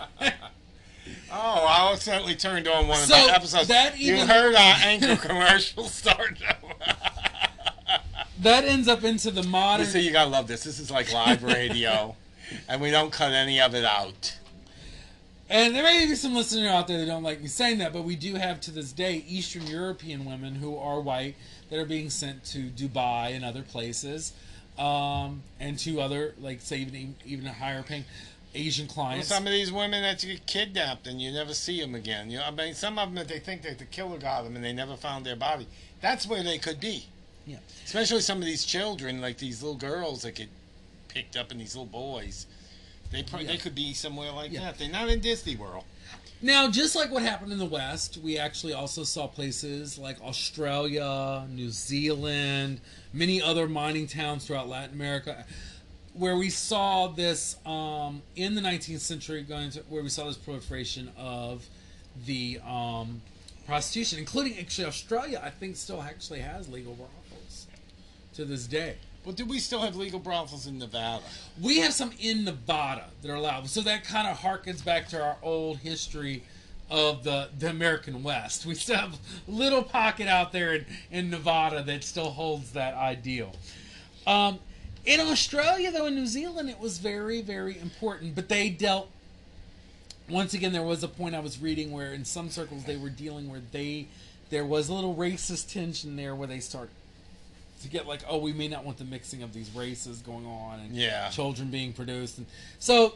oh, 1.31 1.67
I 1.67 1.93
accidentally 1.93 2.35
turned 2.35 2.67
on 2.69 2.89
one 2.89 2.99
of 2.99 3.05
So, 3.05 3.15
the 3.27 3.35
episodes. 3.35 3.69
that 3.69 3.99
you 3.99 4.15
even- 4.17 4.29
heard 4.29 4.55
our 4.55 4.75
anchor 4.83 5.17
commercial 5.17 5.85
start. 5.85 6.39
that 8.41 8.65
ends 8.65 8.89
up 8.89 9.05
into 9.05 9.31
the 9.31 9.43
modern 9.45 9.87
you 9.87 9.93
see, 9.93 10.01
you 10.01 10.11
gotta 10.13 10.31
love 10.31 10.47
this. 10.49 10.65
This 10.65 10.79
is 10.79 10.91
like 10.91 11.13
live 11.13 11.43
radio, 11.43 12.17
and 12.69 12.81
we 12.81 12.91
don't 12.91 13.11
cut 13.13 13.33
any 13.33 13.61
of 13.61 13.75
it 13.75 13.85
out. 13.85 14.38
And 15.51 15.75
there 15.75 15.83
may 15.83 16.07
be 16.07 16.15
some 16.15 16.35
listeners 16.35 16.69
out 16.69 16.89
there 16.89 16.99
that 16.99 17.07
don't 17.07 17.23
like 17.23 17.41
me 17.41 17.49
saying 17.49 17.79
that, 17.79 17.93
but 17.93 18.05
we 18.05 18.17
do 18.17 18.35
have 18.35 18.61
to 18.63 18.71
this 18.71 18.93
day 18.93 19.25
Eastern 19.27 19.67
European 19.67 20.27
women 20.27 20.55
who 20.55 20.77
are 20.77 21.01
white 21.01 21.37
that 21.71 21.79
are 21.79 21.87
being 21.87 22.11
sent 22.11 22.45
to 22.47 22.69
Dubai 22.69 23.35
and 23.35 23.45
other 23.45 23.63
places, 23.63 24.33
um, 24.79 25.43
and 25.59 25.79
to 25.81 26.01
other, 26.01 26.35
like 26.39 26.61
say 26.61 26.79
even 26.79 27.17
even 27.25 27.47
higher 27.47 27.83
paying 27.83 28.05
Asian 28.55 28.87
clients. 28.87 29.31
Well, 29.31 29.39
some 29.39 29.47
of 29.47 29.53
these 29.53 29.73
women 29.73 30.03
that 30.03 30.21
get 30.21 30.47
kidnapped 30.47 31.07
and 31.07 31.21
you 31.21 31.33
never 31.33 31.55
see 31.55 31.81
them 31.81 31.95
again. 31.95 32.31
You 32.31 32.39
know, 32.39 32.45
I 32.45 32.51
mean, 32.51 32.75
some 32.75 32.99
of 32.99 33.09
them 33.09 33.15
that 33.15 33.29
they 33.29 33.39
think 33.39 33.63
that 33.63 33.79
the 33.79 33.85
killer 33.87 34.19
got 34.19 34.45
them 34.45 34.55
and 34.55 34.65
they 34.65 34.73
never 34.73 34.97
found 34.97 35.25
their 35.25 35.37
body. 35.37 35.67
That's 36.01 36.27
where 36.27 36.43
they 36.43 36.59
could 36.59 36.81
be. 36.81 37.07
Yeah. 37.47 37.59
Especially 37.85 38.21
some 38.21 38.39
of 38.39 38.45
these 38.45 38.65
children, 38.65 39.21
like 39.21 39.39
these 39.39 39.63
little 39.63 39.79
girls 39.79 40.23
that 40.23 40.35
get 40.35 40.49
picked 41.09 41.37
up 41.37 41.51
and 41.51 41.61
these 41.61 41.75
little 41.75 41.87
boys. 41.87 42.47
They 43.11 43.23
pro- 43.23 43.41
Yeah. 43.41 43.49
they 43.49 43.57
could 43.59 43.75
be 43.75 43.95
somewhere 43.95 44.33
like 44.33 44.53
Yeah. 44.53 44.61
that. 44.61 44.79
They're 44.79 44.89
not 44.89 45.09
in 45.09 45.21
Disney 45.21 45.57
World. 45.57 45.85
Now, 46.41 46.71
just 46.71 46.95
like 46.95 47.11
what 47.11 47.23
happened 47.23 47.51
in 47.53 47.59
the 47.59 47.65
West, 47.67 48.19
we 48.19 48.39
actually 48.39 48.73
also 48.73 49.03
saw 49.03 49.27
places 49.27 49.99
like 49.99 50.21
Australia, 50.23 51.47
New 51.51 51.71
Zealand, 51.71 52.81
many 53.13 53.43
other 53.43 53.67
mining 53.69 54.07
towns 54.07 54.45
throughout 54.47 54.69
Latin 54.69 54.95
America, 54.95 55.45
where 56.13 56.37
we 56.37 56.49
saw 56.49 57.09
this 57.09 57.57
um, 57.67 58.23
in 58.37 58.55
the 58.55 58.61
19th 58.61 59.01
century, 59.01 59.43
going 59.43 59.71
to 59.71 59.81
where 59.89 60.03
we 60.03 60.09
saw 60.09 60.27
this 60.27 60.37
proliferation 60.37 61.11
of 61.17 61.67
the 62.25 62.61
um, 62.65 63.21
prostitution, 63.67 64.19
including 64.21 64.59
actually 64.59 64.85
Australia. 64.87 65.41
I 65.43 65.51
think 65.51 65.77
still 65.77 66.03
actually 66.03 66.41
has 66.41 66.69
legal 66.69 66.95
brothels 66.95 67.67
to 68.35 68.45
this 68.45 68.67
day. 68.69 68.97
Well, 69.29 69.35
do 69.35 69.45
we 69.45 69.59
still 69.59 69.83
have 69.83 69.95
legal 69.95 70.21
brothels 70.21 70.67
in 70.67 70.79
Nevada? 70.79 71.23
We 71.61 71.81
have 71.81 71.93
some 71.93 72.13
in 72.19 72.47
Nevada 72.47 73.05
that 73.21 73.31
are 73.31 73.35
allowed. 73.35 73.69
So 73.69 73.83
that 73.83 74.03
kind 74.03 74.27
of 74.27 74.39
harkens 74.39 74.83
back 74.83 75.07
to 75.09 75.23
our 75.23 75.37
old 75.43 75.77
history 75.77 76.45
of 76.91 77.25
the, 77.25 77.51
the 77.59 77.69
American 77.69 78.23
West. 78.23 78.65
We 78.65 78.75
still 78.75 78.97
have 78.97 79.13
a 79.13 79.51
little 79.51 79.83
pocket 79.83 80.29
out 80.29 80.51
there 80.53 80.77
in, 80.77 80.87
in 81.11 81.29
Nevada 81.29 81.83
that 81.83 82.05
still 82.05 82.31
holds 82.31 82.73
that 82.73 82.95
ideal. 82.95 83.55
Um, 84.27 84.61
in 85.05 85.21
Australia, 85.21 85.93
though, 85.93 86.07
in 86.07 86.15
New 86.15 86.27
Zealand, 86.27 86.71
it 86.71 86.81
was 86.81 86.97
very, 86.97 87.43
very 87.43 87.79
important. 87.79 88.35
But 88.35 88.49
they 88.49 88.71
dealt. 88.71 89.11
Once 90.31 90.55
again, 90.55 90.73
there 90.73 90.83
was 90.83 91.03
a 91.03 91.09
point 91.09 91.35
I 91.35 91.41
was 91.41 91.61
reading 91.61 91.93
where, 91.93 92.15
in 92.15 92.25
some 92.25 92.49
circles, 92.49 92.85
they 92.85 92.97
were 92.97 93.11
dealing 93.11 93.51
where 93.51 93.61
they 93.73 94.09
there 94.51 94.65
was 94.65 94.89
a 94.89 94.95
little 94.95 95.15
racist 95.15 95.71
tension 95.73 96.17
there 96.17 96.35
where 96.35 96.49
they 96.49 96.61
start 96.61 96.89
to 97.83 97.89
get 97.89 98.07
like, 98.07 98.21
oh, 98.29 98.39
we 98.39 98.53
may 98.53 98.69
not 98.69 98.85
want 98.85 98.99
the 98.99 99.05
mixing 99.05 99.43
of 99.43 99.53
these 99.53 99.71
races 99.75 100.19
going 100.21 100.47
on 100.47 100.81
and 100.81 100.95
Yeah. 100.97 101.29
children 101.31 101.71
being 101.71 101.93
produced, 101.93 102.39
and 102.39 102.47
so 102.79 103.15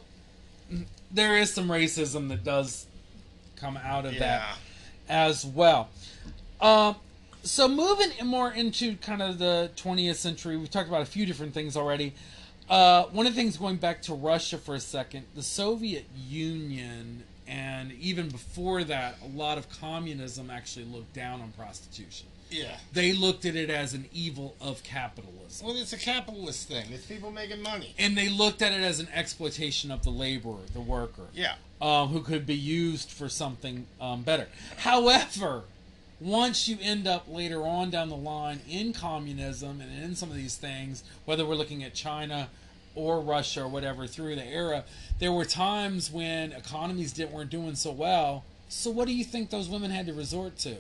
there 1.11 1.37
is 1.37 1.53
some 1.53 1.69
racism 1.69 2.29
that 2.29 2.45
does 2.45 2.87
come 3.57 3.77
out 3.77 4.07
of 4.07 4.19
that 4.19 4.57
as 5.09 5.45
well. 5.45 5.89
Um, 6.61 6.97
so 7.43 7.67
moving 7.69 8.11
more 8.25 8.53
into 8.53 8.97
kind 8.97 9.21
of 9.21 9.39
the 9.39 9.71
20th 9.77 10.17
century, 10.17 10.57
we've 10.57 10.71
talked 10.71 10.89
about 10.89 11.03
a 11.03 11.07
few 11.07 11.27
different 11.27 11.53
things 11.55 11.77
already. 11.77 12.15
Uh, 12.71 13.05
one 13.07 13.27
of 13.27 13.35
the 13.35 13.41
things 13.41 13.57
going 13.57 13.77
back 13.77 14.01
to 14.03 14.15
Russia 14.15 14.57
for 14.57 14.75
a 14.75 14.81
second, 14.81 15.27
the 15.35 15.43
Soviet 15.43 16.05
Union, 16.29 17.25
and 17.47 17.93
even 17.95 18.29
before 18.29 18.85
that, 18.85 19.17
a 19.23 19.37
lot 19.37 19.59
of 19.59 19.69
communism 19.81 20.49
actually 20.51 20.85
looked 20.87 21.13
down 21.13 21.41
on 21.43 21.51
prostitution. 21.53 22.29
Yeah. 22.53 22.77
They 22.93 23.13
looked 23.13 23.45
at 23.45 23.57
it 23.57 23.71
as 23.71 23.95
an 23.95 24.07
evil 24.13 24.55
of 24.61 24.83
capitalism. 24.83 25.67
Well, 25.67 25.77
it's 25.77 25.93
a 25.93 25.99
capitalist 25.99 26.69
thing. 26.69 26.87
It's 26.93 27.07
people 27.07 27.31
making 27.31 27.63
money. 27.63 27.95
And 27.99 28.17
they 28.17 28.29
looked 28.29 28.63
at 28.63 28.73
it 28.73 28.83
as 28.83 29.01
an 29.01 29.09
exploitation 29.15 29.91
of 29.91 30.03
the 30.05 30.11
laborer, 30.11 30.61
the 30.73 30.81
worker. 30.81 31.27
Yeah. 31.33 31.55
um, 31.81 32.09
who 32.09 32.21
could 32.21 32.47
be 32.47 32.55
used 32.55 33.11
for 33.11 33.29
something 33.29 33.87
um, 34.01 34.23
better. 34.23 34.47
However, 34.79 35.65
once 36.21 36.69
you 36.69 36.79
end 36.81 37.09
up 37.09 37.25
later 37.29 37.63
on 37.67 37.91
down 37.91 38.09
the 38.09 38.17
line 38.17 38.61
in 38.69 38.93
communism 38.93 39.81
and 39.81 40.05
in 40.05 40.15
some 40.15 40.31
of 40.31 40.37
these 40.37 40.57
things, 40.57 41.03
whether 41.25 41.45
we're 41.45 41.57
looking 41.57 41.83
at 41.83 41.95
China 41.95 42.49
or 42.95 43.21
Russia 43.21 43.63
or 43.63 43.69
whatever 43.69 44.07
through 44.07 44.37
the 44.37 44.47
era, 44.47 44.85
there 45.19 45.33
were 45.33 45.45
times 45.45 46.11
when 46.13 46.53
economies 46.53 47.13
didn't 47.13 47.33
weren't 47.33 47.51
doing 47.51 47.75
so 47.75 47.91
well. 47.91 48.45
So 48.69 48.91
what 48.91 49.09
do 49.09 49.15
you 49.15 49.25
think 49.25 49.51
those 49.51 49.69
women 49.69 49.91
had 49.91 50.07
to 50.07 50.13
resort 50.15 50.59
to? 50.59 50.77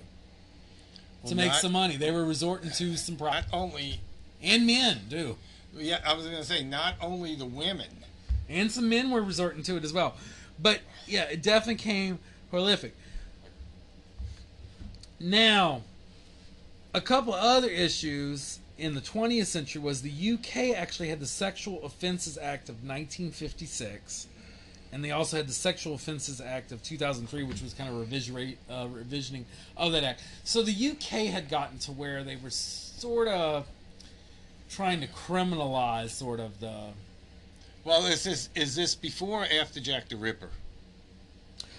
Well, 1.23 1.31
to 1.31 1.35
make 1.37 1.53
not- 1.53 1.61
some 1.61 1.73
money, 1.73 1.97
they 1.97 2.11
were 2.11 2.25
resorting 2.25 2.70
to 2.73 2.97
some 2.97 3.16
Not 3.16 3.45
only. 3.53 4.01
and 4.43 4.66
men 4.66 5.03
do, 5.09 5.37
Yeah, 5.77 6.01
I 6.05 6.14
was 6.14 6.27
going 6.27 6.37
to 6.39 6.45
say 6.45 6.62
not 6.64 6.97
only 7.01 7.35
the 7.35 7.47
women. 7.47 7.89
and 8.49 8.70
some 8.70 8.89
men 8.89 9.11
were 9.11 9.23
resorting 9.23 9.62
to 9.64 9.77
it 9.77 9.85
as 9.85 9.93
well. 9.93 10.16
But 10.59 10.81
yeah, 11.07 11.23
it 11.25 11.43
definitely 11.43 11.77
came 11.83 12.18
prolific. 12.51 12.95
Now, 15.20 15.83
a 16.93 17.01
couple 17.01 17.33
other 17.33 17.68
issues 17.70 18.59
in 18.77 18.95
the 18.95 19.01
20th 19.01 19.47
century 19.47 19.81
was 19.81 20.03
the 20.03 20.11
UK 20.33 20.75
actually 20.77 21.09
had 21.09 21.20
the 21.20 21.27
Sexual 21.27 21.83
Offences 21.85 22.37
Act 22.37 22.68
of 22.68 22.77
1956, 22.85 24.27
and 24.93 25.03
they 25.03 25.11
also 25.11 25.38
had 25.38 25.49
the 25.49 25.53
Sexual 25.53 25.95
Offences 25.95 26.40
Act 26.40 26.70
of 26.70 26.82
2003, 26.82 27.43
which 27.45 27.62
was 27.62 27.72
kind 27.72 27.88
of 27.88 27.99
revision, 27.99 28.57
uh, 28.68 28.86
revisioning 28.86 29.45
of 29.76 29.93
that 29.93 30.05
act. 30.05 30.22
So 30.45 30.62
the 30.62 30.90
UK 30.90 31.26
had 31.32 31.49
gotten 31.49 31.78
to 31.80 31.93
where 31.93 32.22
they 32.22 32.36
were 32.36 32.51
sort 32.51 33.28
of 33.28 33.66
trying 34.70 35.01
to 35.01 35.07
criminalize 35.07 36.11
sort 36.11 36.40
of 36.40 36.61
the 36.61 36.88
Well, 37.84 38.05
is 38.07 38.22
this 38.22 38.51
is 38.55 38.76
this 38.76 38.95
before 38.95 39.43
or 39.45 39.47
after 39.61 39.80
Jack 39.80 40.09
the 40.09 40.16
Ripper? 40.16 40.51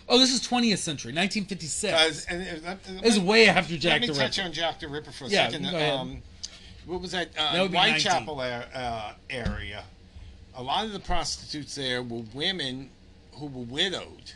Oh, 0.09 0.19
this 0.19 0.33
is 0.33 0.41
20th 0.45 0.79
century, 0.79 1.13
1956. 1.13 1.93
Guys, 1.93 2.25
and, 2.25 2.65
uh, 2.65 2.75
This 3.01 3.13
is 3.15 3.19
way 3.21 3.47
after 3.47 3.77
Jack 3.77 4.01
the 4.01 4.07
Ripper. 4.07 4.19
Let 4.19 4.31
me 4.31 4.35
touch 4.35 4.45
on 4.45 4.51
Jack 4.51 4.79
the 4.79 4.89
Ripper 4.89 5.11
for 5.11 5.25
a 5.25 5.27
Yeah, 5.29 5.49
second. 5.49 5.73
Um, 5.73 6.21
what 6.85 6.99
was 6.99 7.11
that? 7.11 7.29
Uh, 7.37 7.67
That 7.67 7.71
Whitechapel 7.71 8.39
uh, 8.39 9.13
area. 9.29 9.85
A 10.55 10.61
lot 10.61 10.85
of 10.85 10.91
the 10.91 10.99
prostitutes 10.99 11.75
there 11.75 12.03
were 12.03 12.23
women 12.33 12.89
who 13.39 13.47
were 13.47 13.63
widowed. 13.65 14.33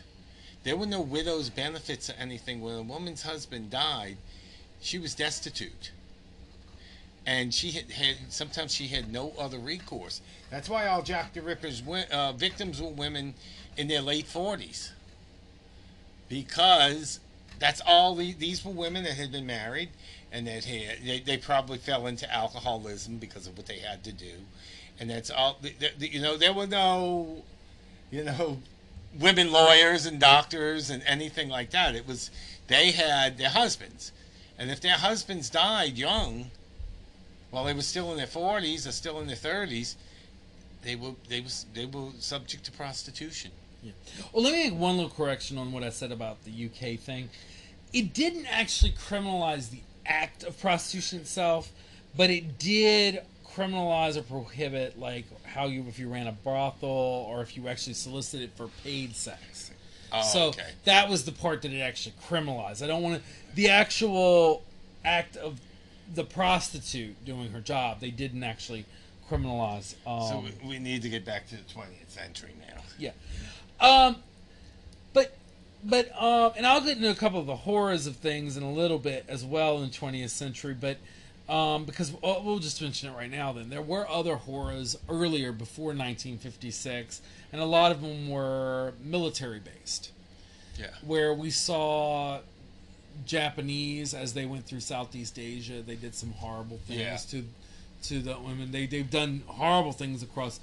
There 0.64 0.76
were 0.76 0.86
no 0.86 1.02
widows' 1.02 1.50
benefits 1.50 2.10
or 2.10 2.14
anything. 2.20 2.62
When 2.62 2.76
a 2.76 2.82
woman's 2.82 3.24
husband 3.24 3.70
died, 3.70 4.18
she 4.82 5.00
was 5.00 5.16
destitute, 5.16 5.92
and 7.26 7.54
she 7.54 7.72
had, 7.72 7.92
had 7.92 8.16
sometimes 8.30 8.74
she 8.74 8.88
had 8.88 9.12
no 9.12 9.34
other 9.40 9.58
recourse. 9.60 10.22
That's 10.50 10.70
why 10.70 10.88
all 10.88 11.02
Jack 11.02 11.34
the 11.34 11.42
Ripper's 11.42 11.82
uh, 12.12 12.34
victims 12.34 12.82
were 12.82 12.90
women 12.90 13.34
in 13.78 13.88
their 13.88 14.02
late 14.02 14.28
forties 14.28 14.92
because 16.30 17.20
that's 17.60 17.82
all 17.86 18.16
the, 18.16 18.34
these 18.34 18.64
were 18.66 18.72
women 18.72 19.04
that 19.04 19.14
had 19.14 19.32
been 19.32 19.46
married 19.46 19.90
and 20.32 20.48
that 20.48 20.66
had 20.66 20.98
they, 21.06 21.20
they 21.20 21.38
probably 21.38 21.78
fell 21.78 22.08
into 22.08 22.32
alcoholism 22.34 23.18
because 23.18 23.48
of 23.48 23.56
what 23.58 23.66
they 23.66 23.80
had 23.80 24.04
to 24.04 24.12
do 24.12 24.32
and 25.00 25.10
that's 25.10 25.30
all 25.30 25.58
the, 25.62 25.74
the- 26.00 26.08
you 26.10 26.22
know 26.22 26.38
there 26.38 26.54
were 26.54 26.68
no 26.68 27.44
you 28.12 28.24
know 28.24 28.58
women 29.18 29.52
lawyers 29.52 30.06
and 30.06 30.20
doctors 30.20 30.90
and 30.90 31.02
anything 31.06 31.50
like 31.50 31.72
that 31.72 31.96
it 31.96 32.08
was 32.08 32.30
they 32.68 32.92
had 32.92 33.38
their 33.38 33.50
husbands 33.50 34.12
and 34.58 34.70
if 34.72 34.82
their 34.82 34.98
husbands 34.98 35.50
died 35.50 35.98
young 35.98 36.52
while 37.52 37.66
they 37.66 37.74
were 37.74 37.82
still 37.82 38.12
in 38.12 38.18
their 38.18 38.28
40s 38.28 38.88
or 38.88 38.92
still 38.92 39.20
in 39.20 39.28
their 39.28 39.36
30s 39.36 39.96
they 40.84 40.96
were 40.96 41.14
they 41.30 41.42
was 41.42 41.66
they 41.74 41.86
were 41.86 42.10
subject 42.20 42.64
to 42.66 42.72
prostitution 42.72 43.52
Yeah. 43.84 43.92
Well, 44.34 44.44
let 44.44 44.54
me 44.54 44.70
make 44.70 44.80
one 44.80 44.96
little 44.98 45.12
correction 45.12 45.58
on 45.58 45.72
what 45.72 45.84
I 45.84 45.90
said 45.90 46.12
about 46.12 46.44
the 46.44 46.66
UK 46.66 47.00
thing. 47.00 47.30
It 47.94 48.14
didn't 48.14 48.48
actually 48.48 48.92
criminalize 48.94 49.70
the 49.70 49.82
act 50.06 50.44
of 50.44 50.60
prostitution 50.60 51.20
itself, 51.20 51.72
but 52.16 52.30
it 52.30 52.58
did 52.58 53.22
criminalize 53.46 54.18
or 54.18 54.24
prohibit, 54.24 55.00
like 55.00 55.26
how 55.48 55.66
you 55.66 55.86
if 55.88 55.98
you 56.00 56.10
ran 56.10 56.28
a 56.28 56.32
brothel 56.32 56.90
or 56.90 57.42
if 57.42 57.58
you 57.58 57.68
actually 57.68 57.94
solicited 57.94 58.52
for 58.56 58.68
paid 58.84 59.16
sex. 59.16 59.72
oh, 60.14 60.22
so 60.22 60.42
okay 60.50 60.72
that 60.86 61.10
was 61.10 61.26
the 61.26 61.32
part 61.32 61.62
that 61.64 61.72
it 61.72 61.80
actually 61.82 62.14
criminalized. 62.30 62.84
I 62.84 62.88
don't 62.88 63.02
want 63.02 63.22
to 63.22 63.56
the 63.56 63.70
actual 63.70 64.64
act 65.04 65.36
of 65.38 65.60
the 66.14 66.24
prostitute 66.24 67.24
doing 67.26 67.52
her 67.52 67.60
job. 67.62 68.00
They 68.00 68.12
didn't 68.12 68.44
actually 68.44 68.86
criminalize. 69.30 69.96
Um, 70.06 70.22
So 70.22 70.44
we, 70.64 70.70
we 70.70 70.80
need 70.80 71.02
to 71.02 71.10
get 71.10 71.26
back 71.26 71.48
to 71.50 71.56
the 71.56 71.64
20th 71.64 72.10
century 72.10 72.52
now. 72.60 72.82
yeah. 72.98 73.12
Um, 73.80 74.16
but, 75.14 75.36
but, 75.84 76.10
um, 76.22 76.54
and 76.56 76.66
I'll 76.66 76.82
get 76.82 76.98
into 76.98 77.10
a 77.12 77.16
couple 77.16 77.40
of 77.40 77.46
the 77.46 77.56
horrors 77.56 78.08
of 78.08 78.16
things 78.16 78.58
in 78.58 78.64
a 78.64 78.72
little 78.72 79.00
bit 79.00 79.26
as 79.28 79.44
well 79.46 79.82
in 79.84 79.90
20th 79.90 80.30
century, 80.30 80.74
but, 80.80 80.98
um, 81.50 81.86
because 81.86 82.12
we'll, 82.12 82.44
we'll 82.44 82.60
just 82.60 82.82
mention 82.82 83.10
it 83.10 83.16
right 83.16 83.32
now 83.32 83.54
then. 83.54 83.70
There 83.70 83.82
were 83.82 84.08
other 84.10 84.36
horrors 84.36 84.98
earlier 85.10 85.52
before 85.52 85.88
1956, 85.88 87.22
and 87.54 87.62
a 87.62 87.66
lot 87.66 87.92
of 87.92 88.02
them 88.02 88.30
were 88.30 88.94
military 89.04 89.60
based, 89.60 90.12
Yeah. 90.78 90.88
where 91.06 91.34
we 91.34 91.50
saw 91.50 92.40
Japanese 93.26 94.14
as 94.14 94.34
they 94.34 94.46
went 94.46 94.66
through 94.66 94.82
Southeast 94.82 95.40
Asia, 95.40 95.82
they 95.82 95.96
did 95.96 96.14
some 96.16 96.32
horrible 96.34 96.78
things 96.88 97.00
Yeah. 97.00 97.18
to 97.42 97.46
to 98.04 98.20
the 98.22 98.38
women. 98.40 98.72
They 98.72 98.86
they've 98.86 99.10
done 99.10 99.42
horrible 99.48 99.92
things 99.92 100.22
across 100.22 100.60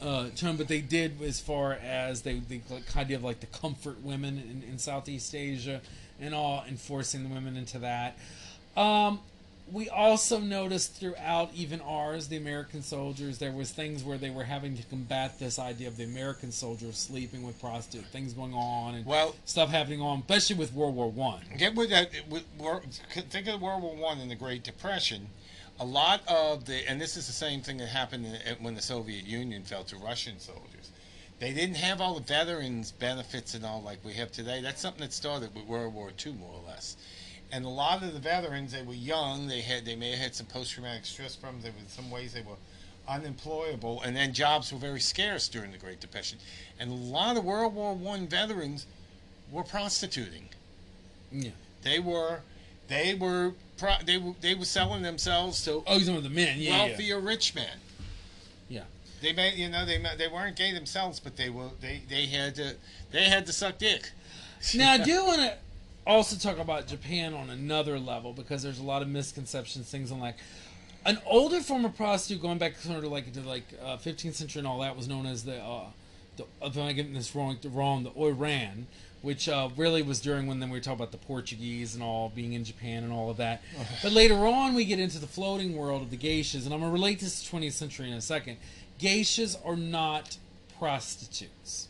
uh, 0.00 0.28
China, 0.36 0.56
but 0.56 0.68
they 0.68 0.80
did 0.80 1.20
as 1.22 1.40
far 1.40 1.72
as 1.72 2.22
they 2.22 2.34
they 2.38 2.60
kind 2.86 3.10
of 3.10 3.24
like 3.24 3.40
the 3.40 3.46
comfort 3.46 4.00
women 4.02 4.38
in, 4.38 4.62
in 4.70 4.78
Southeast 4.78 5.34
Asia 5.34 5.80
and 6.20 6.34
all 6.34 6.64
enforcing 6.68 7.24
the 7.28 7.34
women 7.34 7.56
into 7.56 7.80
that. 7.80 8.16
Um, 8.76 9.18
we 9.72 9.88
also 9.88 10.38
noticed 10.38 10.94
throughout 10.94 11.50
even 11.54 11.80
ours, 11.80 12.28
the 12.28 12.36
American 12.36 12.82
soldiers, 12.82 13.38
there 13.38 13.52
was 13.52 13.70
things 13.70 14.02
where 14.02 14.18
they 14.18 14.30
were 14.30 14.44
having 14.44 14.76
to 14.76 14.82
combat 14.84 15.38
this 15.38 15.58
idea 15.58 15.88
of 15.88 15.96
the 15.96 16.04
American 16.04 16.52
soldier 16.52 16.92
sleeping 16.92 17.42
with 17.42 17.60
prostitutes 17.60 18.08
things 18.08 18.32
going 18.32 18.54
on 18.54 18.94
and 18.94 19.04
Well- 19.06 19.34
stuff 19.44 19.70
happening 19.70 20.00
on, 20.00 20.20
especially 20.20 20.56
with 20.56 20.72
World 20.72 20.94
War 20.94 21.10
One. 21.10 21.42
Get 21.56 21.74
with 21.74 21.90
that. 21.90 22.10
With, 22.28 22.44
think 23.30 23.46
of 23.48 23.60
World 23.60 23.82
War 23.82 23.94
One 23.96 24.18
and 24.18 24.30
the 24.30 24.34
Great 24.36 24.62
Depression. 24.62 25.28
A 25.80 25.84
lot 25.84 26.22
of 26.26 26.64
the, 26.64 26.88
and 26.88 27.00
this 27.00 27.16
is 27.16 27.26
the 27.26 27.32
same 27.32 27.60
thing 27.60 27.76
that 27.78 27.88
happened 27.88 28.26
when 28.60 28.74
the 28.74 28.82
Soviet 28.82 29.24
Union 29.24 29.62
fell 29.62 29.84
to 29.84 29.96
Russian 29.96 30.40
soldiers. 30.40 30.90
They 31.38 31.52
didn't 31.52 31.76
have 31.76 32.00
all 32.00 32.14
the 32.14 32.20
veterans 32.20 32.90
benefits 32.90 33.54
and 33.54 33.64
all 33.64 33.80
like 33.80 34.04
we 34.04 34.14
have 34.14 34.32
today. 34.32 34.60
That's 34.60 34.80
something 34.80 35.02
that 35.02 35.12
started 35.12 35.54
with 35.54 35.66
World 35.66 35.94
War 35.94 36.10
II, 36.26 36.32
more 36.32 36.50
or 36.52 36.66
less. 36.66 36.96
And 37.50 37.64
a 37.64 37.68
lot 37.68 38.02
of 38.02 38.12
the 38.12 38.18
veterans, 38.20 38.72
they 38.72 38.82
were 38.82 38.92
young. 38.94 39.48
They 39.48 39.62
had, 39.62 39.84
they 39.84 39.96
may 39.96 40.10
have 40.10 40.18
had 40.18 40.34
some 40.34 40.46
post-traumatic 40.46 41.06
stress 41.06 41.34
problems. 41.34 41.64
They 41.64 41.70
were, 41.70 41.78
in 41.78 41.88
some 41.88 42.10
ways, 42.10 42.34
they 42.34 42.42
were 42.42 42.56
unemployable, 43.08 44.02
and 44.02 44.14
then 44.14 44.32
jobs 44.34 44.72
were 44.72 44.78
very 44.78 45.00
scarce 45.00 45.48
during 45.48 45.72
the 45.72 45.78
Great 45.78 46.00
Depression. 46.00 46.38
And 46.78 46.90
a 46.90 46.94
lot 46.94 47.36
of 47.36 47.44
World 47.44 47.74
War 47.74 47.94
One 47.94 48.26
veterans 48.26 48.86
were 49.50 49.62
prostituting. 49.62 50.48
Yeah. 51.32 51.50
They 51.82 51.98
were, 51.98 52.40
they 52.88 53.14
were, 53.14 53.54
pro- 53.78 54.02
they 54.04 54.18
were, 54.18 54.34
they 54.40 54.54
were 54.54 54.64
selling 54.64 55.02
themselves 55.02 55.64
to 55.64 55.82
Oh, 55.86 55.98
he's 55.98 56.08
one 56.08 56.18
of 56.18 56.24
the 56.24 56.30
men. 56.30 56.58
Yeah, 56.58 56.70
yeah. 56.70 56.86
wealthier 56.88 57.20
rich 57.20 57.54
men. 57.54 57.78
Yeah. 58.68 58.84
They 59.22 59.32
may, 59.32 59.54
you 59.54 59.68
know, 59.68 59.84
they 59.84 60.00
they 60.16 60.28
weren't 60.28 60.56
gay 60.56 60.72
themselves, 60.72 61.18
but 61.18 61.36
they 61.36 61.50
were, 61.50 61.70
they 61.80 62.02
they 62.08 62.26
had 62.26 62.54
to, 62.56 62.76
they 63.10 63.24
had 63.24 63.46
to 63.46 63.52
suck 63.52 63.78
dick. 63.78 64.10
Now, 64.74 64.92
I 64.92 64.98
do 65.04 65.24
want 65.24 65.40
to 65.40 65.56
also 66.08 66.36
talk 66.36 66.58
about 66.58 66.86
Japan 66.86 67.34
on 67.34 67.50
another 67.50 67.98
level 67.98 68.32
because 68.32 68.62
there's 68.62 68.78
a 68.78 68.82
lot 68.82 69.02
of 69.02 69.08
misconceptions, 69.08 69.90
things 69.90 70.10
on 70.10 70.18
like 70.18 70.36
an 71.04 71.18
older 71.26 71.60
form 71.60 71.84
of 71.84 71.96
prostitute 71.96 72.42
going 72.42 72.58
back 72.58 72.76
sort 72.76 73.04
of 73.04 73.12
like 73.12 73.32
to 73.32 73.40
like 73.42 73.64
uh, 73.84 73.98
15th 73.98 74.34
century 74.34 74.60
and 74.60 74.66
all 74.66 74.80
that 74.80 74.96
was 74.96 75.06
known 75.06 75.26
as 75.26 75.44
the, 75.44 75.56
uh, 75.62 75.84
the 76.36 76.44
if 76.62 76.76
I'm 76.76 76.94
getting 76.96 77.12
this 77.12 77.36
wrong, 77.36 77.58
the 77.60 77.68
wrong, 77.68 78.04
the 78.04 78.10
Oiran, 78.10 78.84
which 79.20 79.48
uh, 79.48 79.68
really 79.76 80.00
was 80.00 80.20
during 80.20 80.46
when 80.46 80.60
then 80.60 80.70
we 80.70 80.78
were 80.78 80.82
talking 80.82 81.00
about 81.00 81.12
the 81.12 81.18
Portuguese 81.18 81.94
and 81.94 82.02
all 82.02 82.32
being 82.34 82.54
in 82.54 82.64
Japan 82.64 83.04
and 83.04 83.12
all 83.12 83.30
of 83.30 83.36
that. 83.36 83.62
but 84.02 84.12
later 84.12 84.46
on, 84.46 84.74
we 84.74 84.86
get 84.86 84.98
into 84.98 85.18
the 85.18 85.26
floating 85.26 85.76
world 85.76 86.02
of 86.02 86.10
the 86.10 86.16
geishas, 86.16 86.64
and 86.64 86.72
I'm 86.72 86.80
gonna 86.80 86.92
relate 86.92 87.20
this 87.20 87.42
to 87.42 87.56
20th 87.56 87.72
century 87.72 88.10
in 88.10 88.16
a 88.16 88.22
second. 88.22 88.56
Geishas 88.98 89.56
are 89.64 89.76
not 89.76 90.38
prostitutes 90.78 91.87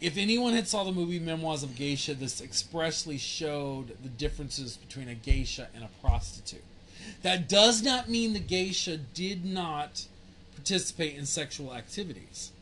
if 0.00 0.16
anyone 0.16 0.52
had 0.52 0.68
saw 0.68 0.84
the 0.84 0.92
movie 0.92 1.18
Memoirs 1.18 1.62
of 1.62 1.76
Geisha, 1.76 2.14
this 2.14 2.40
expressly 2.40 3.18
showed 3.18 3.96
the 4.02 4.08
differences 4.08 4.76
between 4.76 5.08
a 5.08 5.14
geisha 5.14 5.68
and 5.74 5.82
a 5.82 5.88
prostitute. 6.00 6.62
That 7.22 7.48
does 7.48 7.82
not 7.82 8.08
mean 8.08 8.32
the 8.32 8.40
geisha 8.40 8.96
did 8.96 9.44
not 9.44 10.06
participate 10.54 11.16
in 11.16 11.26
sexual 11.26 11.74
activities, 11.74 12.52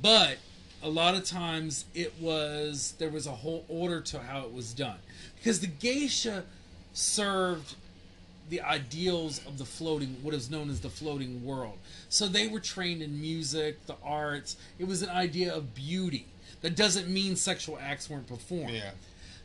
but 0.00 0.38
a 0.82 0.88
lot 0.88 1.14
of 1.14 1.24
times 1.24 1.86
it 1.94 2.14
was 2.20 2.94
there 2.98 3.10
was 3.10 3.26
a 3.26 3.32
whole 3.32 3.64
order 3.68 4.00
to 4.00 4.20
how 4.20 4.40
it 4.42 4.52
was 4.52 4.72
done 4.72 4.98
because 5.36 5.60
the 5.60 5.66
geisha 5.66 6.44
served 6.92 7.74
the 8.50 8.60
ideals 8.60 9.40
of 9.46 9.58
the 9.58 9.64
floating, 9.64 10.16
what 10.22 10.34
is 10.34 10.50
known 10.50 10.68
as 10.68 10.80
the 10.80 10.90
floating 10.90 11.44
world. 11.44 11.78
So 12.08 12.26
they 12.26 12.46
were 12.46 12.60
trained 12.60 13.02
in 13.02 13.20
music, 13.20 13.86
the 13.86 13.96
arts. 14.04 14.56
It 14.78 14.86
was 14.86 15.02
an 15.02 15.08
idea 15.08 15.54
of 15.54 15.74
beauty. 15.74 16.26
That 16.64 16.76
doesn't 16.76 17.08
mean 17.10 17.36
sexual 17.36 17.78
acts 17.78 18.08
weren't 18.08 18.26
performed. 18.26 18.70
Yeah. 18.70 18.92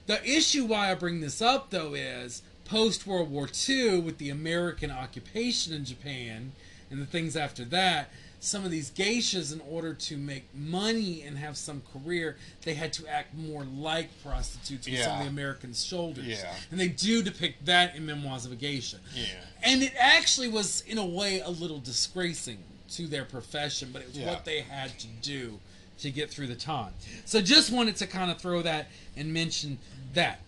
The 0.08 0.24
issue 0.26 0.64
why 0.64 0.90
I 0.90 0.96
bring 0.96 1.20
this 1.20 1.42
up 1.42 1.70
though 1.70 1.94
is 1.94 2.42
post 2.64 3.06
World 3.06 3.30
War 3.30 3.50
II 3.68 4.00
with 4.00 4.20
the 4.20 4.30
American 4.30 4.90
occupation 4.90 5.74
in 5.74 5.84
Japan 5.84 6.54
and 6.90 7.02
the 7.02 7.06
things 7.06 7.36
after 7.36 7.66
that, 7.66 8.10
some 8.40 8.64
of 8.64 8.72
these 8.72 8.90
geishas 8.90 9.52
in 9.52 9.60
order 9.70 9.94
to 9.94 10.16
make 10.16 10.46
money 10.56 11.22
and 11.24 11.38
have 11.38 11.58
some 11.58 11.82
career, 11.94 12.38
they 12.64 12.74
had 12.76 12.94
to 12.94 13.06
act 13.08 13.36
more 13.36 13.66
like 13.66 14.08
prostitutes 14.24 14.88
on 14.88 14.96
some 14.96 15.18
of 15.18 15.24
the 15.26 15.30
Americans' 15.30 15.84
shoulders. 15.84 16.26
Yeah. 16.26 16.54
And 16.72 16.80
they 16.80 16.88
do 16.88 17.22
depict 17.22 17.66
that 17.66 17.98
in 17.98 18.06
Memoirs 18.06 18.46
of 18.46 18.54
a 18.54 18.56
Geisha. 18.56 19.00
Yeah. 19.14 19.26
And 19.62 19.84
it 19.84 19.92
actually 20.00 20.48
was 20.48 20.86
in 20.88 20.98
a 20.98 21.06
way 21.06 21.42
a 21.42 21.50
little 21.50 21.80
disgracing 21.80 22.60
to 22.92 23.08
their 23.08 23.26
profession, 23.26 23.90
but 23.92 24.04
it 24.04 24.08
was 24.08 24.18
Yeah. 24.20 24.28
what 24.28 24.46
they 24.46 24.62
had 24.62 24.98
to 25.00 25.08
do 25.22 25.60
to 26.00 26.12
get 26.12 26.30
through 26.30 26.48
the 26.48 26.56
time. 26.56 26.94
So 27.26 27.42
just 27.42 27.72
wanted 27.72 27.96
to 27.98 28.08
kind 28.08 28.32
of 28.32 28.40
throw 28.40 28.62
that 28.62 28.88
and 29.16 29.34
mention 29.34 29.78
that. 30.14 30.40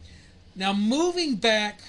Now 0.56 0.74
moving 0.74 1.36
back 1.36 1.82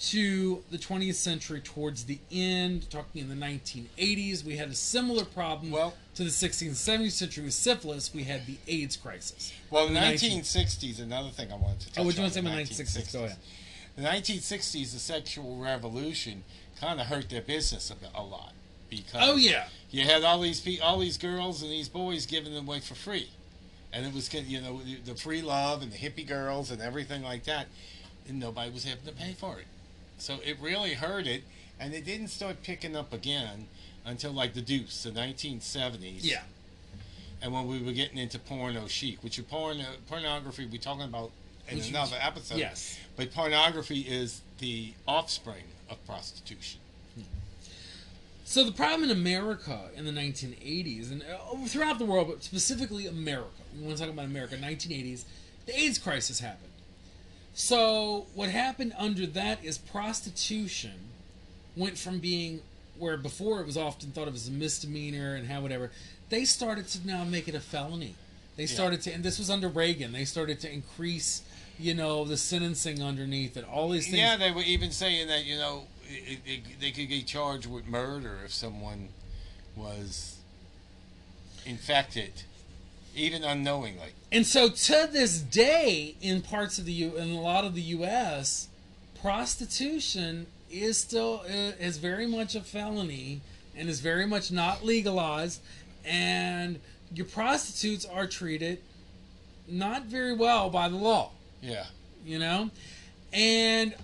to 0.00 0.62
the 0.70 0.78
20th 0.78 1.14
century 1.16 1.60
towards 1.60 2.04
the 2.04 2.18
end, 2.32 2.88
talking 2.90 3.20
in 3.20 3.28
the 3.28 3.34
1980s, 3.34 4.42
we 4.44 4.56
had 4.56 4.68
a 4.70 4.74
similar 4.74 5.24
problem 5.26 5.70
Well- 5.70 5.94
to 6.14 6.24
the 6.24 6.30
16th 6.30 6.68
and 6.68 6.76
17th 6.76 7.12
century 7.12 7.44
with 7.44 7.54
syphilis. 7.54 8.12
We 8.14 8.24
had 8.24 8.46
the 8.46 8.56
AIDS 8.66 8.96
crisis. 8.96 9.52
Well, 9.70 9.88
the 9.88 9.94
the 9.94 10.00
19 10.00 10.40
1960s, 10.40 11.00
another 11.00 11.28
thing 11.30 11.52
I 11.52 11.56
wanted 11.56 11.80
to 11.80 11.86
touch 11.88 11.98
Oh, 11.98 12.04
what 12.04 12.14
do 12.14 12.16
you 12.16 12.22
want 12.22 12.32
to 12.32 12.38
say 12.38 12.40
the 12.42 12.48
about 12.48 12.58
1960s? 12.66 13.12
Go 13.12 13.24
ahead. 13.24 13.36
The 13.96 14.02
1960s, 14.02 14.92
the 14.92 14.98
sexual 14.98 15.56
revolution 15.58 16.44
kind 16.80 17.00
of 17.00 17.08
hurt 17.08 17.28
their 17.28 17.42
business 17.42 17.90
a, 17.90 17.94
bit- 17.96 18.10
a 18.14 18.22
lot 18.22 18.52
because 18.90 19.20
Oh 19.22 19.36
yeah. 19.36 19.68
you 19.90 20.04
had 20.04 20.24
all 20.24 20.40
these 20.40 20.60
pe- 20.60 20.78
all 20.80 20.98
these 20.98 21.16
girls 21.16 21.62
and 21.62 21.70
these 21.70 21.88
boys 21.88 22.26
giving 22.26 22.52
them 22.54 22.66
away 22.68 22.80
for 22.80 22.94
free, 22.94 23.28
and 23.92 24.04
it 24.04 24.12
was 24.12 24.32
you 24.34 24.60
know 24.60 24.80
the 25.04 25.14
free 25.14 25.40
love 25.42 25.82
and 25.82 25.90
the 25.92 25.96
hippie 25.96 26.26
girls 26.26 26.70
and 26.70 26.82
everything 26.82 27.22
like 27.22 27.44
that, 27.44 27.66
and 28.28 28.38
nobody 28.38 28.70
was 28.70 28.84
having 28.84 29.04
to 29.06 29.12
pay 29.12 29.32
for 29.32 29.58
it, 29.58 29.66
so 30.18 30.38
it 30.44 30.56
really 30.60 30.94
hurt 30.94 31.26
it, 31.26 31.42
and 31.78 31.94
it 31.94 32.04
didn't 32.04 32.28
start 32.28 32.62
picking 32.62 32.94
up 32.96 33.12
again 33.12 33.66
until 34.04 34.32
like 34.32 34.54
the 34.54 34.62
Deuce, 34.62 35.02
the 35.04 35.10
1970s. 35.10 36.20
Yeah. 36.24 36.42
and 37.42 37.52
when 37.52 37.66
we 37.66 37.82
were 37.82 37.92
getting 37.92 38.18
into 38.18 38.38
porno 38.38 38.86
chic, 38.86 39.22
which 39.22 39.38
is 39.38 39.44
porn 39.44 39.78
pornography, 40.08 40.66
we're 40.66 40.78
talking 40.80 41.04
about 41.04 41.30
in 41.68 41.78
Which- 41.78 41.88
another 41.90 42.16
episode. 42.20 42.58
Yes. 42.58 42.98
But 43.16 43.32
pornography 43.32 44.00
is 44.00 44.40
the 44.58 44.92
offspring 45.06 45.64
of 45.88 46.04
prostitution. 46.06 46.80
So 48.50 48.64
the 48.64 48.72
problem 48.72 49.08
in 49.08 49.16
America 49.16 49.78
in 49.94 50.04
the 50.06 50.10
1980s 50.10 51.12
and 51.12 51.22
uh, 51.22 51.66
throughout 51.68 52.00
the 52.00 52.04
world, 52.04 52.26
but 52.26 52.42
specifically 52.42 53.06
America, 53.06 53.46
we 53.78 53.84
want 53.84 53.96
to 53.96 54.02
talk 54.02 54.12
about 54.12 54.24
America, 54.24 54.56
1980s, 54.56 55.22
the 55.66 55.78
AIDS 55.78 55.98
crisis 55.98 56.40
happened. 56.40 56.72
So 57.54 58.26
what 58.34 58.48
happened 58.48 58.92
under 58.98 59.24
that 59.24 59.64
is 59.64 59.78
prostitution 59.78 60.94
went 61.76 61.96
from 61.96 62.18
being 62.18 62.62
where 62.98 63.16
before 63.16 63.60
it 63.60 63.66
was 63.66 63.76
often 63.76 64.10
thought 64.10 64.26
of 64.26 64.34
as 64.34 64.48
a 64.48 64.50
misdemeanor 64.50 65.36
and 65.36 65.46
how 65.46 65.60
whatever, 65.60 65.92
they 66.28 66.44
started 66.44 66.88
to 66.88 67.06
now 67.06 67.22
make 67.22 67.46
it 67.46 67.54
a 67.54 67.60
felony. 67.60 68.16
They 68.56 68.66
started 68.66 69.00
to, 69.02 69.12
and 69.12 69.22
this 69.22 69.38
was 69.38 69.48
under 69.48 69.68
Reagan. 69.68 70.10
They 70.10 70.24
started 70.24 70.58
to 70.62 70.72
increase, 70.72 71.42
you 71.78 71.94
know, 71.94 72.24
the 72.24 72.36
sentencing 72.36 73.00
underneath 73.00 73.56
it. 73.56 73.64
All 73.64 73.90
these 73.90 74.06
things. 74.06 74.18
Yeah, 74.18 74.36
they 74.36 74.50
were 74.50 74.62
even 74.62 74.90
saying 74.90 75.28
that 75.28 75.44
you 75.44 75.56
know 75.56 75.84
it, 76.10 76.38
it, 76.44 76.80
they 76.80 76.90
could 76.90 77.08
get 77.08 77.26
charged 77.26 77.66
with 77.66 77.86
murder 77.86 78.38
if 78.44 78.52
someone 78.52 79.08
was 79.76 80.36
infected, 81.64 82.42
even 83.14 83.44
unknowingly. 83.44 84.10
And 84.32 84.46
so 84.46 84.68
to 84.68 85.08
this 85.10 85.40
day, 85.40 86.16
in 86.20 86.42
parts 86.42 86.78
of 86.78 86.84
the 86.84 86.92
U, 86.92 87.16
in 87.16 87.30
a 87.30 87.40
lot 87.40 87.64
of 87.64 87.74
the 87.74 87.82
U.S., 87.82 88.68
prostitution 89.20 90.46
is 90.70 90.98
still 90.98 91.42
uh, 91.46 91.72
is 91.78 91.98
very 91.98 92.26
much 92.26 92.54
a 92.54 92.60
felony 92.60 93.40
and 93.76 93.88
is 93.88 94.00
very 94.00 94.26
much 94.26 94.50
not 94.50 94.84
legalized, 94.84 95.60
and 96.04 96.80
your 97.14 97.26
prostitutes 97.26 98.04
are 98.04 98.26
treated 98.26 98.78
not 99.68 100.04
very 100.04 100.34
well 100.34 100.70
by 100.70 100.88
the 100.88 100.96
law. 100.96 101.30
Yeah, 101.62 101.86
You 102.24 102.38
know, 102.38 102.70
and 103.32 103.94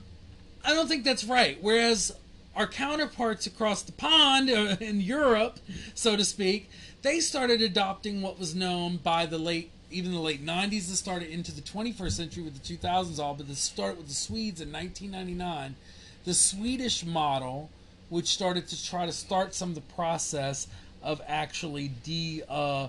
I 0.67 0.75
don't 0.75 0.89
think 0.89 1.05
that's 1.05 1.23
right. 1.23 1.59
Whereas 1.61 2.13
our 2.57 2.67
counterparts 2.67 3.47
across 3.47 3.83
the 3.83 3.93
pond 3.93 4.51
uh, 4.51 4.77
in 4.81 5.01
Europe, 5.01 5.61
so 5.95 6.17
to 6.17 6.25
speak, 6.25 6.69
they 7.03 7.21
started 7.21 7.63
adopting 7.63 8.21
what 8.21 8.37
was 8.37 8.53
known 8.53 8.97
by 8.97 9.27
the 9.27 9.39
late, 9.39 9.71
even 9.93 10.11
the 10.11 10.19
late 10.19 10.45
90s. 10.45 10.89
This 10.89 10.99
started 10.99 11.29
into 11.31 11.53
the 11.53 11.61
21st 11.61 12.13
century 12.13 12.43
with 12.43 12.61
the 12.61 12.77
2000s 12.77 13.21
all, 13.21 13.35
but 13.35 13.47
this 13.47 13.61
started 13.61 13.99
with 13.99 14.09
the 14.09 14.15
Swedes 14.15 14.61
in 14.61 14.73
1999. 14.73 15.77
The 16.25 16.35
Swedish 16.35 17.05
model, 17.07 17.71
which 18.09 18.27
started 18.27 18.67
to 18.67 18.85
try 18.85 19.07
to 19.07 19.13
start 19.13 19.55
some 19.55 19.69
of 19.69 19.75
the 19.77 19.95
process 19.95 20.67
of 21.01 21.23
actually 21.29 21.93
de 22.03 22.43
uh, 22.49 22.89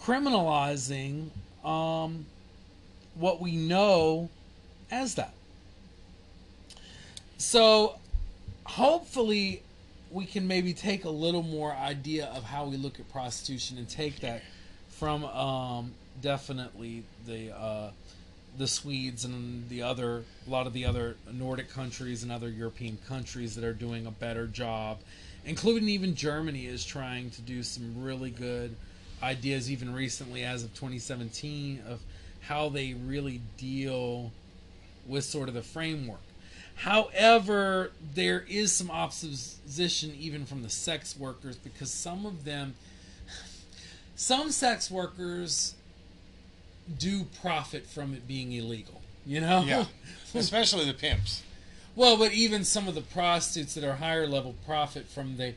criminalizing 0.00 1.28
um, 1.62 2.24
what 3.16 3.38
we 3.38 3.54
know 3.54 4.30
as 4.90 5.16
that. 5.16 5.34
So 7.38 7.94
hopefully 8.64 9.62
we 10.10 10.26
can 10.26 10.48
maybe 10.48 10.74
take 10.74 11.04
a 11.04 11.10
little 11.10 11.44
more 11.44 11.72
idea 11.72 12.26
of 12.26 12.42
how 12.42 12.66
we 12.66 12.76
look 12.76 12.98
at 12.98 13.08
prostitution 13.12 13.78
and 13.78 13.88
take 13.88 14.20
that 14.20 14.42
from 14.88 15.24
um, 15.24 15.92
definitely 16.20 17.04
the 17.26 17.56
uh, 17.56 17.90
the 18.58 18.66
Swedes 18.66 19.24
and 19.24 19.68
the 19.68 19.82
other 19.82 20.24
a 20.46 20.50
lot 20.50 20.66
of 20.66 20.72
the 20.72 20.84
other 20.84 21.16
Nordic 21.32 21.70
countries 21.70 22.24
and 22.24 22.32
other 22.32 22.48
European 22.48 22.98
countries 23.06 23.54
that 23.54 23.62
are 23.62 23.72
doing 23.72 24.06
a 24.06 24.10
better 24.10 24.48
job, 24.48 24.98
including 25.44 25.88
even 25.88 26.16
Germany 26.16 26.66
is 26.66 26.84
trying 26.84 27.30
to 27.30 27.40
do 27.42 27.62
some 27.62 28.02
really 28.02 28.30
good 28.30 28.74
ideas 29.22 29.70
even 29.70 29.94
recently 29.94 30.42
as 30.42 30.64
of 30.64 30.74
2017 30.74 31.82
of 31.88 32.00
how 32.40 32.68
they 32.68 32.94
really 32.94 33.40
deal 33.56 34.32
with 35.06 35.22
sort 35.22 35.48
of 35.48 35.54
the 35.54 35.62
framework. 35.62 36.18
However, 36.78 37.90
there 38.14 38.44
is 38.48 38.70
some 38.72 38.90
opposition 38.90 40.14
even 40.16 40.46
from 40.46 40.62
the 40.62 40.70
sex 40.70 41.16
workers 41.18 41.56
because 41.56 41.90
some 41.90 42.24
of 42.24 42.44
them, 42.44 42.74
some 44.14 44.52
sex 44.52 44.88
workers 44.88 45.74
do 46.98 47.24
profit 47.42 47.84
from 47.86 48.14
it 48.14 48.28
being 48.28 48.52
illegal. 48.52 49.02
You 49.26 49.40
know? 49.40 49.64
yeah, 49.66 49.86
especially 50.34 50.84
the 50.84 50.94
pimps. 50.94 51.42
Well, 51.96 52.16
but 52.16 52.32
even 52.32 52.62
some 52.62 52.86
of 52.86 52.94
the 52.94 53.00
prostitutes 53.00 53.74
that 53.74 53.82
are 53.82 53.96
higher 53.96 54.28
level 54.28 54.54
profit 54.64 55.08
from 55.08 55.36
the 55.36 55.54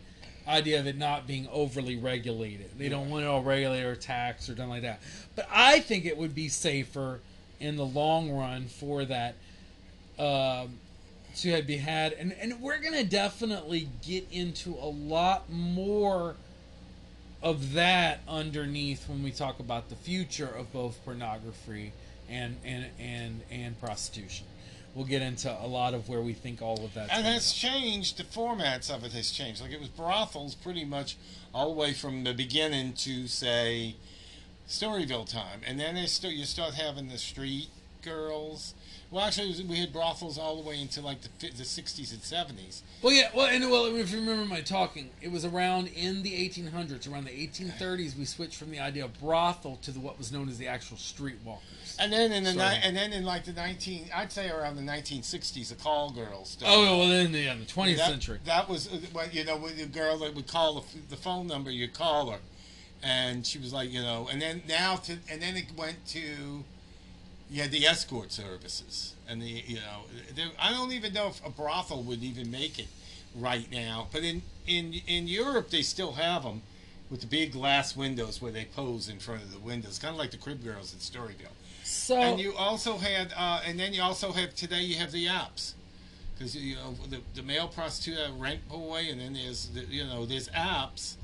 idea 0.48 0.80
of 0.80 0.88
it 0.88 0.98
not 0.98 1.28
being 1.28 1.48
overly 1.52 1.98
regulated. 1.98 2.72
They 2.80 2.90
don't 2.90 3.12
want 3.12 3.26
it 3.26 3.28
all 3.28 3.44
regulated 3.44 3.86
or 3.86 3.96
taxed 3.96 4.50
or 4.50 4.56
done 4.56 4.70
like 4.70 4.82
that. 4.82 5.02
But 5.36 5.48
I 5.52 5.82
think 5.82 6.06
it 6.06 6.18
would 6.18 6.34
be 6.34 6.50
safer 6.50 7.20
in 7.60 7.76
the 7.76 7.86
long 7.86 8.32
run 8.32 8.66
for 8.66 9.06
that 9.06 9.36
um, 10.18 10.80
to 11.38 11.62
be 11.64 11.78
had. 11.78 12.14
And, 12.14 12.34
and 12.34 12.62
we're 12.62 12.80
going 12.80 12.94
to 12.94 13.04
definitely 13.04 13.90
get 14.06 14.28
into 14.32 14.72
a 14.76 14.88
lot 14.88 15.50
more 15.50 16.36
of 17.42 17.74
that 17.74 18.20
underneath 18.28 19.10
when 19.10 19.24
we 19.24 19.32
talk 19.32 19.60
about 19.60 19.90
the 19.90 19.96
future 19.96 20.48
of 20.48 20.72
both 20.72 21.04
pornography 21.04 21.92
and 22.30 22.58
and 22.64 22.86
and, 23.00 23.42
and 23.50 23.80
prostitution. 23.80 24.46
We'll 24.94 25.06
get 25.06 25.22
into 25.22 25.50
a 25.50 25.68
lot 25.68 25.94
of 25.94 26.10
where 26.10 26.22
we 26.22 26.34
think 26.34 26.62
all 26.62 26.84
of 26.84 26.94
that. 26.96 27.10
And 27.12 27.26
that's 27.26 27.54
changed. 27.54 28.18
The 28.18 28.24
formats 28.24 28.94
of 28.94 29.06
it 29.06 29.14
has 29.14 29.32
changed. 29.32 29.62
Like 29.62 29.72
it 29.72 29.80
was 29.80 29.88
brothels 29.90 30.54
pretty 30.54 30.84
much 30.84 31.16
all 31.54 31.74
the 31.74 31.80
way 31.80 31.94
from 31.94 32.26
the 32.26 32.34
beginning 32.34 32.94
to 32.94 33.28
say 33.28 33.96
Storyville 34.68 35.30
time, 35.30 35.62
and 35.66 35.80
then 35.80 35.96
they 35.96 36.06
st- 36.06 36.36
you 36.36 36.46
start 36.46 36.74
having 36.76 37.08
the 37.08 37.18
street 37.18 37.70
girls. 38.02 38.74
Well, 39.12 39.26
actually, 39.26 39.54
we 39.66 39.76
had 39.76 39.92
brothels 39.92 40.38
all 40.38 40.56
the 40.62 40.68
way 40.68 40.80
into 40.80 41.02
like 41.02 41.18
the 41.22 41.50
the 41.50 41.66
sixties 41.66 42.14
and 42.14 42.24
seventies. 42.24 42.82
Well, 43.02 43.12
yeah. 43.12 43.30
Well, 43.36 43.48
and 43.48 43.70
well, 43.70 43.94
if 43.94 44.12
you 44.12 44.20
remember 44.22 44.46
my 44.46 44.62
talking, 44.62 45.10
it 45.22 45.30
was 45.30 45.44
around 45.44 45.88
in 45.88 46.24
the 46.24 46.32
1800s, 46.32 47.12
around 47.12 47.26
the 47.26 47.32
1830s, 47.32 48.18
we 48.18 48.24
switched 48.24 48.56
from 48.56 48.72
the 48.72 48.80
idea 48.80 49.04
of 49.04 49.20
brothel 49.20 49.78
to 49.82 49.92
the, 49.92 50.00
what 50.00 50.18
was 50.18 50.32
known 50.32 50.48
as 50.48 50.58
the 50.58 50.68
actual 50.68 50.96
streetwalkers. 50.96 51.98
And 52.00 52.14
then 52.14 52.32
in 52.32 52.46
the 52.46 52.54
Sorry. 52.54 52.78
ni- 52.78 52.82
and 52.84 52.96
then 52.96 53.12
in 53.12 53.26
like 53.26 53.44
the 53.44 53.52
nineteen, 53.52 54.06
I'd 54.16 54.32
say 54.32 54.50
around 54.50 54.78
the 54.78 54.82
nineteen 54.82 55.24
sixties, 55.24 55.70
the 55.70 55.76
call 55.76 56.12
girls. 56.12 56.58
Oh, 56.66 57.00
well, 57.00 57.10
then 57.10 57.34
yeah, 57.34 57.54
the 57.56 57.66
20th 57.66 57.98
that, 57.98 58.10
century. 58.10 58.40
That 58.46 58.70
was 58.70 58.88
uh, 58.88 58.98
well, 59.14 59.28
you 59.30 59.44
know, 59.44 59.58
with 59.58 59.78
the 59.78 59.88
girl 59.88 60.20
that 60.20 60.34
would 60.36 60.48
call 60.48 60.76
the, 60.76 61.00
the 61.10 61.18
phone 61.18 61.48
number, 61.48 61.70
you'd 61.70 61.94
call 61.94 62.32
her, 62.32 62.40
and 63.04 63.46
she 63.46 63.60
was 63.60 63.74
like, 63.74 63.92
you 63.92 64.02
know, 64.02 64.30
and 64.32 64.42
then 64.42 64.64
now 64.70 64.96
to, 64.96 65.18
and 65.30 65.42
then 65.42 65.58
it 65.58 65.66
went 65.78 66.06
to, 66.08 66.64
you 67.52 67.62
had 67.62 67.72
the 67.72 67.86
escort 67.86 68.32
services, 68.32 69.14
and 69.28 69.42
the 69.42 69.46
you 69.46 69.76
know, 69.76 70.04
there, 70.36 70.48
I 70.58 70.72
don't 70.72 70.94
even 70.94 71.14
know 71.14 71.28
if 71.28 71.46
a 71.46 71.50
brothel 71.50 72.02
would 72.04 72.24
even 72.24 72.50
make 72.50 72.80
it 72.80 72.88
right 73.36 73.70
now. 73.72 74.08
But 74.12 74.24
in 74.24 74.42
in 74.66 75.02
in 75.06 75.28
Europe, 75.28 75.70
they 75.70 75.82
still 75.82 76.14
have 76.14 76.44
them 76.44 76.62
with 77.10 77.20
the 77.20 77.28
big 77.28 77.52
glass 77.52 77.96
windows 77.96 78.42
where 78.42 78.54
they 78.54 78.64
pose 78.64 79.10
in 79.10 79.20
front 79.20 79.44
of 79.44 79.52
the 79.52 79.60
windows, 79.60 80.00
kind 80.00 80.14
of 80.14 80.20
like 80.20 80.32
the 80.32 80.38
crib 80.38 80.64
girls 80.64 80.94
in 80.94 81.00
Storyville. 81.00 81.52
So 81.84 82.16
And 82.16 82.40
you 82.40 82.54
also 82.56 82.98
had, 82.98 83.34
uh, 83.36 83.62
and 83.66 83.78
then 83.78 83.94
you 83.94 84.02
also 84.02 84.32
have 84.32 84.56
today. 84.56 84.82
You 84.82 84.96
have 84.96 85.12
the 85.12 85.26
apps 85.26 85.74
because 86.34 86.56
you 86.56 86.76
know 86.76 86.96
the, 87.10 87.20
the 87.36 87.44
male 87.44 87.68
prostitute, 87.68 88.18
rent 88.38 88.68
boy, 88.70 89.08
and 89.12 89.20
then 89.20 89.34
there's 89.34 89.68
the, 89.68 89.82
you 89.82 90.06
know 90.06 90.26
there's 90.26 90.48
apps 90.50 91.16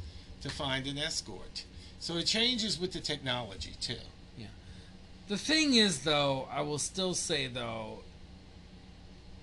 to 0.41 0.49
find 0.49 0.87
an 0.87 0.97
escort. 0.97 1.63
So 1.99 2.17
it 2.17 2.25
changes 2.25 2.77
with 2.77 2.91
the 2.91 2.99
technology 2.99 3.75
too. 3.79 3.95
The 5.27 5.37
thing 5.37 5.75
is, 5.75 6.03
though, 6.03 6.47
I 6.51 6.61
will 6.61 6.77
still 6.77 7.13
say, 7.13 7.47
though, 7.47 7.99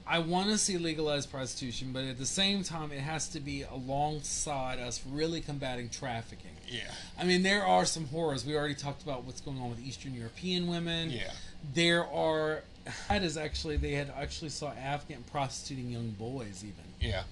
I 0.06 0.18
want 0.18 0.48
to 0.50 0.58
see 0.58 0.76
legalized 0.76 1.30
prostitution, 1.30 1.92
but 1.92 2.04
at 2.04 2.18
the 2.18 2.26
same 2.26 2.62
time, 2.62 2.92
it 2.92 3.00
has 3.00 3.28
to 3.28 3.40
be 3.40 3.62
alongside 3.62 4.78
us 4.78 5.02
really 5.10 5.40
combating 5.40 5.88
trafficking. 5.88 6.50
Yeah, 6.68 6.90
I 7.18 7.24
mean, 7.24 7.42
there 7.42 7.64
are 7.64 7.84
some 7.84 8.06
horrors. 8.06 8.44
We 8.44 8.56
already 8.56 8.74
talked 8.74 9.02
about 9.02 9.24
what's 9.24 9.40
going 9.40 9.58
on 9.58 9.70
with 9.70 9.80
Eastern 9.80 10.14
European 10.14 10.66
women. 10.66 11.10
yeah, 11.10 11.30
There 11.74 12.06
are. 12.06 12.62
That 13.08 13.22
is 13.22 13.38
actually 13.38 13.78
they 13.78 13.92
had 13.92 14.12
actually 14.14 14.50
saw 14.50 14.70
Afghan 14.72 15.24
prostituting 15.32 15.90
young 15.90 16.10
boys 16.10 16.62
even 16.62 16.84
yeah. 17.00 17.22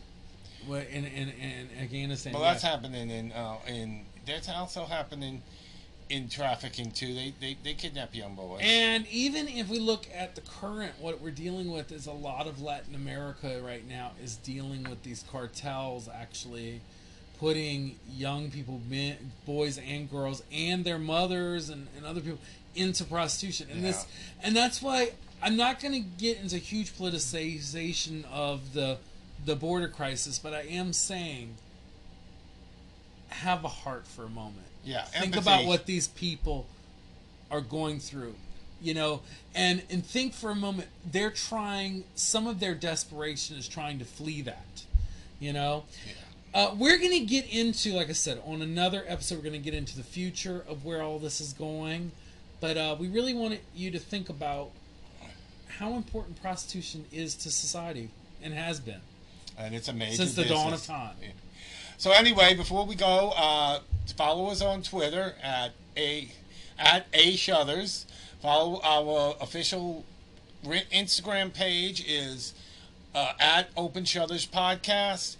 What- 0.66 0.86
in 0.88 1.04
in, 1.04 1.28
in 1.28 1.68
Afghanistan. 1.78 2.32
Well, 2.32 2.42
yeah. 2.42 2.52
that's 2.52 2.62
happening 2.62 3.10
in 3.10 3.32
uh, 3.32 3.56
in 3.66 4.00
that's 4.24 4.48
also 4.48 4.86
happening 4.86 5.42
in 6.12 6.28
trafficking 6.28 6.90
too. 6.90 7.14
They 7.14 7.32
they, 7.40 7.56
they 7.64 7.72
kidnap 7.72 8.14
young 8.14 8.34
boys. 8.34 8.60
And 8.62 9.06
even 9.08 9.48
if 9.48 9.70
we 9.70 9.78
look 9.78 10.06
at 10.14 10.34
the 10.34 10.42
current, 10.42 10.92
what 11.00 11.22
we're 11.22 11.30
dealing 11.30 11.72
with 11.72 11.90
is 11.90 12.06
a 12.06 12.12
lot 12.12 12.46
of 12.46 12.60
Latin 12.60 12.94
America 12.94 13.60
right 13.64 13.88
now 13.88 14.12
is 14.22 14.36
dealing 14.36 14.84
with 14.84 15.02
these 15.02 15.24
cartels 15.32 16.08
actually 16.14 16.82
putting 17.40 17.96
young 18.08 18.50
people, 18.50 18.80
men, 18.88 19.32
boys 19.46 19.78
and 19.78 20.08
girls, 20.10 20.42
and 20.52 20.84
their 20.84 20.98
mothers 20.98 21.70
and, 21.70 21.88
and 21.96 22.04
other 22.04 22.20
people 22.20 22.38
into 22.74 23.04
prostitution. 23.04 23.68
And 23.72 23.82
this, 23.82 24.06
and 24.42 24.54
that's 24.54 24.80
why 24.82 25.12
I'm 25.42 25.56
not 25.56 25.80
going 25.80 25.94
to 25.94 26.08
get 26.18 26.38
into 26.38 26.58
huge 26.58 26.96
politicization 26.96 28.24
of 28.30 28.74
the 28.74 28.98
the 29.44 29.56
border 29.56 29.88
crisis, 29.88 30.38
but 30.38 30.52
I 30.52 30.60
am 30.60 30.92
saying 30.92 31.54
have 33.30 33.64
a 33.64 33.68
heart 33.68 34.06
for 34.06 34.24
a 34.24 34.28
moment 34.28 34.66
yeah, 34.84 35.04
think 35.04 35.36
empathy. 35.36 35.40
about 35.40 35.64
what 35.66 35.86
these 35.86 36.08
people 36.08 36.66
are 37.50 37.60
going 37.60 38.00
through 38.00 38.34
you 38.82 38.94
know? 38.94 39.20
And 39.54 39.82
and 39.90 40.04
think 40.04 40.34
for 40.34 40.50
a 40.50 40.54
moment 40.54 40.88
they're 41.10 41.30
trying 41.30 42.04
some 42.14 42.46
of 42.46 42.60
their 42.60 42.74
desperation 42.74 43.56
is 43.56 43.68
trying 43.68 43.98
to 44.00 44.04
flee 44.04 44.42
that 44.42 44.84
you 45.38 45.52
know? 45.52 45.84
Uh, 46.54 46.74
we're 46.76 46.98
going 46.98 47.12
to 47.12 47.24
get 47.24 47.50
into 47.50 47.94
like 47.94 48.10
i 48.10 48.12
said 48.12 48.42
on 48.44 48.60
another 48.60 49.04
episode 49.06 49.36
we're 49.36 49.42
going 49.42 49.54
to 49.54 49.58
get 49.58 49.72
into 49.72 49.96
the 49.96 50.02
future 50.02 50.64
of 50.68 50.84
where 50.84 51.02
all 51.02 51.18
this 51.18 51.40
is 51.40 51.52
going. 51.52 52.12
But 52.60 52.76
uh, 52.76 52.96
we 52.98 53.08
really 53.08 53.34
wanted 53.34 53.60
you 53.74 53.90
to 53.90 53.98
think 53.98 54.28
about 54.28 54.70
how 55.78 55.94
important 55.94 56.40
prostitution 56.40 57.06
is 57.10 57.34
to 57.36 57.50
society 57.50 58.10
and 58.40 58.54
has 58.54 58.78
been. 58.78 59.00
And 59.58 59.74
it's 59.74 59.88
amazing 59.88 60.16
since 60.16 60.34
the 60.34 60.44
dawn 60.44 60.66
of 60.66 60.72
business. 60.74 60.86
time 60.86 61.16
So 62.02 62.10
anyway, 62.10 62.54
before 62.54 62.84
we 62.84 62.96
go, 62.96 63.32
uh, 63.36 63.78
follow 64.16 64.46
us 64.48 64.60
on 64.60 64.82
Twitter 64.82 65.36
at 65.40 65.70
a 65.96 66.28
at 66.76 67.06
a 67.12 67.34
Shuthers. 67.34 68.06
Follow 68.40 68.80
our 68.82 69.36
official 69.40 70.04
Instagram 70.64 71.54
page 71.54 72.04
is 72.04 72.54
uh, 73.14 73.34
at 73.38 73.68
Open 73.76 74.04
Shutters 74.04 74.44
Podcast. 74.44 75.36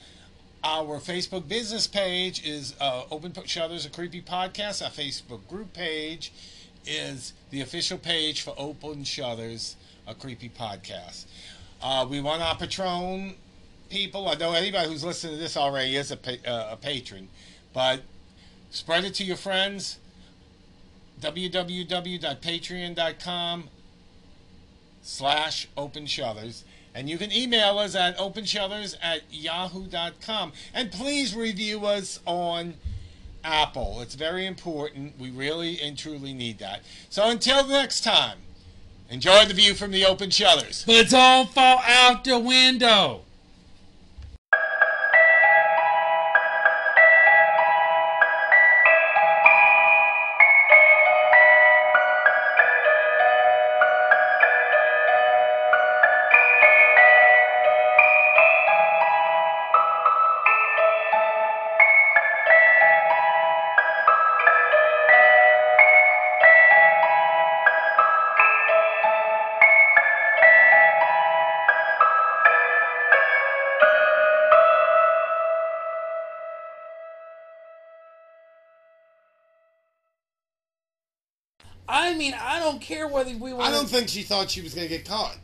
Our 0.63 1.01
Facebook 1.01 1.49
business 1.49 1.89
page 1.89 2.47
is 2.47 2.77
uh, 2.81 3.07
Open 3.11 3.35
Shutters, 3.45 3.85
a 3.85 3.91
creepy 3.91 4.23
podcast. 4.23 4.85
Our 4.85 4.91
Facebook 4.91 5.49
group 5.49 5.73
page 5.73 6.33
is 6.87 7.33
the 7.51 7.63
official 7.63 7.99
page 7.99 8.43
for 8.43 8.55
Open 8.57 9.03
Shutters, 9.03 9.75
a 10.07 10.15
creepy 10.15 10.49
podcast. 10.49 11.25
Uh, 11.83 12.07
we 12.09 12.21
want 12.21 12.41
our 12.41 12.55
Patron 12.55 13.35
people. 13.93 14.28
I 14.28 14.34
know 14.34 14.53
anybody 14.55 14.88
who's 14.88 15.05
listening 15.05 15.34
to 15.34 15.40
this 15.40 15.57
already 15.57 15.95
is 15.97 16.11
a, 16.11 16.16
pa- 16.16 16.32
uh, 16.47 16.70
a 16.72 16.76
patron, 16.76 17.28
but 17.74 18.01
spread 18.70 19.05
it 19.05 19.14
to 19.14 19.24
your 19.24 19.36
friends. 19.36 19.99
www.patreon.com 21.20 23.64
slash 25.03 25.68
open 25.76 26.07
shutters. 26.07 26.64
And 26.95 27.09
you 27.09 27.16
can 27.18 27.32
email 27.32 27.78
us 27.78 27.95
at 27.95 28.18
openshutters 28.18 28.97
at 29.03 29.22
yahoo.com 29.30 30.53
and 30.74 30.90
please 30.90 31.34
review 31.34 31.86
us 31.86 32.20
on 32.26 32.74
apple. 33.45 34.01
It's 34.01 34.14
very 34.14 34.47
important. 34.47 35.18
We 35.18 35.30
really 35.30 35.80
and 35.80 35.99
truly 35.99 36.34
need 36.34 36.59
that. 36.59 36.82
So 37.11 37.28
until 37.28 37.66
next 37.66 38.05
time 38.05 38.38
enjoy 39.11 39.47
the 39.47 39.55
view 39.55 39.74
from 39.74 39.90
the 39.90 40.07
open 40.07 40.30
shutters. 40.30 40.84
But 40.86 41.11
don't 41.11 41.51
fall 41.51 41.82
out 41.84 42.24
the 42.24 42.38
window 42.38 43.22
care 82.93 83.09
whether 83.09 83.36
we 83.36 83.53
want. 83.53 83.68
I 83.68 83.70
don't 83.70 83.88
think 83.88 84.09
she 84.09 84.22
thought 84.22 84.51
she 84.51 84.61
was 84.61 84.74
going 84.74 84.88
to 84.88 84.95
get 84.97 85.07
caught. 85.07 85.36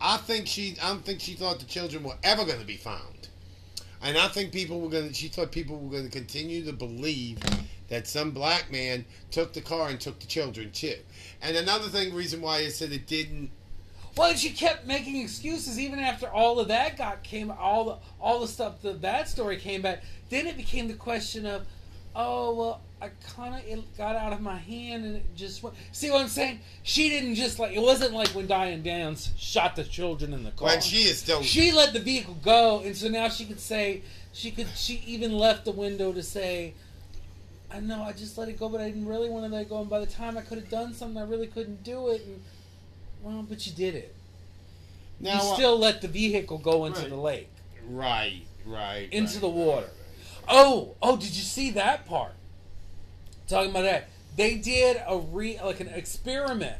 I 0.00 0.16
think 0.16 0.46
she. 0.46 0.76
I 0.82 0.88
don't 0.88 1.04
think 1.04 1.20
she 1.20 1.34
thought 1.34 1.58
the 1.58 1.66
children 1.66 2.02
were 2.02 2.16
ever 2.22 2.44
going 2.44 2.60
to 2.60 2.66
be 2.66 2.76
found. 2.76 3.28
And 4.02 4.16
I 4.16 4.28
think 4.28 4.52
people 4.52 4.80
were 4.80 4.88
going 4.88 5.08
to. 5.08 5.14
She 5.14 5.28
thought 5.28 5.52
people 5.52 5.78
were 5.78 5.90
going 5.90 6.04
to 6.04 6.10
continue 6.10 6.64
to 6.64 6.72
believe 6.72 7.38
that 7.88 8.06
some 8.06 8.30
black 8.30 8.70
man 8.72 9.04
took 9.30 9.52
the 9.52 9.60
car 9.60 9.88
and 9.88 10.00
took 10.00 10.20
the 10.20 10.26
children 10.26 10.70
too. 10.70 10.96
And 11.42 11.56
another 11.56 11.88
thing, 11.88 12.14
reason 12.14 12.40
why 12.40 12.58
I 12.58 12.68
said 12.68 12.92
it 12.92 13.06
didn't. 13.06 13.50
Well, 14.16 14.34
she 14.34 14.50
kept 14.50 14.86
making 14.86 15.16
excuses 15.16 15.78
even 15.78 15.98
after 15.98 16.28
all 16.28 16.58
of 16.58 16.68
that 16.68 16.96
got 16.96 17.22
came 17.22 17.50
all 17.50 17.84
the 17.84 17.96
all 18.20 18.40
the 18.40 18.48
stuff 18.48 18.80
the 18.82 18.92
that 18.94 19.28
story 19.28 19.56
came 19.56 19.82
back. 19.82 20.02
Then 20.30 20.46
it 20.46 20.56
became 20.56 20.88
the 20.88 20.94
question 20.94 21.44
of, 21.46 21.66
oh 22.16 22.54
well, 22.54 22.80
I 23.02 23.10
kind 23.34 23.54
of 23.54 23.66
it 23.66 23.96
got 23.96 24.14
out 24.14 24.32
of 24.34 24.40
my 24.42 24.56
hand 24.56 25.04
and 25.06 25.16
it 25.16 25.34
just 25.34 25.62
went. 25.62 25.74
See 25.92 26.10
what 26.10 26.20
I'm 26.20 26.28
saying? 26.28 26.60
She 26.82 27.08
didn't 27.08 27.34
just 27.34 27.58
like 27.58 27.72
it 27.74 27.80
wasn't 27.80 28.12
like 28.12 28.28
when 28.28 28.46
Diane 28.46 28.82
Downs 28.82 29.30
shot 29.38 29.74
the 29.76 29.84
children 29.84 30.34
in 30.34 30.44
the 30.44 30.50
car. 30.50 30.68
When 30.68 30.80
she 30.82 31.04
is 31.04 31.20
still. 31.20 31.42
she 31.42 31.72
let 31.72 31.92
the 31.94 32.00
vehicle 32.00 32.36
go, 32.42 32.80
and 32.80 32.94
so 32.96 33.08
now 33.08 33.28
she 33.28 33.46
could 33.46 33.60
say 33.60 34.02
she 34.32 34.50
could. 34.50 34.68
She 34.76 35.02
even 35.06 35.32
left 35.32 35.64
the 35.64 35.72
window 35.72 36.12
to 36.12 36.22
say, 36.22 36.74
"I 37.72 37.80
know 37.80 38.02
I 38.02 38.12
just 38.12 38.36
let 38.36 38.48
it 38.50 38.58
go, 38.58 38.68
but 38.68 38.82
I 38.82 38.88
didn't 38.88 39.06
really 39.06 39.30
want 39.30 39.46
to 39.46 39.50
let 39.52 39.62
it 39.62 39.70
go. 39.70 39.80
And 39.80 39.88
by 39.88 40.00
the 40.00 40.06
time 40.06 40.36
I 40.36 40.42
could 40.42 40.58
have 40.58 40.68
done 40.68 40.92
something, 40.92 41.16
I 41.20 41.24
really 41.24 41.46
couldn't 41.46 41.82
do 41.82 42.08
it." 42.08 42.22
And 42.26 42.42
well, 43.22 43.42
but 43.48 43.66
you 43.66 43.72
did 43.72 43.94
it. 43.94 44.14
now, 45.20 45.42
you 45.42 45.50
uh, 45.50 45.54
still 45.54 45.78
let 45.78 46.02
the 46.02 46.08
vehicle 46.08 46.58
go 46.58 46.84
into 46.84 47.00
Right. 47.00 47.08
the 47.10 47.16
lake, 47.16 47.50
right, 47.88 48.42
right. 48.66 49.08
into 49.10 49.32
right, 49.34 49.40
the 49.40 49.48
water. 49.48 49.86
right. 49.86 49.90
Oh, 50.48 50.96
oh, 51.00 51.16
did 51.16 51.28
you 51.34 51.42
see 51.42 51.70
that 51.72 52.06
part? 52.06 52.32
Talking 53.50 53.70
about 53.70 53.82
that, 53.82 54.08
they 54.36 54.54
did 54.54 55.02
a 55.06 55.18
re 55.18 55.58
like 55.62 55.80
an 55.80 55.88
experiment. 55.88 56.76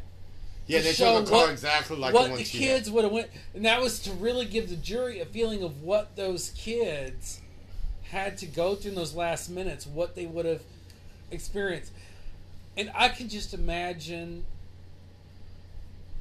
Yeah, 0.68 0.80
they 0.82 0.92
show 0.92 1.18
took 1.18 1.26
a 1.26 1.30
car 1.30 1.40
what- 1.40 1.50
exactly 1.50 1.96
like 1.96 2.14
what 2.14 2.30
the 2.30 2.36
the 2.36 2.44
kids 2.44 2.88
would 2.90 3.02
have 3.02 3.12
went, 3.12 3.28
and 3.54 3.64
that 3.64 3.80
was 3.80 3.98
to 4.00 4.12
really 4.12 4.46
give 4.46 4.70
the 4.70 4.76
jury 4.76 5.18
a 5.18 5.26
feeling 5.26 5.64
of 5.64 5.82
what 5.82 6.14
those 6.14 6.50
kids 6.50 7.40
had 8.04 8.38
to 8.38 8.46
go 8.46 8.76
through 8.76 8.90
in 8.92 8.96
those 8.96 9.14
last 9.14 9.48
minutes, 9.50 9.84
what 9.86 10.14
they 10.14 10.26
would 10.26 10.46
have 10.46 10.62
experienced, 11.32 11.90
and 12.76 12.90
I 12.94 13.08
can 13.08 13.28
just 13.28 13.52
imagine 13.52 14.44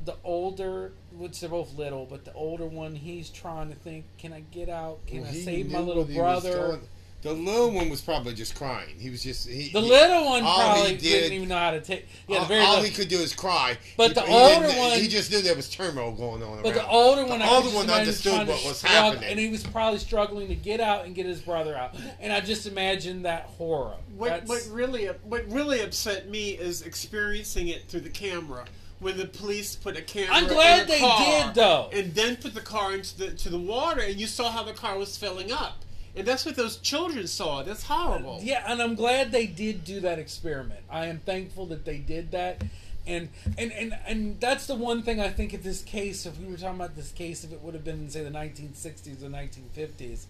the 0.06 0.16
older, 0.24 0.93
which 1.16 1.39
they're 1.39 1.50
both 1.50 1.76
little, 1.78 2.08
but 2.10 2.26
the 2.26 2.34
older 2.34 2.66
one, 2.66 2.95
he's 2.95 3.30
trying 3.30 3.70
to 3.70 3.76
think, 3.76 4.06
can 4.18 4.34
I 4.34 4.39
get 4.52 4.70
out? 4.70 5.06
Can 5.06 5.22
Well, 5.22 5.30
I 5.30 5.34
save 5.34 5.72
my 5.72 5.80
little 5.80 6.04
what 6.04 6.12
he 6.12 6.20
was 6.20 6.43
brother? 6.43 6.80
Going- 7.24 7.44
The 7.46 7.52
little 7.52 7.72
one 7.72 7.90
was 7.90 8.02
probably 8.02 8.34
just 8.34 8.56
crying. 8.56 8.96
He 9.00 9.10
was 9.10 9.24
just 9.24 9.48
he, 9.48 9.70
The 9.70 9.82
he- 9.82 9.90
little 9.90 10.26
one 10.26 10.42
probably 10.42 10.92
he 10.92 10.98
did- 10.98 11.02
didn't 11.02 11.34
even 11.34 11.50
know 11.50 11.58
how 11.58 11.72
to 11.72 11.82
take. 11.82 12.08
Yeah, 12.28 12.40
all, 12.40 12.46
very 12.46 12.62
all 12.62 12.82
he 12.82 12.92
could 12.92 13.08
do 13.10 13.18
is 13.20 13.34
cry. 13.34 13.78
But 13.98 14.10
He- 14.10 14.14
the 14.16 14.22
he 14.22 14.34
older 14.34 14.68
one- 14.78 15.00
he 15.00 15.08
just 15.08 15.32
knew 15.32 15.42
there 15.42 15.56
was 15.56 15.70
turmoil 15.70 16.12
going 16.14 16.42
on. 16.44 16.62
But 16.64 16.74
the 16.76 16.88
older 16.88 17.26
one, 17.26 17.40
the 17.40 17.46
I 17.46 17.50
older 17.50 17.64
just 17.70 17.76
one 17.76 17.90
understood 17.90 18.48
what 18.48 18.64
was 18.64 18.78
struggle- 18.78 19.12
happening. 19.12 19.30
and 19.32 19.40
he 19.40 19.50
was 19.50 19.64
probably 19.64 20.00
struggling 20.00 20.48
to 20.50 20.56
get 20.56 20.80
out 20.80 21.06
and 21.06 21.14
get 21.16 21.26
his 21.26 21.40
brother 21.40 21.76
out. 21.78 21.96
And 22.20 22.32
I 22.32 22.40
just 22.40 22.66
imagine 22.66 23.24
that 23.24 23.44
horror. 23.58 23.96
What, 24.18 24.30
That's- 24.30 24.48
what 24.48 24.66
really 24.74 25.06
what 25.24 25.50
really 25.52 25.82
upset 25.82 26.30
me 26.30 26.52
is 26.52 26.82
experiencing 26.82 27.68
it 27.70 27.88
through 27.90 28.02
the 28.02 28.10
camera. 28.10 28.66
When 29.00 29.16
the 29.18 29.28
police 29.28 29.76
put 29.78 29.96
a 29.96 30.02
camera, 30.02 30.36
I'm 30.36 30.48
glad 30.48 30.82
in 30.82 30.88
the 30.88 30.92
they 30.94 31.00
car 31.00 31.46
did, 31.46 31.56
though. 31.56 31.90
and 31.94 32.14
then 32.14 32.36
put 32.36 32.54
the 32.54 32.60
car 32.60 32.94
into 32.94 33.18
the 33.18 33.32
to 33.32 33.50
the 33.50 33.58
water, 33.58 34.02
and 34.02 34.20
you 34.20 34.28
saw 34.28 34.52
how 34.52 34.62
the 34.64 34.74
car 34.74 34.98
was 34.98 35.16
filling 35.16 35.54
up, 35.54 35.86
and 36.16 36.28
that's 36.28 36.45
what 36.45 36.55
those 36.55 36.78
children 36.78 37.28
saw. 37.28 37.64
That's 37.64 37.84
horrible. 37.84 38.39
Yeah, 38.41 38.64
and 38.68 38.82
I'm 38.82 38.95
glad 38.95 39.32
they 39.32 39.47
did 39.47 39.84
do 39.84 39.99
that 40.01 40.20
experiment. 40.20 40.82
I 40.89 41.05
am 41.07 41.20
thankful 41.20 41.66
that 41.68 41.86
they 41.86 41.97
did 41.97 42.32
that. 42.32 42.64
And, 43.07 43.30
and 43.57 43.72
and 43.72 43.97
and 44.05 44.39
that's 44.39 44.68
the 44.68 44.76
one 44.76 45.01
thing 45.01 45.20
I 45.20 45.30
think 45.30 45.53
if 45.53 45.64
this 45.64 45.82
case, 45.82 46.26
if 46.26 46.39
we 46.39 46.45
were 46.45 46.57
talking 46.57 46.76
about 46.76 46.95
this 46.95 47.12
case, 47.12 47.43
if 47.43 47.51
it 47.51 47.62
would 47.62 47.74
have 47.74 47.84
been 47.84 47.99
in 47.99 48.10
say 48.10 48.24
the 48.24 48.30
1960s 48.30 49.24
or 49.24 49.30
1950s, 49.30 50.26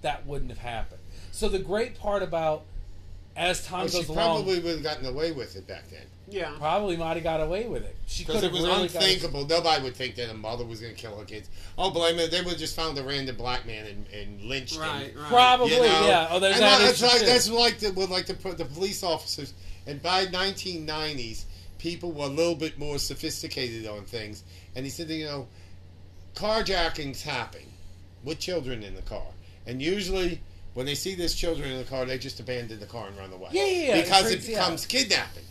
that 0.00 0.26
wouldn't 0.26 0.50
have 0.50 0.60
happened. 0.60 1.00
So 1.32 1.48
the 1.48 1.58
great 1.58 1.98
part 1.98 2.22
about 2.22 2.62
as 3.36 3.66
time 3.66 3.80
Well, 3.80 3.88
she 3.88 3.98
goes 3.98 4.08
along, 4.08 4.44
probably 4.44 4.60
would 4.60 4.74
have 4.74 4.82
gotten 4.82 5.06
away 5.06 5.32
with 5.32 5.56
it 5.56 5.66
back 5.66 5.90
then. 5.90 6.06
Yeah. 6.28 6.52
probably 6.58 6.96
might 6.96 7.14
have 7.14 7.22
got 7.22 7.40
away 7.40 7.66
with 7.66 7.84
it. 7.84 7.96
She 8.06 8.24
could 8.24 8.32
Because 8.34 8.42
have 8.44 8.52
it 8.52 8.54
was 8.54 8.64
really 8.64 8.88
got- 8.88 9.02
unthinkable. 9.02 9.46
Nobody 9.46 9.82
would 9.82 9.94
think 9.96 10.14
that 10.16 10.30
a 10.30 10.34
mother 10.34 10.64
was 10.64 10.80
going 10.80 10.94
to 10.94 11.00
kill 11.00 11.16
her 11.18 11.24
kids. 11.24 11.48
Oh, 11.76 11.90
blame 11.90 12.18
it. 12.18 12.30
They 12.30 12.40
would 12.42 12.58
just 12.58 12.74
found 12.74 12.96
a 12.98 13.02
random 13.02 13.36
black 13.36 13.66
man 13.66 13.86
and, 13.86 14.06
and 14.08 14.40
lynched 14.42 14.78
Right. 14.78 15.06
him. 15.12 15.18
Right. 15.18 15.28
Probably, 15.28 15.74
You 15.74 15.80
know? 15.82 16.06
yeah. 16.06 16.28
Oh, 16.30 16.38
there's 16.40 16.54
and 16.54 16.62
that 16.64 16.78
that's 16.80 16.98
issue, 17.02 17.06
like 17.06 17.20
too. 17.20 17.26
that's 17.26 17.50
like 17.50 17.78
the 17.78 17.92
with 17.92 18.10
like 18.10 18.26
the 18.26 18.34
the 18.54 18.64
police 18.64 19.02
officers. 19.02 19.52
And 19.86 20.02
by 20.02 20.26
1990s, 20.26 21.44
people 21.78 22.12
were 22.12 22.24
a 22.24 22.28
little 22.28 22.54
bit 22.54 22.78
more 22.78 22.98
sophisticated 22.98 23.86
on 23.86 24.04
things. 24.04 24.42
And 24.74 24.84
he 24.86 24.90
said, 24.90 25.10
you 25.10 25.26
know, 25.26 25.48
carjackings 26.34 27.22
happen 27.22 27.62
with 28.24 28.38
children 28.38 28.82
in 28.82 28.94
the 28.94 29.02
car, 29.02 29.26
and 29.66 29.80
usually. 29.82 30.40
When 30.74 30.86
they 30.86 30.96
see 30.96 31.14
there's 31.14 31.36
children 31.36 31.70
in 31.70 31.78
the 31.78 31.84
car, 31.84 32.04
they 32.04 32.18
just 32.18 32.40
abandon 32.40 32.80
the 32.80 32.86
car 32.86 33.06
and 33.06 33.16
run 33.16 33.32
away. 33.32 33.48
Yeah, 33.52 33.64
yeah, 33.64 33.86
yeah. 33.94 34.00
Because 34.02 34.24
it 34.26 34.28
Freaks 34.42 34.48
you 34.48 34.54
becomes 34.56 34.86
kidnapping, 34.86 35.44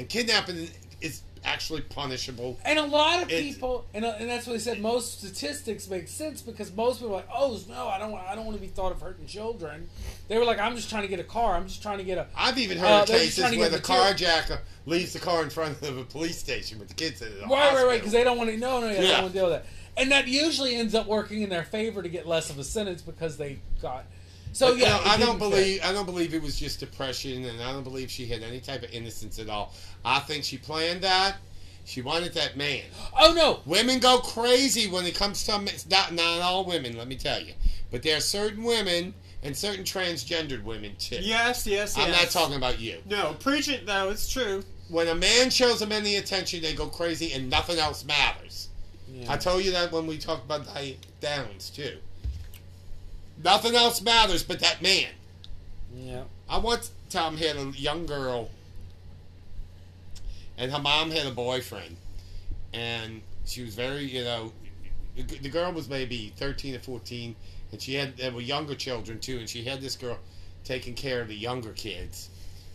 and 0.00 0.08
kidnapping 0.08 0.68
is 1.02 1.22
actually 1.44 1.82
punishable. 1.82 2.58
And 2.64 2.78
a 2.78 2.84
lot 2.84 3.22
of 3.22 3.28
people, 3.28 3.84
and, 3.94 4.04
uh, 4.04 4.14
and 4.18 4.28
that's 4.28 4.46
what 4.46 4.54
they 4.54 4.58
said. 4.58 4.80
Most 4.80 5.18
statistics 5.18 5.88
make 5.88 6.08
sense 6.08 6.40
because 6.42 6.74
most 6.74 6.98
people 7.00 7.12
are 7.14 7.16
like, 7.18 7.28
"Oh 7.32 7.58
no, 7.68 7.86
I 7.88 7.98
don't, 7.98 8.10
want, 8.12 8.26
I 8.26 8.34
don't 8.34 8.44
want 8.46 8.56
to 8.56 8.60
be 8.62 8.66
thought 8.68 8.92
of 8.92 9.00
hurting 9.00 9.26
children." 9.26 9.88
They 10.28 10.38
were 10.38 10.44
like, 10.44 10.58
"I'm 10.58 10.74
just 10.74 10.88
trying 10.90 11.02
to 11.02 11.08
get 11.08 11.20
a 11.20 11.24
car. 11.24 11.54
I'm 11.54 11.66
just 11.68 11.82
trying 11.82 11.98
to 11.98 12.04
get 12.04 12.16
a." 12.18 12.26
I've 12.34 12.58
even 12.58 12.78
heard 12.78 12.86
Uh, 12.90 13.02
of 13.02 13.08
cases 13.08 13.56
where 13.56 13.68
the 13.68 13.78
carjacker 13.78 14.60
leaves 14.86 15.12
the 15.12 15.18
car 15.18 15.42
in 15.42 15.50
front 15.50 15.80
of 15.82 15.98
a 15.98 16.04
police 16.04 16.38
station 16.38 16.78
with 16.78 16.88
the 16.88 16.94
kids 16.94 17.20
in 17.22 17.28
it. 17.28 17.40
Right, 17.42 17.74
right, 17.74 17.86
right. 17.86 17.98
Because 17.98 18.12
they 18.12 18.24
don't 18.24 18.38
want 18.38 18.50
to. 18.50 18.56
No, 18.56 18.80
no, 18.80 18.86
yeah, 18.88 18.94
they 19.00 19.02
Yeah. 19.06 19.12
don't 19.12 19.22
want 19.22 19.32
to 19.34 19.38
deal 19.38 19.50
with 19.50 19.62
that. 19.62 19.66
And 19.96 20.10
that 20.12 20.28
usually 20.28 20.76
ends 20.76 20.94
up 20.94 21.06
working 21.06 21.42
in 21.42 21.50
their 21.50 21.64
favor 21.64 22.02
to 22.02 22.08
get 22.08 22.26
less 22.26 22.48
of 22.48 22.58
a 22.58 22.64
sentence 22.64 23.02
because 23.02 23.36
they 23.36 23.58
got. 23.82 24.04
So 24.52 24.74
yeah, 24.74 24.98
it 24.98 25.06
I 25.06 25.16
don't 25.16 25.18
didn't 25.18 25.32
fit. 25.32 25.38
believe 25.50 25.80
I 25.84 25.92
don't 25.92 26.06
believe 26.06 26.34
it 26.34 26.42
was 26.42 26.58
just 26.58 26.80
depression, 26.80 27.44
and 27.44 27.62
I 27.62 27.72
don't 27.72 27.84
believe 27.84 28.10
she 28.10 28.26
had 28.26 28.42
any 28.42 28.60
type 28.60 28.82
of 28.82 28.90
innocence 28.90 29.38
at 29.38 29.48
all. 29.48 29.74
I 30.04 30.18
think 30.20 30.44
she 30.44 30.58
planned 30.58 31.02
that. 31.02 31.36
She 31.84 32.02
wanted 32.02 32.34
that 32.34 32.56
man. 32.56 32.82
Oh 33.18 33.32
no, 33.32 33.60
Women 33.66 33.98
go 34.00 34.18
crazy 34.18 34.86
when 34.88 35.06
it 35.06 35.14
comes 35.14 35.44
to 35.44 35.58
not 35.88 36.12
not 36.12 36.40
all 36.40 36.64
women. 36.64 36.96
Let 36.96 37.08
me 37.08 37.16
tell 37.16 37.40
you, 37.40 37.54
but 37.90 38.02
there 38.02 38.16
are 38.16 38.20
certain 38.20 38.62
women 38.62 39.14
and 39.42 39.56
certain 39.56 39.84
transgendered 39.84 40.62
women 40.62 40.94
too. 40.98 41.16
Yes. 41.16 41.66
Yes. 41.66 41.96
Yes. 41.96 41.98
I'm 41.98 42.10
not 42.10 42.30
talking 42.30 42.56
about 42.56 42.78
you. 42.80 42.98
No, 43.08 43.34
preach 43.40 43.68
it 43.68 43.86
though. 43.86 44.10
It's 44.10 44.28
true. 44.28 44.62
When 44.88 45.08
a 45.08 45.14
man 45.14 45.50
shows 45.50 45.78
them 45.80 45.92
any 45.92 46.16
attention, 46.16 46.62
they 46.62 46.74
go 46.74 46.86
crazy, 46.86 47.32
and 47.32 47.48
nothing 47.48 47.78
else 47.78 48.04
matters. 48.04 48.68
Yeah. 49.08 49.32
I 49.32 49.36
told 49.36 49.64
you 49.64 49.70
that 49.72 49.92
when 49.92 50.06
we 50.06 50.18
talked 50.18 50.44
about 50.44 50.66
Diane 50.66 50.96
Downs 51.20 51.70
too. 51.70 51.98
Nothing 53.42 53.74
else 53.74 54.02
matters 54.02 54.42
but 54.42 54.60
that 54.60 54.82
man. 54.82 55.08
yeah. 55.94 56.24
I 56.48 56.58
once 56.58 56.90
Tom 57.08 57.36
had 57.36 57.56
a 57.56 57.72
young 57.76 58.06
girl, 58.06 58.50
and 60.58 60.70
her 60.70 60.78
mom 60.78 61.10
had 61.10 61.26
a 61.26 61.30
boyfriend, 61.30 61.96
and 62.74 63.22
she 63.46 63.62
was 63.62 63.74
very, 63.74 64.04
you 64.04 64.24
know, 64.24 64.52
the 65.16 65.22
the 65.22 65.48
girl 65.48 65.72
was 65.72 65.88
maybe 65.88 66.32
thirteen 66.36 66.74
or 66.74 66.80
fourteen, 66.80 67.34
and 67.72 67.80
she 67.80 67.94
had 67.94 68.16
there 68.16 68.32
were 68.32 68.40
younger 68.40 68.74
children 68.74 69.18
too, 69.20 69.38
and 69.38 69.48
she 69.48 69.64
had 69.64 69.80
this 69.80 69.96
girl 69.96 70.18
taking 70.64 70.94
care 70.94 71.20
of 71.22 71.28
the 71.28 71.36
younger 71.36 71.72
kids. 71.72 72.28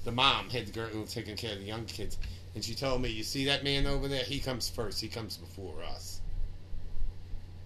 The 0.03 0.11
mom 0.11 0.49
had 0.49 0.68
the 0.68 0.72
girl 0.72 0.88
who 0.88 1.01
was 1.01 1.13
taking 1.13 1.36
care 1.36 1.53
of 1.53 1.59
the 1.59 1.66
younger 1.66 1.93
kids, 1.93 2.18
and 2.55 2.63
she 2.63 2.76
told 2.76 3.01
me, 3.01 3.09
"You 3.09 3.24
see 3.24 3.45
that 3.45 3.63
man 3.63 3.86
over 3.86 4.07
there? 4.07 4.24
He 4.24 4.39
comes 4.39 4.70
first. 4.70 5.01
He 5.01 5.07
comes 5.07 5.38
before 5.38 5.84
us." 5.84 6.22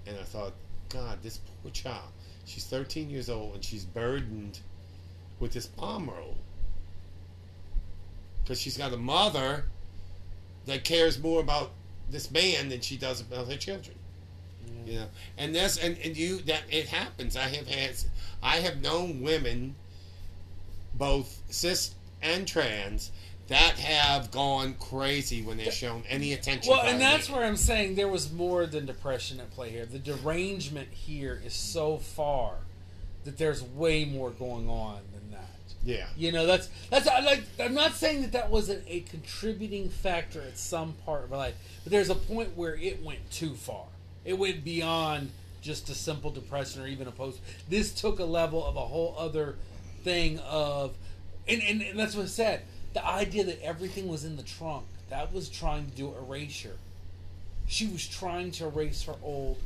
And 0.05 0.17
I 0.17 0.23
thought, 0.23 0.53
God, 0.89 1.21
this 1.21 1.39
poor 1.61 1.71
child. 1.71 2.09
She's 2.49 2.65
13 2.65 3.11
years 3.11 3.29
old, 3.29 3.53
and 3.55 3.63
she's 3.63 3.85
burdened 3.85 4.59
with 5.39 5.53
this 5.53 5.67
bomb 5.67 6.09
roll 6.09 6.35
because 8.41 8.59
she's 8.59 8.75
got 8.75 8.91
a 8.91 8.97
mother 8.97 9.65
that 10.65 10.83
cares 10.83 11.19
more 11.21 11.39
about 11.39 11.69
this 12.09 12.31
man 12.31 12.69
than 12.69 12.81
she 12.81 12.97
does 12.97 13.21
about 13.21 13.47
her 13.47 13.55
children. 13.55 13.95
You 14.87 14.95
know, 14.95 15.05
and 15.37 15.53
this 15.53 15.77
and, 15.77 15.97
and 16.03 16.17
you 16.17 16.39
that 16.39 16.63
it 16.71 16.87
happens. 16.87 17.37
I 17.37 17.49
have 17.49 17.67
had, 17.67 17.95
I 18.41 18.57
have 18.57 18.81
known 18.81 19.21
women, 19.21 19.75
both 20.95 21.43
cis 21.51 21.93
and 22.23 22.47
trans, 22.47 23.11
that 23.49 23.77
have 23.79 24.31
gone 24.31 24.75
crazy 24.79 25.41
when 25.41 25.57
they're 25.57 25.71
shown 25.71 26.03
any 26.07 26.33
attention. 26.33 26.71
Well, 26.71 26.85
and 26.85 27.01
that's 27.01 27.29
where 27.29 27.43
I'm 27.43 27.57
saying 27.57 27.95
there 27.95 28.07
was 28.07 28.31
more 28.31 28.65
than 28.65 28.85
depression 28.85 29.39
at 29.39 29.51
play 29.51 29.71
here. 29.71 29.85
The 29.85 29.99
derangement 29.99 30.89
here 30.89 31.41
is 31.43 31.53
so 31.53 31.97
far 31.97 32.53
that 33.25 33.37
there's 33.37 33.61
way 33.61 34.05
more 34.05 34.29
going 34.29 34.69
on 34.69 34.99
than 35.13 35.31
that. 35.31 35.49
Yeah. 35.83 36.05
You 36.15 36.31
know, 36.31 36.45
that's 36.45 36.69
that's 36.89 37.07
I 37.07 37.21
like. 37.21 37.43
I'm 37.59 37.73
not 37.73 37.93
saying 37.93 38.21
that 38.21 38.31
that 38.33 38.51
wasn't 38.51 38.83
a 38.87 39.01
contributing 39.01 39.89
factor 39.89 40.41
at 40.41 40.57
some 40.57 40.93
part 41.05 41.23
of 41.23 41.31
my 41.31 41.37
life, 41.37 41.55
but 41.83 41.91
there's 41.91 42.09
a 42.09 42.15
point 42.15 42.55
where 42.55 42.75
it 42.75 43.03
went 43.03 43.31
too 43.31 43.55
far. 43.55 43.85
It 44.25 44.37
went 44.37 44.63
beyond 44.63 45.31
just 45.61 45.89
a 45.89 45.95
simple 45.95 46.29
depression 46.29 46.81
or 46.81 46.87
even 46.87 47.07
a 47.07 47.11
post. 47.11 47.39
This 47.67 47.91
took 47.91 48.19
a 48.19 48.25
level 48.25 48.63
of 48.63 48.75
a 48.75 48.81
whole 48.81 49.15
other 49.17 49.55
thing 50.03 50.39
of, 50.39 50.93
and 51.47 51.63
and, 51.63 51.81
and 51.81 51.99
that's 51.99 52.15
what 52.15 52.25
I 52.25 52.27
said. 52.27 52.61
The 52.93 53.05
idea 53.05 53.43
that 53.43 53.61
everything 53.63 54.07
was 54.07 54.23
in 54.23 54.35
the 54.35 54.43
trunk 54.43 54.85
that 55.09 55.33
was 55.33 55.49
trying 55.49 55.85
to 55.89 55.91
do 55.91 56.13
erasure. 56.15 56.77
She 57.67 57.87
was 57.87 58.07
trying 58.07 58.51
to 58.51 58.65
erase 58.65 59.03
her 59.03 59.15
old 59.21 59.57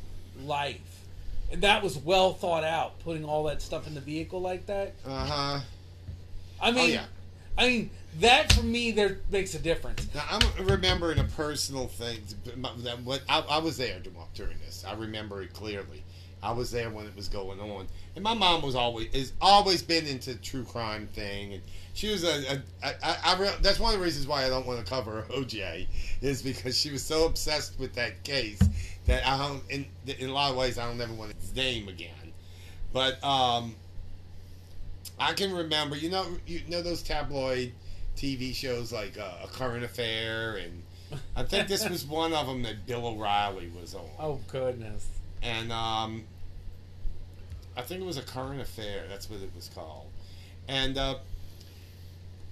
life. 0.42 1.04
And 1.52 1.62
that 1.62 1.82
was 1.82 1.96
well 1.96 2.32
thought 2.34 2.64
out, 2.64 2.98
putting 3.00 3.24
all 3.24 3.44
that 3.44 3.62
stuff 3.62 3.86
in 3.86 3.94
the 3.94 4.00
vehicle 4.00 4.40
like 4.40 4.66
that. 4.66 4.94
Uh 5.06 5.24
huh. 5.26 5.60
I 6.60 6.70
mean, 6.70 6.90
yeah. 6.90 7.04
I 7.56 7.66
mean 7.66 7.90
that 8.20 8.52
for 8.52 8.62
me 8.62 8.90
there 8.90 9.18
makes 9.30 9.54
a 9.54 9.58
difference. 9.58 10.08
Now 10.14 10.24
I'm 10.28 10.66
remembering 10.66 11.18
a 11.18 11.24
personal 11.24 11.88
thing 11.88 12.20
that 12.44 13.00
what 13.02 13.22
I, 13.28 13.40
I 13.40 13.58
was 13.58 13.76
there 13.76 14.00
during 14.34 14.58
this. 14.64 14.84
I 14.86 14.94
remember 14.94 15.42
it 15.42 15.52
clearly. 15.52 16.02
I 16.44 16.52
was 16.52 16.70
there 16.70 16.90
when 16.90 17.06
it 17.06 17.16
was 17.16 17.28
going 17.28 17.58
on, 17.58 17.86
and 18.14 18.22
my 18.22 18.34
mom 18.34 18.60
was 18.60 18.74
always 18.74 19.08
is 19.14 19.32
always 19.40 19.82
been 19.82 20.06
into 20.06 20.34
true 20.36 20.64
crime 20.64 21.08
thing, 21.08 21.54
and 21.54 21.62
she 21.94 22.10
was 22.10 22.22
a. 22.22 22.52
a 22.52 22.62
I, 22.82 22.94
I, 23.02 23.16
I 23.24 23.40
re, 23.40 23.48
that's 23.62 23.80
one 23.80 23.94
of 23.94 23.98
the 23.98 24.04
reasons 24.04 24.26
why 24.26 24.44
I 24.44 24.50
don't 24.50 24.66
want 24.66 24.84
to 24.84 24.84
cover 24.84 25.24
OJ 25.30 25.86
is 26.20 26.42
because 26.42 26.78
she 26.78 26.90
was 26.90 27.02
so 27.02 27.24
obsessed 27.24 27.78
with 27.78 27.94
that 27.94 28.22
case 28.24 28.60
that 29.06 29.26
I 29.26 29.38
don't. 29.38 29.62
In, 29.70 29.86
in 30.18 30.28
a 30.28 30.32
lot 30.32 30.50
of 30.50 30.56
ways, 30.56 30.78
I 30.78 30.86
don't 30.86 31.00
ever 31.00 31.14
want 31.14 31.32
his 31.40 31.54
name 31.56 31.88
again. 31.88 32.10
But 32.92 33.24
um, 33.24 33.74
I 35.18 35.32
can 35.32 35.52
remember, 35.52 35.96
you 35.96 36.10
know, 36.10 36.26
you 36.46 36.60
know 36.68 36.82
those 36.82 37.02
tabloid 37.02 37.72
TV 38.16 38.54
shows 38.54 38.92
like 38.92 39.18
uh, 39.18 39.44
A 39.44 39.48
Current 39.48 39.84
Affair, 39.84 40.56
and 40.56 40.82
I 41.34 41.42
think 41.42 41.68
this 41.68 41.88
was 41.88 42.04
one 42.06 42.34
of 42.34 42.46
them 42.46 42.62
that 42.64 42.86
Bill 42.86 43.06
O'Reilly 43.06 43.70
was 43.80 43.94
on. 43.94 44.08
Oh 44.18 44.40
goodness. 44.48 45.08
And 45.42 45.72
um, 45.72 46.24
I 47.76 47.82
think 47.82 48.00
it 48.00 48.06
was 48.06 48.16
A 48.16 48.22
Current 48.22 48.60
Affair. 48.60 49.04
That's 49.08 49.28
what 49.28 49.40
it 49.40 49.50
was 49.54 49.68
called. 49.74 50.06
And 50.68 50.96
uh, 50.96 51.16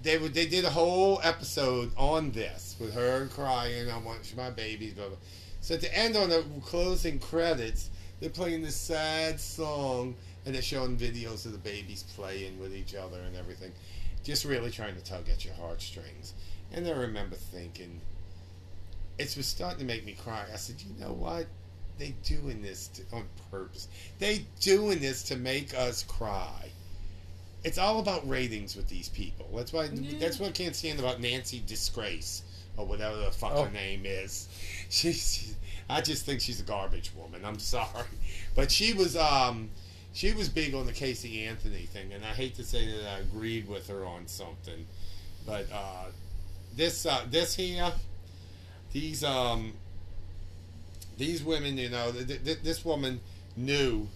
they 0.01 0.17
would 0.17 0.33
they 0.33 0.45
did 0.45 0.65
a 0.65 0.69
whole 0.69 1.19
episode 1.23 1.91
on 1.97 2.31
this 2.31 2.75
with 2.79 2.93
her 2.93 3.27
crying. 3.27 3.89
I 3.89 3.97
want 3.97 4.35
my 4.35 4.49
babies. 4.49 4.93
Blah, 4.93 5.07
blah. 5.07 5.17
So 5.61 5.75
at 5.75 5.81
the 5.81 5.97
end 5.97 6.17
on 6.17 6.29
the 6.29 6.43
closing 6.65 7.19
credits, 7.19 7.89
they're 8.19 8.29
playing 8.29 8.61
this 8.61 8.75
sad 8.75 9.39
song 9.39 10.15
and 10.45 10.53
they're 10.53 10.61
showing 10.61 10.97
videos 10.97 11.45
of 11.45 11.53
the 11.53 11.57
babies 11.57 12.03
playing 12.15 12.59
with 12.59 12.75
each 12.75 12.95
other 12.95 13.19
and 13.21 13.35
everything, 13.35 13.71
just 14.23 14.43
really 14.43 14.69
trying 14.69 14.95
to 14.95 15.03
tug 15.03 15.29
at 15.29 15.45
your 15.45 15.53
heartstrings. 15.53 16.33
And 16.73 16.85
I 16.85 16.91
remember 16.91 17.35
thinking, 17.35 18.01
it 19.17 19.33
was 19.37 19.45
starting 19.45 19.79
to 19.79 19.85
make 19.85 20.05
me 20.05 20.17
cry. 20.21 20.45
I 20.51 20.57
said, 20.57 20.81
you 20.81 20.99
know 20.99 21.13
what? 21.13 21.47
They 21.99 22.15
doing 22.23 22.61
this 22.61 22.87
to, 22.89 23.03
on 23.13 23.25
purpose. 23.51 23.87
They 24.19 24.45
doing 24.59 24.99
this 24.99 25.23
to 25.23 25.35
make 25.35 25.73
us 25.77 26.03
cry. 26.03 26.69
it's 27.63 27.77
all 27.77 27.99
about 27.99 28.27
ratings 28.27 28.75
with 28.75 28.87
these 28.89 29.09
people. 29.09 29.47
That's 29.55 29.71
why 29.71 29.87
that's 30.19 30.39
what 30.39 30.49
I 30.49 30.51
can't 30.51 30.75
stand 30.75 30.99
about 30.99 31.21
Nancy 31.21 31.61
Disgrace 31.65 32.43
or 32.77 32.85
whatever 32.85 33.17
the 33.17 33.31
fuck 33.31 33.51
Oh. 33.55 33.63
her 33.65 33.71
name 33.71 34.03
is. 34.05 34.47
She's 34.89 35.55
I 35.89 36.01
just 36.01 36.25
think 36.25 36.39
she's 36.41 36.59
a 36.61 36.63
garbage 36.63 37.11
woman. 37.15 37.43
I'm 37.45 37.59
sorry, 37.59 38.05
but 38.55 38.71
she 38.71 38.93
was 38.93 39.15
um 39.15 39.69
she 40.13 40.31
was 40.33 40.47
big 40.49 40.73
on 40.73 40.85
the 40.85 40.93
Casey 40.93 41.43
Anthony 41.45 41.85
thing, 41.85 42.13
and 42.13 42.23
I 42.23 42.29
hate 42.29 42.55
to 42.55 42.63
say 42.63 42.85
that 42.91 43.09
I 43.15 43.19
agreed 43.19 43.67
with 43.67 43.87
her 43.89 44.05
on 44.05 44.27
something, 44.27 44.85
but 45.45 45.67
uh, 45.71 46.05
this 46.75 47.05
uh, 47.05 47.25
this 47.29 47.55
here 47.55 47.91
these 48.93 49.23
um 49.23 49.73
these 51.17 51.43
women, 51.43 51.77
you 51.77 51.89
know, 51.89 52.11
th- 52.11 52.43
th- 52.43 52.59
this 52.63 52.83
woman 52.85 53.19
knew 53.55 54.07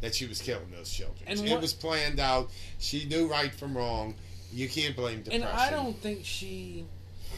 that 0.00 0.14
she 0.14 0.26
was 0.26 0.40
killing 0.42 0.70
those 0.70 0.90
children. 0.90 1.22
And 1.26 1.40
it 1.40 1.50
what- 1.50 1.60
was 1.62 1.72
planned 1.72 2.20
out. 2.20 2.50
She 2.78 3.04
knew 3.06 3.26
right 3.28 3.52
from 3.54 3.76
wrong. 3.76 4.14
You 4.52 4.68
can't 4.68 4.94
blame 4.94 5.22
depression. 5.22 5.42
And. 5.42 5.50
I 5.58 5.70
don't 5.70 5.96
think 6.00 6.20
she 6.24 6.84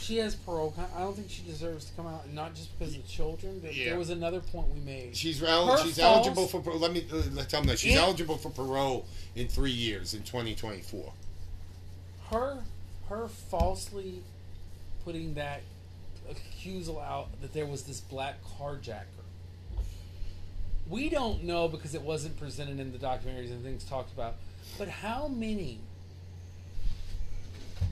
she 0.01 0.19
has 0.19 0.35
parole. 0.37 0.73
I 0.97 1.01
don't 1.01 1.17
think 1.17 1.29
she 1.31 1.43
deserves 1.43 1.87
to 1.87 1.93
come 1.95 2.07
out, 2.07 2.25
and 2.27 2.35
not 2.35 2.55
just 2.55 2.77
because 2.79 2.95
of 2.95 3.03
the 3.03 3.09
children. 3.09 3.59
But 3.61 3.75
Yeah. 3.75 3.87
there 3.91 3.99
was 3.99 4.11
another 4.11 4.39
point 4.41 4.69
we 4.73 4.79
made. 4.81 5.17
She's 5.17 5.41
rel- 5.41 5.77
she's 5.83 5.99
false- 5.99 6.27
eligible 6.27 6.47
for. 6.47 6.61
par- 6.61 6.75
Let 6.75 6.93
me 6.93 7.05
let 7.11 7.49
tell 7.49 7.61
them 7.63 7.69
that 7.69 7.79
she's 7.81 7.95
Yeah. 7.95 8.03
eligible 8.03 8.37
for 8.39 8.51
parole 8.51 9.07
in 9.35 9.49
three 9.49 9.73
years 9.73 10.15
in 10.15 10.23
2024. 10.23 11.13
her 12.31 12.63
her 13.09 13.27
falsely 13.29 14.23
putting 15.05 15.33
that 15.35 15.63
accusal 16.31 17.03
out 17.03 17.29
that 17.41 17.53
there 17.53 17.67
was 17.67 17.83
this 17.85 18.01
black 18.01 18.37
carjacker. 18.59 19.05
We 20.89 21.09
don't 21.11 21.45
know 21.45 21.69
because 21.69 21.95
it 21.95 22.03
wasn't 22.03 22.39
presented 22.39 22.81
in 22.81 22.93
the 22.93 22.99
documentaries 22.99 23.51
and 23.51 23.63
things 23.63 23.85
talked 23.85 24.13
about. 24.13 24.37
But 24.79 24.89
how 24.89 25.29
many 25.29 25.81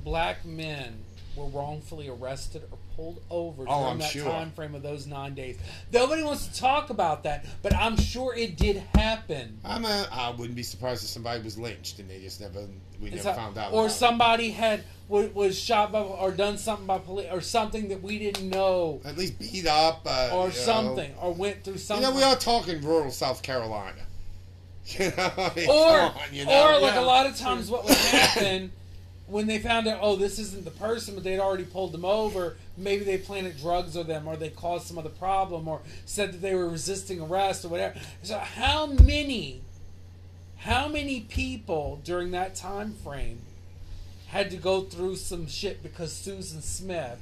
black 0.05 0.45
men 0.45 0.95
were 1.37 1.47
wrongfully 1.47 2.09
arrested 2.09 2.63
or 2.71 2.79
pulled 2.97 3.21
over 3.31 3.65
Oh, 3.69 3.85
during 3.85 3.99
that 3.99 4.11
sure. 4.11 4.25
time 4.31 4.51
frame 4.53 4.75
of 4.75 4.83
those 4.83 5.07
nine 5.07 5.35
days? 5.35 5.59
Nobody 5.93 6.23
wants 6.23 6.47
to 6.49 6.55
talk 6.59 6.89
about 6.89 7.25
that, 7.25 7.45
but 7.63 7.75
I'm 7.75 7.97
sure 7.99 8.35
it 8.35 8.57
did 8.57 8.79
happen. 8.95 9.59
I'm 9.65 9.85
a, 9.85 10.09
I 10.11 10.31
wouldn't 10.31 10.57
be 10.57 10.63
surprised 10.63 11.05
if 11.05 11.11
somebody 11.11 11.43
was 11.43 11.59
lynched 11.59 11.99
and 11.99 12.09
they 12.09 12.21
just 12.21 12.41
never 12.41 12.67
we 13.01 13.11
It's 13.11 13.25
never 13.25 13.37
found 13.37 13.59
out. 13.59 13.73
or 13.75 13.81
about 13.83 13.91
it. 13.91 13.95
somebody 13.95 14.51
had 14.51 14.83
was, 15.09 15.33
was 15.35 15.59
shot 15.59 15.93
by 15.93 16.01
or 16.01 16.33
done 16.33 16.59
something 16.59 16.87
by 16.87 16.99
police 16.99 17.29
or 17.31 17.41
something 17.41 17.89
that 17.89 18.03
we 18.03 18.19
didn't 18.19 18.49
know 18.51 19.01
at 19.05 19.17
least 19.17 19.39
beat 19.39 19.67
up 19.67 20.03
uh, 20.07 20.31
or 20.33 20.49
you 20.49 20.49
know. 20.49 20.51
something 20.51 21.15
or 21.21 21.33
went 21.33 21.63
through 21.65 21.79
something. 21.79 22.05
You 22.05 22.11
know, 22.11 22.17
we 22.17 22.23
are 22.23 22.37
talking 22.37 22.81
rural 22.83 23.11
South 23.11 23.43
Carolina. 23.43 24.03
You 24.89 25.11
know, 25.17 25.33
I 25.37 25.53
mean, 25.57 25.69
or 25.69 25.99
on, 25.99 26.13
you 26.31 26.45
know? 26.45 26.69
or 26.77 26.81
like 26.81 26.95
Yeah. 26.95 27.01
a 27.01 27.03
lot 27.03 27.27
of 27.27 27.37
times 27.37 27.69
what 27.69 27.85
would 27.85 27.97
happen 27.97 28.71
when 29.27 29.49
they 29.49 29.59
found 29.59 29.89
out 29.89 29.99
oh 30.01 30.15
this 30.15 30.39
isn't 30.39 30.65
the 30.65 30.71
person 30.71 31.17
but 31.17 31.25
they'd 31.25 31.41
already 31.41 31.65
pulled 31.65 31.91
them 31.91 32.05
over 32.05 32.57
maybe 32.77 33.03
they 33.03 33.19
planted 33.19 33.59
drugs 33.59 33.97
on 33.97 34.07
them 34.07 34.29
or 34.29 34.37
they 34.37 34.49
caused 34.51 34.87
some 34.87 34.97
other 34.97 35.09
problem 35.09 35.67
or 35.67 35.81
said 36.05 36.33
that 36.33 36.41
they 36.41 36.55
were 36.55 36.69
resisting 36.69 37.21
arrest 37.21 37.65
or 37.65 37.69
whatever 37.69 37.99
so 38.23 38.39
how 38.39 38.87
many 38.87 39.61
how 40.59 40.87
many 40.87 41.19
people 41.23 42.01
during 42.05 42.31
that 42.31 42.55
time 42.55 42.95
frame 43.03 43.41
had 44.29 44.51
to 44.51 44.57
go 44.57 44.83
through 44.83 45.17
some 45.17 45.47
shit 45.47 45.83
because 45.83 46.13
Susan 46.13 46.61
Smith 46.63 47.21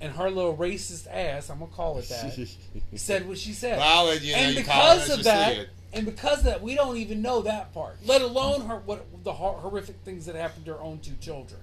and 0.00 0.12
her 0.14 0.30
little 0.30 0.56
racist 0.56 1.06
ass 1.12 1.50
I'm 1.50 1.58
gonna 1.58 1.70
call 1.70 1.98
it 1.98 2.08
that 2.08 2.48
said 2.96 3.28
what 3.28 3.38
she 3.38 3.52
said 3.52 3.78
Well, 3.78 4.14
you 4.16 4.32
know, 4.32 4.38
and 4.38 4.56
you 4.56 4.64
call 4.64 4.92
it 4.92 5.02
because 5.02 5.18
of 5.18 5.24
that, 5.24 5.68
and 5.92 6.06
because 6.06 6.38
of 6.38 6.44
that, 6.44 6.62
we 6.62 6.74
don't 6.74 6.96
even 6.96 7.20
know 7.20 7.42
that 7.42 7.74
part. 7.74 7.96
Let 8.06 8.22
alone 8.22 8.66
her 8.66 8.76
what 8.76 9.04
the 9.24 9.32
horrific 9.32 9.96
things 10.04 10.26
that 10.26 10.36
happened 10.36 10.66
to 10.66 10.74
her 10.74 10.80
own 10.80 11.00
two 11.00 11.16
children, 11.20 11.60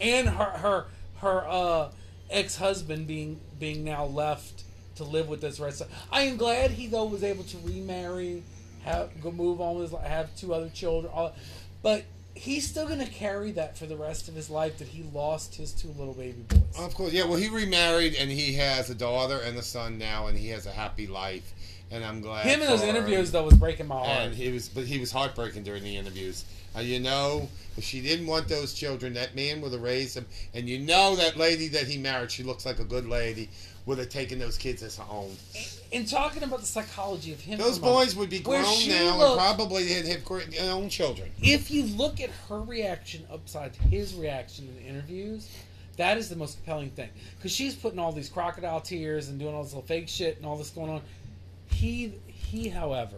and 0.00 0.28
her 0.28 0.44
her 0.44 0.86
her 1.16 1.44
uh, 1.48 1.90
ex 2.30 2.56
husband 2.56 3.06
being 3.06 3.40
being 3.58 3.84
now 3.84 4.04
left 4.04 4.64
to 4.96 5.04
live 5.04 5.28
with 5.28 5.40
this 5.40 5.58
rest. 5.58 5.82
I 6.10 6.22
am 6.22 6.36
glad 6.36 6.70
he 6.70 6.86
though 6.86 7.06
was 7.06 7.24
able 7.24 7.44
to 7.44 7.56
remarry, 7.64 8.42
have 8.84 9.10
go 9.22 9.32
move 9.32 9.60
on 9.60 9.76
with 9.76 9.90
his 9.90 10.00
have 10.00 10.34
two 10.36 10.54
other 10.54 10.68
children, 10.68 11.12
all, 11.12 11.34
but. 11.82 12.04
He's 12.34 12.68
still 12.68 12.86
going 12.86 12.98
to 13.00 13.10
carry 13.10 13.52
that 13.52 13.76
for 13.76 13.86
the 13.86 13.96
rest 13.96 14.28
of 14.28 14.34
his 14.34 14.48
life 14.48 14.78
that 14.78 14.88
he 14.88 15.04
lost 15.12 15.54
his 15.54 15.72
two 15.72 15.88
little 15.98 16.14
baby 16.14 16.42
boys. 16.48 16.62
Of 16.78 16.94
course, 16.94 17.12
yeah. 17.12 17.24
Well, 17.24 17.36
he 17.36 17.48
remarried 17.48 18.14
and 18.14 18.30
he 18.30 18.54
has 18.54 18.88
a 18.90 18.94
daughter 18.94 19.38
and 19.38 19.56
a 19.58 19.62
son 19.62 19.98
now, 19.98 20.26
and 20.28 20.38
he 20.38 20.48
has 20.48 20.66
a 20.66 20.72
happy 20.72 21.06
life. 21.06 21.52
And 21.90 22.02
I'm 22.02 22.22
glad. 22.22 22.46
Him 22.46 22.62
in 22.62 22.66
those 22.66 22.80
for 22.80 22.86
her. 22.86 22.90
interviews 22.96 23.30
though 23.32 23.44
was 23.44 23.54
breaking 23.54 23.86
my 23.86 23.96
heart. 23.96 24.08
and 24.08 24.34
he 24.34 24.50
was, 24.50 24.68
but 24.68 24.84
he 24.84 24.98
was 24.98 25.12
heartbreaking 25.12 25.62
during 25.62 25.82
the 25.82 25.94
interviews. 25.94 26.46
Uh, 26.74 26.80
you 26.80 27.00
know, 27.00 27.50
she 27.80 28.00
didn't 28.00 28.26
want 28.26 28.48
those 28.48 28.72
children, 28.72 29.12
that 29.12 29.34
man 29.36 29.60
would 29.60 29.72
have 29.72 29.82
raised 29.82 30.16
them. 30.16 30.24
And 30.54 30.66
you 30.66 30.78
know, 30.78 31.16
that 31.16 31.36
lady 31.36 31.68
that 31.68 31.86
he 31.86 31.98
married, 31.98 32.30
she 32.30 32.42
looks 32.42 32.64
like 32.64 32.78
a 32.78 32.84
good 32.84 33.06
lady, 33.06 33.50
would 33.84 33.98
have 33.98 34.08
taken 34.08 34.38
those 34.38 34.56
kids 34.56 34.82
as 34.82 34.96
her 34.96 35.04
own. 35.10 35.36
In 35.92 36.06
talking 36.06 36.42
about 36.42 36.60
the 36.60 36.66
psychology 36.66 37.32
of 37.32 37.40
him, 37.40 37.58
Those 37.58 37.78
moment, 37.80 37.98
boys 37.98 38.16
would 38.16 38.30
be 38.30 38.40
grown 38.40 38.62
now 38.88 39.18
looked- 39.18 39.40
and 39.40 39.56
probably 39.56 39.88
had, 39.88 40.06
have 40.06 40.24
their 40.50 40.72
own 40.72 40.88
children. 40.88 41.30
If 41.42 41.70
you 41.70 41.84
look 41.84 42.20
at 42.20 42.30
her 42.48 42.60
reaction 42.60 43.26
upside 43.30 43.76
his 43.76 44.14
reaction 44.14 44.68
in 44.68 44.76
the 44.76 44.88
interviews, 44.88 45.48
that 45.98 46.16
is 46.16 46.28
the 46.30 46.36
most 46.36 46.56
compelling 46.56 46.90
thing 46.90 47.10
because 47.36 47.52
she's 47.52 47.74
putting 47.74 47.98
all 47.98 48.12
these 48.12 48.30
crocodile 48.30 48.80
tears 48.80 49.28
and 49.28 49.38
doing 49.38 49.54
all 49.54 49.62
this 49.62 49.72
little 49.74 49.86
fake 49.86 50.08
shit 50.08 50.38
and 50.38 50.46
all 50.46 50.56
this 50.56 50.70
going 50.70 50.90
on. 50.90 51.02
He, 51.70 52.14
he, 52.26 52.68
however, 52.68 53.16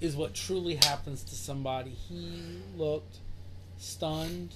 is 0.00 0.16
what 0.16 0.34
truly 0.34 0.74
happens 0.74 1.22
to 1.24 1.34
somebody. 1.34 1.90
He 1.90 2.58
looked 2.76 3.18
stunned, 3.78 4.54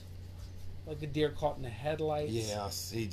like 0.86 1.02
a 1.02 1.06
deer 1.06 1.30
caught 1.30 1.56
in 1.56 1.62
the 1.62 1.68
headlights. 1.68 2.32
Yes, 2.32 2.90
he 2.90 3.02